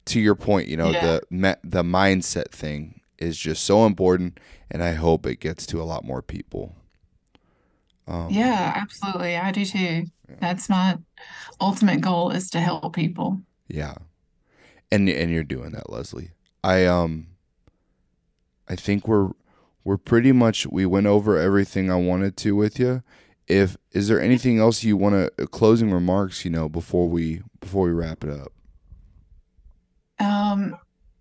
to 0.07 0.21
your 0.21 0.35
point, 0.37 0.69
you 0.69 0.77
know, 0.77 0.91
Yeah. 0.91 1.19
the 1.31 1.59
the 1.65 1.83
mindset 1.83 2.51
thing 2.51 3.01
is 3.19 3.37
just 3.39 3.65
so 3.65 3.87
important, 3.87 4.39
and 4.71 4.83
I 4.83 4.93
hope 4.93 5.27
it 5.27 5.41
gets 5.41 5.67
to 5.67 5.81
a 5.81 5.85
lot 5.85 6.05
more 6.05 6.23
people. 6.23 6.77
Um, 8.07 8.29
Yeah, 8.31 8.73
absolutely. 8.77 9.37
I 9.37 9.51
do 9.53 9.65
too. 9.65 10.05
That's 10.41 10.69
my 10.69 10.99
ultimate 11.61 12.01
goal 12.01 12.31
is 12.31 12.51
to 12.51 12.61
help 12.61 12.95
people. 12.95 13.41
Yeah. 13.69 13.95
And 14.93 15.09
and 15.09 15.31
you're 15.33 15.43
doing 15.45 15.73
that, 15.73 15.91
Leslie. 15.91 16.31
I 16.63 16.85
um 16.87 17.29
I 18.69 18.77
think 18.77 19.09
we're 19.09 19.31
we're 19.87 19.97
pretty 19.97 20.33
much 20.33 20.67
we 20.67 20.85
went 20.85 21.07
over 21.07 21.39
everything 21.39 21.93
I 21.93 21.95
wanted 21.95 22.37
to 22.39 22.57
with 22.57 22.81
you. 22.81 23.05
If 23.47 23.77
is 23.93 24.09
there 24.09 24.21
anything 24.21 24.59
else 24.59 24.83
you 24.83 24.97
want 24.97 25.15
to 25.37 25.47
closing 25.47 25.93
remarks, 25.93 26.45
you 26.45 26.51
know, 26.51 26.69
before 26.69 27.09
we 27.09 27.43
before 27.61 27.85
we 27.85 27.93
wrap 27.93 28.25
it 28.25 28.31
up? 28.31 28.53
Um, 30.19 30.77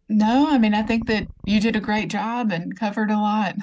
no, 0.10 0.48
I 0.50 0.58
mean, 0.58 0.74
I 0.74 0.82
think 0.82 1.06
that 1.06 1.28
you 1.46 1.62
did 1.62 1.76
a 1.76 1.80
great 1.80 2.10
job 2.10 2.52
and 2.52 2.76
covered 2.76 3.12
a 3.12 3.18
lot. 3.20 3.56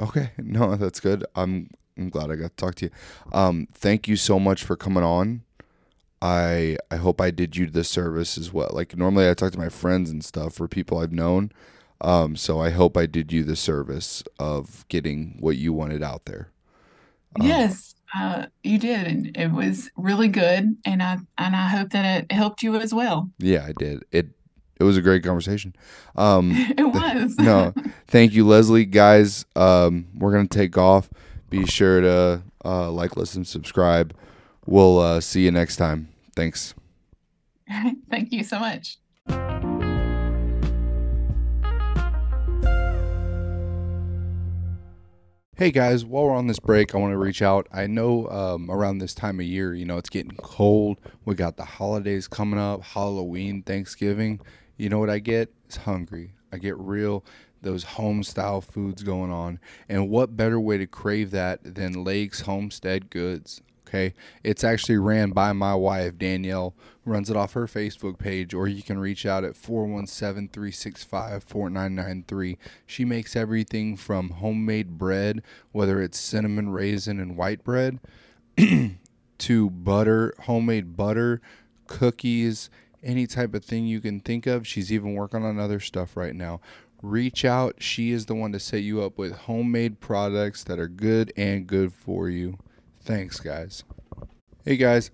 Okay. 0.00 0.32
No, 0.38 0.74
that's 0.74 0.98
good. 0.98 1.24
I'm 1.36 1.70
I'm 1.96 2.08
glad 2.08 2.32
I 2.32 2.34
got 2.34 2.50
to 2.50 2.56
talk 2.56 2.74
to 2.76 2.86
you. 2.86 2.90
Um 3.32 3.68
thank 3.72 4.08
you 4.08 4.16
so 4.16 4.40
much 4.40 4.64
for 4.64 4.74
coming 4.74 5.04
on. 5.04 5.42
I 6.20 6.76
I 6.90 6.96
hope 6.96 7.20
I 7.20 7.30
did 7.30 7.56
you 7.56 7.68
the 7.68 7.84
service 7.84 8.36
as 8.36 8.52
well. 8.52 8.70
Like 8.72 8.96
normally 8.96 9.30
I 9.30 9.34
talk 9.34 9.52
to 9.52 9.58
my 9.58 9.68
friends 9.68 10.10
and 10.10 10.24
stuff 10.24 10.60
or 10.60 10.66
people 10.66 10.98
I've 10.98 11.12
known. 11.12 11.52
Um 12.02 12.36
so 12.36 12.60
I 12.60 12.70
hope 12.70 12.96
I 12.96 13.06
did 13.06 13.32
you 13.32 13.44
the 13.44 13.56
service 13.56 14.22
of 14.38 14.86
getting 14.88 15.36
what 15.40 15.56
you 15.56 15.72
wanted 15.72 16.02
out 16.02 16.26
there. 16.26 16.50
Um, 17.40 17.46
Yes, 17.46 17.94
uh, 18.14 18.46
you 18.62 18.76
did, 18.78 19.06
and 19.06 19.36
it 19.36 19.52
was 19.52 19.90
really 19.96 20.28
good, 20.28 20.76
and 20.84 21.02
I 21.02 21.18
and 21.38 21.56
I 21.56 21.68
hope 21.68 21.90
that 21.90 22.24
it 22.24 22.32
helped 22.32 22.62
you 22.62 22.76
as 22.76 22.92
well. 22.92 23.30
Yeah, 23.38 23.64
I 23.66 23.72
did. 23.72 24.04
It 24.12 24.26
it 24.78 24.84
was 24.84 24.96
a 24.96 25.02
great 25.02 25.22
conversation. 25.22 25.74
Um 26.16 26.52
It 26.76 26.84
was. 26.84 27.36
no, 27.38 27.72
thank 28.08 28.32
you, 28.32 28.46
Leslie. 28.46 28.84
Guys, 28.84 29.46
um, 29.56 30.08
we're 30.14 30.32
gonna 30.32 30.48
take 30.48 30.76
off. 30.76 31.08
Be 31.50 31.66
sure 31.66 32.00
to 32.00 32.42
uh, 32.64 32.90
like, 32.90 33.16
listen, 33.16 33.44
subscribe. 33.44 34.14
We'll 34.66 34.98
uh, 34.98 35.20
see 35.20 35.44
you 35.44 35.50
next 35.50 35.76
time. 35.76 36.08
Thanks. 36.34 36.74
Thank 38.10 38.32
you 38.32 38.44
so 38.44 38.58
much. 38.58 38.98
Hey 45.54 45.70
guys, 45.70 46.02
while 46.02 46.24
we're 46.24 46.34
on 46.34 46.46
this 46.46 46.58
break, 46.58 46.94
I 46.94 46.98
want 46.98 47.12
to 47.12 47.18
reach 47.18 47.42
out. 47.42 47.68
I 47.70 47.86
know 47.86 48.26
um, 48.28 48.70
around 48.70 48.98
this 48.98 49.12
time 49.12 49.38
of 49.38 49.44
year, 49.44 49.74
you 49.74 49.84
know, 49.84 49.98
it's 49.98 50.08
getting 50.08 50.34
cold. 50.38 50.96
We 51.26 51.34
got 51.34 51.58
the 51.58 51.64
holidays 51.64 52.26
coming 52.26 52.58
up, 52.58 52.82
Halloween, 52.82 53.62
Thanksgiving. 53.62 54.40
You 54.78 54.88
know 54.88 54.98
what 54.98 55.10
I 55.10 55.18
get? 55.18 55.52
It's 55.66 55.76
hungry. 55.76 56.32
I 56.52 56.56
get 56.56 56.78
real 56.78 57.22
those 57.60 57.84
home 57.84 58.22
style 58.22 58.62
foods 58.62 59.02
going 59.02 59.30
on. 59.30 59.60
And 59.90 60.08
what 60.08 60.38
better 60.38 60.58
way 60.58 60.78
to 60.78 60.86
crave 60.86 61.30
that 61.32 61.60
than 61.62 62.02
Lakes 62.02 62.40
Homestead 62.40 63.10
Goods? 63.10 63.60
Okay. 63.92 64.14
It's 64.42 64.64
actually 64.64 64.96
ran 64.96 65.32
by 65.32 65.52
my 65.52 65.74
wife, 65.74 66.16
Danielle, 66.16 66.74
runs 67.04 67.28
it 67.28 67.36
off 67.36 67.52
her 67.52 67.66
Facebook 67.66 68.18
page, 68.18 68.54
or 68.54 68.66
you 68.66 68.82
can 68.82 68.98
reach 68.98 69.26
out 69.26 69.44
at 69.44 69.54
417 69.54 70.48
365 70.48 71.44
4993. 71.44 72.56
She 72.86 73.04
makes 73.04 73.36
everything 73.36 73.98
from 73.98 74.30
homemade 74.30 74.96
bread, 74.96 75.42
whether 75.72 76.00
it's 76.00 76.18
cinnamon 76.18 76.70
raisin 76.70 77.20
and 77.20 77.36
white 77.36 77.62
bread, 77.64 78.00
to 79.38 79.70
butter, 79.70 80.32
homemade 80.44 80.96
butter, 80.96 81.42
cookies, 81.86 82.70
any 83.02 83.26
type 83.26 83.52
of 83.52 83.62
thing 83.62 83.84
you 83.84 84.00
can 84.00 84.20
think 84.20 84.46
of. 84.46 84.66
She's 84.66 84.90
even 84.90 85.12
working 85.12 85.44
on 85.44 85.58
other 85.58 85.80
stuff 85.80 86.16
right 86.16 86.34
now. 86.34 86.62
Reach 87.02 87.44
out. 87.44 87.82
She 87.82 88.10
is 88.10 88.24
the 88.24 88.34
one 88.34 88.52
to 88.52 88.58
set 88.58 88.84
you 88.84 89.02
up 89.02 89.18
with 89.18 89.32
homemade 89.32 90.00
products 90.00 90.64
that 90.64 90.78
are 90.78 90.88
good 90.88 91.30
and 91.36 91.66
good 91.66 91.92
for 91.92 92.30
you. 92.30 92.56
Thanks, 93.04 93.40
guys. 93.40 93.82
Hey, 94.64 94.76
guys. 94.76 95.10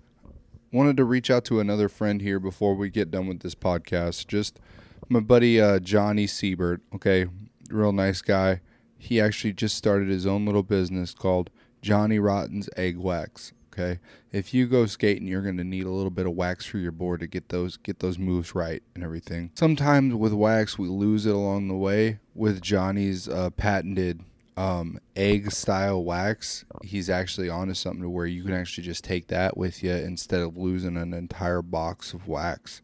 Wanted 0.71 0.97
to 0.97 1.05
reach 1.05 1.31
out 1.31 1.43
to 1.45 1.59
another 1.59 1.89
friend 1.89 2.21
here 2.21 2.39
before 2.39 2.75
we 2.75 2.91
get 2.91 3.09
done 3.09 3.25
with 3.25 3.39
this 3.39 3.55
podcast. 3.55 4.27
Just 4.27 4.59
my 5.07 5.19
buddy 5.19 5.59
uh, 5.59 5.79
Johnny 5.79 6.27
Siebert. 6.27 6.81
Okay, 6.93 7.25
real 7.71 7.91
nice 7.91 8.21
guy. 8.21 8.61
He 8.99 9.19
actually 9.19 9.53
just 9.53 9.75
started 9.75 10.07
his 10.09 10.27
own 10.27 10.45
little 10.45 10.61
business 10.61 11.15
called 11.15 11.49
Johnny 11.81 12.19
Rotten's 12.19 12.69
Egg 12.77 12.97
Wax. 12.97 13.53
Okay, 13.73 13.99
if 14.31 14.53
you 14.53 14.67
go 14.67 14.85
skating, 14.85 15.27
you're 15.27 15.41
gonna 15.41 15.63
need 15.63 15.85
a 15.85 15.91
little 15.91 16.11
bit 16.11 16.27
of 16.27 16.33
wax 16.33 16.67
for 16.67 16.77
your 16.77 16.91
board 16.91 17.21
to 17.21 17.27
get 17.27 17.49
those 17.49 17.77
get 17.77 17.99
those 17.99 18.19
moves 18.19 18.53
right 18.53 18.83
and 18.93 19.03
everything. 19.03 19.49
Sometimes 19.55 20.13
with 20.13 20.33
wax, 20.33 20.77
we 20.77 20.87
lose 20.87 21.25
it 21.25 21.33
along 21.33 21.67
the 21.67 21.75
way. 21.75 22.19
With 22.35 22.61
Johnny's 22.61 23.27
uh, 23.27 23.49
patented 23.49 24.21
um, 24.59 24.99
egg 25.15 25.51
style 25.51 26.03
wax, 26.03 26.65
he's 26.83 27.09
actually 27.09 27.47
onto 27.47 27.73
something 27.73 28.01
to 28.01 28.09
where 28.09 28.25
you 28.25 28.43
can 28.43 28.53
actually 28.53 28.83
just 28.83 29.05
take 29.05 29.27
that 29.27 29.55
with 29.55 29.81
you 29.81 29.93
instead 29.93 30.41
of 30.41 30.57
losing 30.57 30.97
an 30.97 31.13
entire 31.13 31.61
box 31.61 32.11
of 32.11 32.27
wax. 32.27 32.81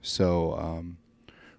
So, 0.00 0.54
um, 0.54 0.96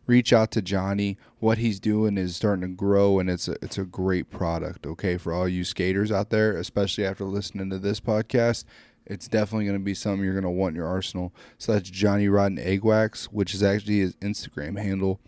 reach 0.07 0.33
out 0.33 0.49
to 0.51 0.63
Johnny. 0.63 1.19
What 1.37 1.59
he's 1.59 1.79
doing 1.79 2.17
is 2.17 2.35
starting 2.35 2.63
to 2.63 2.75
grow, 2.75 3.19
and 3.19 3.29
it's 3.29 3.47
a, 3.47 3.57
it's 3.61 3.77
a 3.77 3.83
great 3.83 4.31
product. 4.31 4.87
Okay, 4.87 5.17
for 5.17 5.33
all 5.33 5.47
you 5.47 5.63
skaters 5.63 6.11
out 6.11 6.31
there, 6.31 6.57
especially 6.57 7.05
after 7.05 7.25
listening 7.25 7.69
to 7.69 7.77
this 7.77 7.99
podcast, 7.99 8.63
it's 9.05 9.27
definitely 9.27 9.65
going 9.65 9.77
to 9.77 9.85
be 9.85 9.93
something 9.93 10.23
you're 10.23 10.33
going 10.33 10.43
to 10.45 10.49
want 10.49 10.71
in 10.71 10.77
your 10.77 10.87
arsenal. 10.87 11.31
So 11.59 11.73
that's 11.73 11.91
Johnny 11.91 12.27
Rotten 12.27 12.57
Egg 12.57 12.83
Wax, 12.83 13.25
which 13.25 13.53
is 13.53 13.61
actually 13.61 13.99
his 13.99 14.15
Instagram 14.15 14.79
handle. 14.79 15.19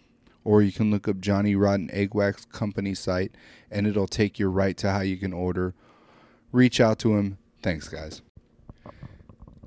Or 0.44 0.62
you 0.62 0.72
can 0.72 0.90
look 0.90 1.08
up 1.08 1.20
Johnny 1.20 1.56
Rotten 1.56 1.90
Egg 1.92 2.16
Wax 2.16 2.46
Company 2.46 2.96
site, 2.96 3.32
and 3.70 3.86
it'll 3.86 4.08
take 4.08 4.40
you 4.40 4.48
right 4.48 4.76
to 4.78 4.92
how 4.92 5.02
you 5.02 5.18
can 5.18 5.34
order. 5.34 5.74
Reach 6.52 6.82
out 6.82 6.98
to 7.00 7.16
him. 7.16 7.38
Thanks, 7.62 7.88
guys. 7.88 8.22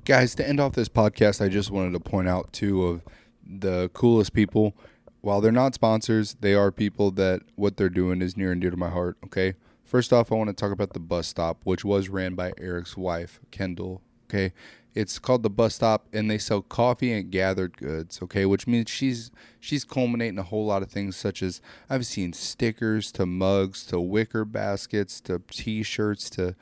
Guys, 0.03 0.35
to 0.35 0.47
end 0.47 0.59
off 0.59 0.73
this 0.73 0.89
podcast, 0.89 1.43
I 1.43 1.49
just 1.49 1.71
wanted 1.71 1.93
to 1.93 1.99
point 1.99 2.27
out 2.27 2.53
two 2.53 2.85
of 2.85 3.01
the 3.45 3.89
coolest 3.93 4.33
people. 4.33 4.75
While 5.21 5.41
they're 5.41 5.51
not 5.51 5.73
sponsors, 5.73 6.35
they 6.41 6.53
are 6.53 6.71
people 6.71 7.09
that 7.11 7.41
what 7.55 7.77
they're 7.77 7.89
doing 7.89 8.21
is 8.21 8.37
near 8.37 8.51
and 8.51 8.61
dear 8.61 8.69
to 8.69 8.77
my 8.77 8.89
heart. 8.89 9.17
Okay. 9.25 9.55
First 9.83 10.13
off, 10.13 10.31
I 10.31 10.35
want 10.35 10.49
to 10.49 10.53
talk 10.53 10.71
about 10.71 10.93
the 10.93 10.99
bus 10.99 11.27
stop, 11.27 11.61
which 11.63 11.83
was 11.83 12.09
ran 12.09 12.35
by 12.35 12.53
Eric's 12.59 12.97
wife, 12.97 13.39
Kendall. 13.49 14.01
Okay. 14.29 14.53
It's 14.95 15.19
called 15.19 15.43
the 15.43 15.49
bus 15.49 15.75
stop 15.75 16.07
and 16.13 16.31
they 16.31 16.37
sell 16.37 16.61
coffee 16.61 17.11
and 17.11 17.29
gathered 17.29 17.75
goods, 17.77 18.21
okay, 18.23 18.45
which 18.45 18.65
means 18.65 18.89
she's 18.89 19.29
she's 19.59 19.83
culminating 19.83 20.39
a 20.39 20.43
whole 20.43 20.65
lot 20.65 20.81
of 20.81 20.89
things 20.89 21.17
such 21.17 21.43
as 21.43 21.61
I've 21.89 22.05
seen 22.05 22.31
stickers 22.31 23.11
to 23.13 23.25
mugs 23.25 23.85
to 23.87 23.99
wicker 23.99 24.45
baskets 24.45 25.19
to 25.21 25.41
t-shirts 25.51 26.29
to 26.31 26.55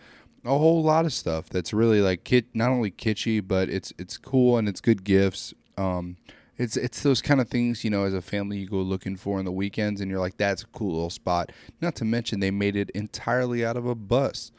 a 0.44 0.58
whole 0.58 0.84
lot 0.84 1.06
of 1.06 1.14
stuff 1.14 1.48
that's 1.48 1.74
really 1.74 2.02
like 2.02 2.24
kit 2.24 2.46
not 2.54 2.70
only 2.70 2.90
kitschy 2.92 3.48
but 3.48 3.70
it's 3.70 3.94
it's 4.00 4.18
cool 4.18 4.58
and 4.58 4.68
it's 4.68 4.82
good 4.82 5.04
gifts. 5.04 5.54
Um 5.78 6.18
it's 6.58 6.76
it's 6.76 7.04
those 7.04 7.22
kind 7.22 7.40
of 7.40 7.50
things 7.50 7.84
you 7.84 7.92
know 7.92 8.04
as 8.04 8.16
a 8.16 8.22
family 8.22 8.58
you 8.58 8.68
go 8.68 8.78
looking 8.78 9.16
for 9.16 9.38
on 9.38 9.46
the 9.46 9.52
weekends 9.52 10.02
and 10.02 10.10
you're 10.10 10.20
like 10.20 10.38
that's 10.38 10.64
a 10.64 10.68
cool 10.68 10.94
little 10.94 11.10
spot. 11.12 11.52
Not 11.82 11.94
to 11.96 12.06
mention 12.06 12.40
they 12.40 12.52
made 12.52 12.76
it 12.76 12.90
entirely 12.92 13.64
out 13.64 13.78
of 13.78 13.86
a 13.86 13.96
bus 13.96 14.52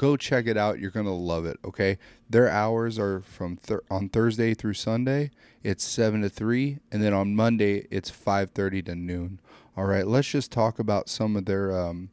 go 0.00 0.16
check 0.16 0.46
it 0.46 0.56
out. 0.56 0.78
You're 0.78 0.90
gonna 0.90 1.14
love 1.14 1.44
it 1.44 1.58
okay? 1.62 1.98
Their 2.30 2.48
hours 2.48 2.98
are 2.98 3.20
from 3.20 3.56
thir- 3.56 3.84
on 3.90 4.08
thursday 4.08 4.54
through 4.54 4.72
sunday 4.72 5.30
it's 5.62 5.84
7 5.84 6.22
to 6.22 6.30
3 6.30 6.78
and 6.90 7.02
then 7.02 7.12
on 7.12 7.36
monday 7.36 7.86
it's 7.90 8.10
5.30 8.10 8.86
to 8.86 8.94
noon. 8.94 9.40
All 9.76 9.84
right 9.84 10.06
let's 10.06 10.28
just 10.28 10.50
talk 10.50 10.78
about 10.78 11.10
some 11.10 11.36
of 11.36 11.44
their 11.44 11.78
um, 11.78 12.08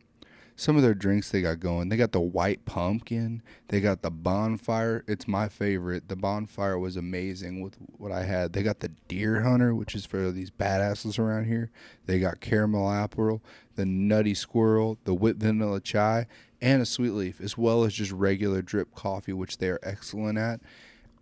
some 0.60 0.76
of 0.76 0.82
their 0.82 0.96
drinks 0.96 1.30
they 1.30 1.44
got 1.44 1.60
going. 1.60 1.90
They 1.90 1.98
got 1.98 2.12
the 2.12 2.20
white 2.20 2.66
pumpkin. 2.66 3.44
They 3.68 3.80
got 3.80 4.02
the 4.02 4.10
bonfire. 4.10 5.04
It's 5.08 5.28
my 5.28 5.50
favorite. 5.50 6.10
The 6.10 6.16
bonfire 6.16 6.80
was 6.80 6.98
amazing 6.98 7.62
with 7.62 7.78
what 7.98 8.12
I 8.12 8.24
had. 8.24 8.54
They 8.54 8.64
got 8.64 8.80
the 8.80 8.90
deer 9.08 9.44
hunter, 9.44 9.76
which 9.76 9.94
is 9.94 10.04
for 10.04 10.32
these 10.32 10.50
badasses 10.50 11.20
around 11.20 11.46
here. 11.46 11.70
They 12.08 12.18
got 12.18 12.42
caramel 12.42 12.92
apple, 12.92 13.44
the 13.76 13.86
nutty 13.86 14.34
squirrel, 14.34 14.98
the 15.04 15.14
whipped 15.14 15.42
vanilla 15.42 15.80
chai, 15.80 16.26
and 16.60 16.82
a 16.82 16.88
sweet 16.88 17.12
leaf, 17.12 17.40
as 17.40 17.56
well 17.56 17.84
as 17.84 17.94
just 17.94 18.12
regular 18.12 18.64
drip 18.64 18.96
coffee, 18.96 19.34
which 19.34 19.60
they 19.60 19.70
are 19.70 19.80
excellent 19.84 20.40
at, 20.40 20.60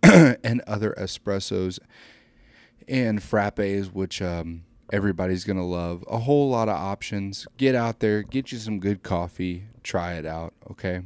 and 0.42 0.62
other 0.62 0.94
espressos 0.98 1.78
and 2.88 3.20
frappes, 3.20 3.92
which 3.92 4.22
um, 4.22 4.62
everybody's 4.92 5.44
going 5.44 5.56
to 5.56 5.64
love. 5.64 6.04
A 6.08 6.18
whole 6.18 6.48
lot 6.50 6.68
of 6.68 6.76
options. 6.76 7.46
Get 7.56 7.74
out 7.74 8.00
there, 8.00 8.22
get 8.22 8.52
you 8.52 8.58
some 8.58 8.80
good 8.80 9.02
coffee, 9.02 9.64
try 9.82 10.14
it 10.14 10.26
out, 10.26 10.54
okay? 10.70 11.02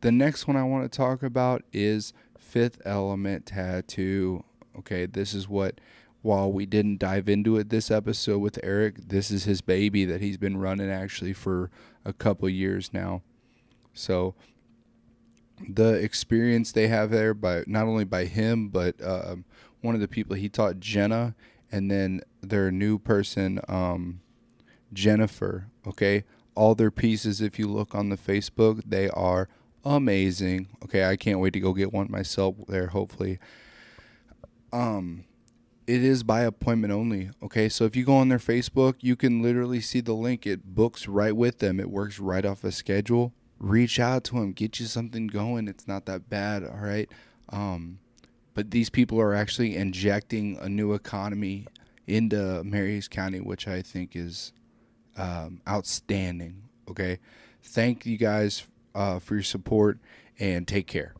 The 0.00 0.12
next 0.12 0.46
one 0.46 0.56
I 0.56 0.64
want 0.64 0.90
to 0.90 0.96
talk 0.96 1.22
about 1.22 1.62
is 1.72 2.12
Fifth 2.38 2.82
Element 2.84 3.46
Tattoo. 3.46 4.44
Okay, 4.78 5.06
this 5.06 5.32
is 5.34 5.48
what 5.48 5.80
while 6.22 6.50
we 6.50 6.66
didn't 6.66 6.98
dive 6.98 7.28
into 7.28 7.56
it 7.56 7.68
this 7.68 7.90
episode 7.90 8.38
with 8.38 8.58
Eric, 8.62 9.08
this 9.08 9.30
is 9.30 9.44
his 9.44 9.60
baby 9.60 10.04
that 10.04 10.20
he's 10.20 10.36
been 10.36 10.56
running 10.56 10.90
actually 10.90 11.32
for 11.32 11.70
a 12.04 12.12
couple 12.12 12.48
years 12.48 12.92
now. 12.92 13.22
So 13.92 14.34
the 15.68 15.94
experience 15.94 16.72
they 16.72 16.88
have 16.88 17.10
there 17.10 17.34
by 17.34 17.64
not 17.66 17.86
only 17.86 18.04
by 18.04 18.24
him 18.24 18.68
but 18.68 19.00
uh, 19.00 19.36
one 19.82 19.94
of 19.94 20.00
the 20.00 20.08
people 20.08 20.34
he 20.34 20.48
taught 20.48 20.80
Jenna 20.80 21.34
and 21.74 21.90
then 21.90 22.20
their 22.40 22.70
new 22.70 23.00
person, 23.00 23.58
um, 23.66 24.20
Jennifer. 24.92 25.66
Okay, 25.84 26.22
all 26.54 26.76
their 26.76 26.92
pieces, 26.92 27.40
if 27.40 27.58
you 27.58 27.66
look 27.66 27.96
on 27.96 28.10
the 28.10 28.16
Facebook, 28.16 28.80
they 28.86 29.08
are 29.10 29.48
amazing. 29.84 30.68
Okay, 30.84 31.04
I 31.04 31.16
can't 31.16 31.40
wait 31.40 31.52
to 31.54 31.60
go 31.60 31.72
get 31.72 31.92
one 31.92 32.08
myself 32.08 32.54
there. 32.68 32.86
Hopefully, 32.86 33.40
um, 34.72 35.24
it 35.88 36.04
is 36.04 36.22
by 36.22 36.42
appointment 36.42 36.92
only. 36.92 37.30
Okay, 37.42 37.68
so 37.68 37.84
if 37.84 37.96
you 37.96 38.04
go 38.04 38.14
on 38.18 38.28
their 38.28 38.38
Facebook, 38.38 38.94
you 39.00 39.16
can 39.16 39.42
literally 39.42 39.80
see 39.80 40.00
the 40.00 40.14
link. 40.14 40.46
It 40.46 40.76
books 40.76 41.08
right 41.08 41.34
with 41.34 41.58
them. 41.58 41.80
It 41.80 41.90
works 41.90 42.20
right 42.20 42.46
off 42.46 42.62
a 42.62 42.70
schedule. 42.70 43.32
Reach 43.58 43.98
out 43.98 44.22
to 44.24 44.34
them, 44.34 44.52
get 44.52 44.78
you 44.78 44.86
something 44.86 45.26
going. 45.26 45.66
It's 45.66 45.88
not 45.88 46.06
that 46.06 46.30
bad. 46.30 46.62
All 46.62 46.76
right. 46.76 47.08
Um, 47.48 47.98
but 48.54 48.70
these 48.70 48.88
people 48.88 49.20
are 49.20 49.34
actually 49.34 49.76
injecting 49.76 50.56
a 50.60 50.68
new 50.68 50.94
economy 50.94 51.66
into 52.06 52.62
Mary's 52.64 53.08
County, 53.08 53.40
which 53.40 53.66
I 53.66 53.82
think 53.82 54.14
is 54.14 54.52
um, 55.16 55.60
outstanding. 55.68 56.62
Okay, 56.88 57.18
thank 57.62 58.06
you 58.06 58.16
guys 58.16 58.64
uh, 58.94 59.18
for 59.18 59.34
your 59.34 59.42
support 59.42 59.98
and 60.38 60.66
take 60.66 60.86
care. 60.86 61.14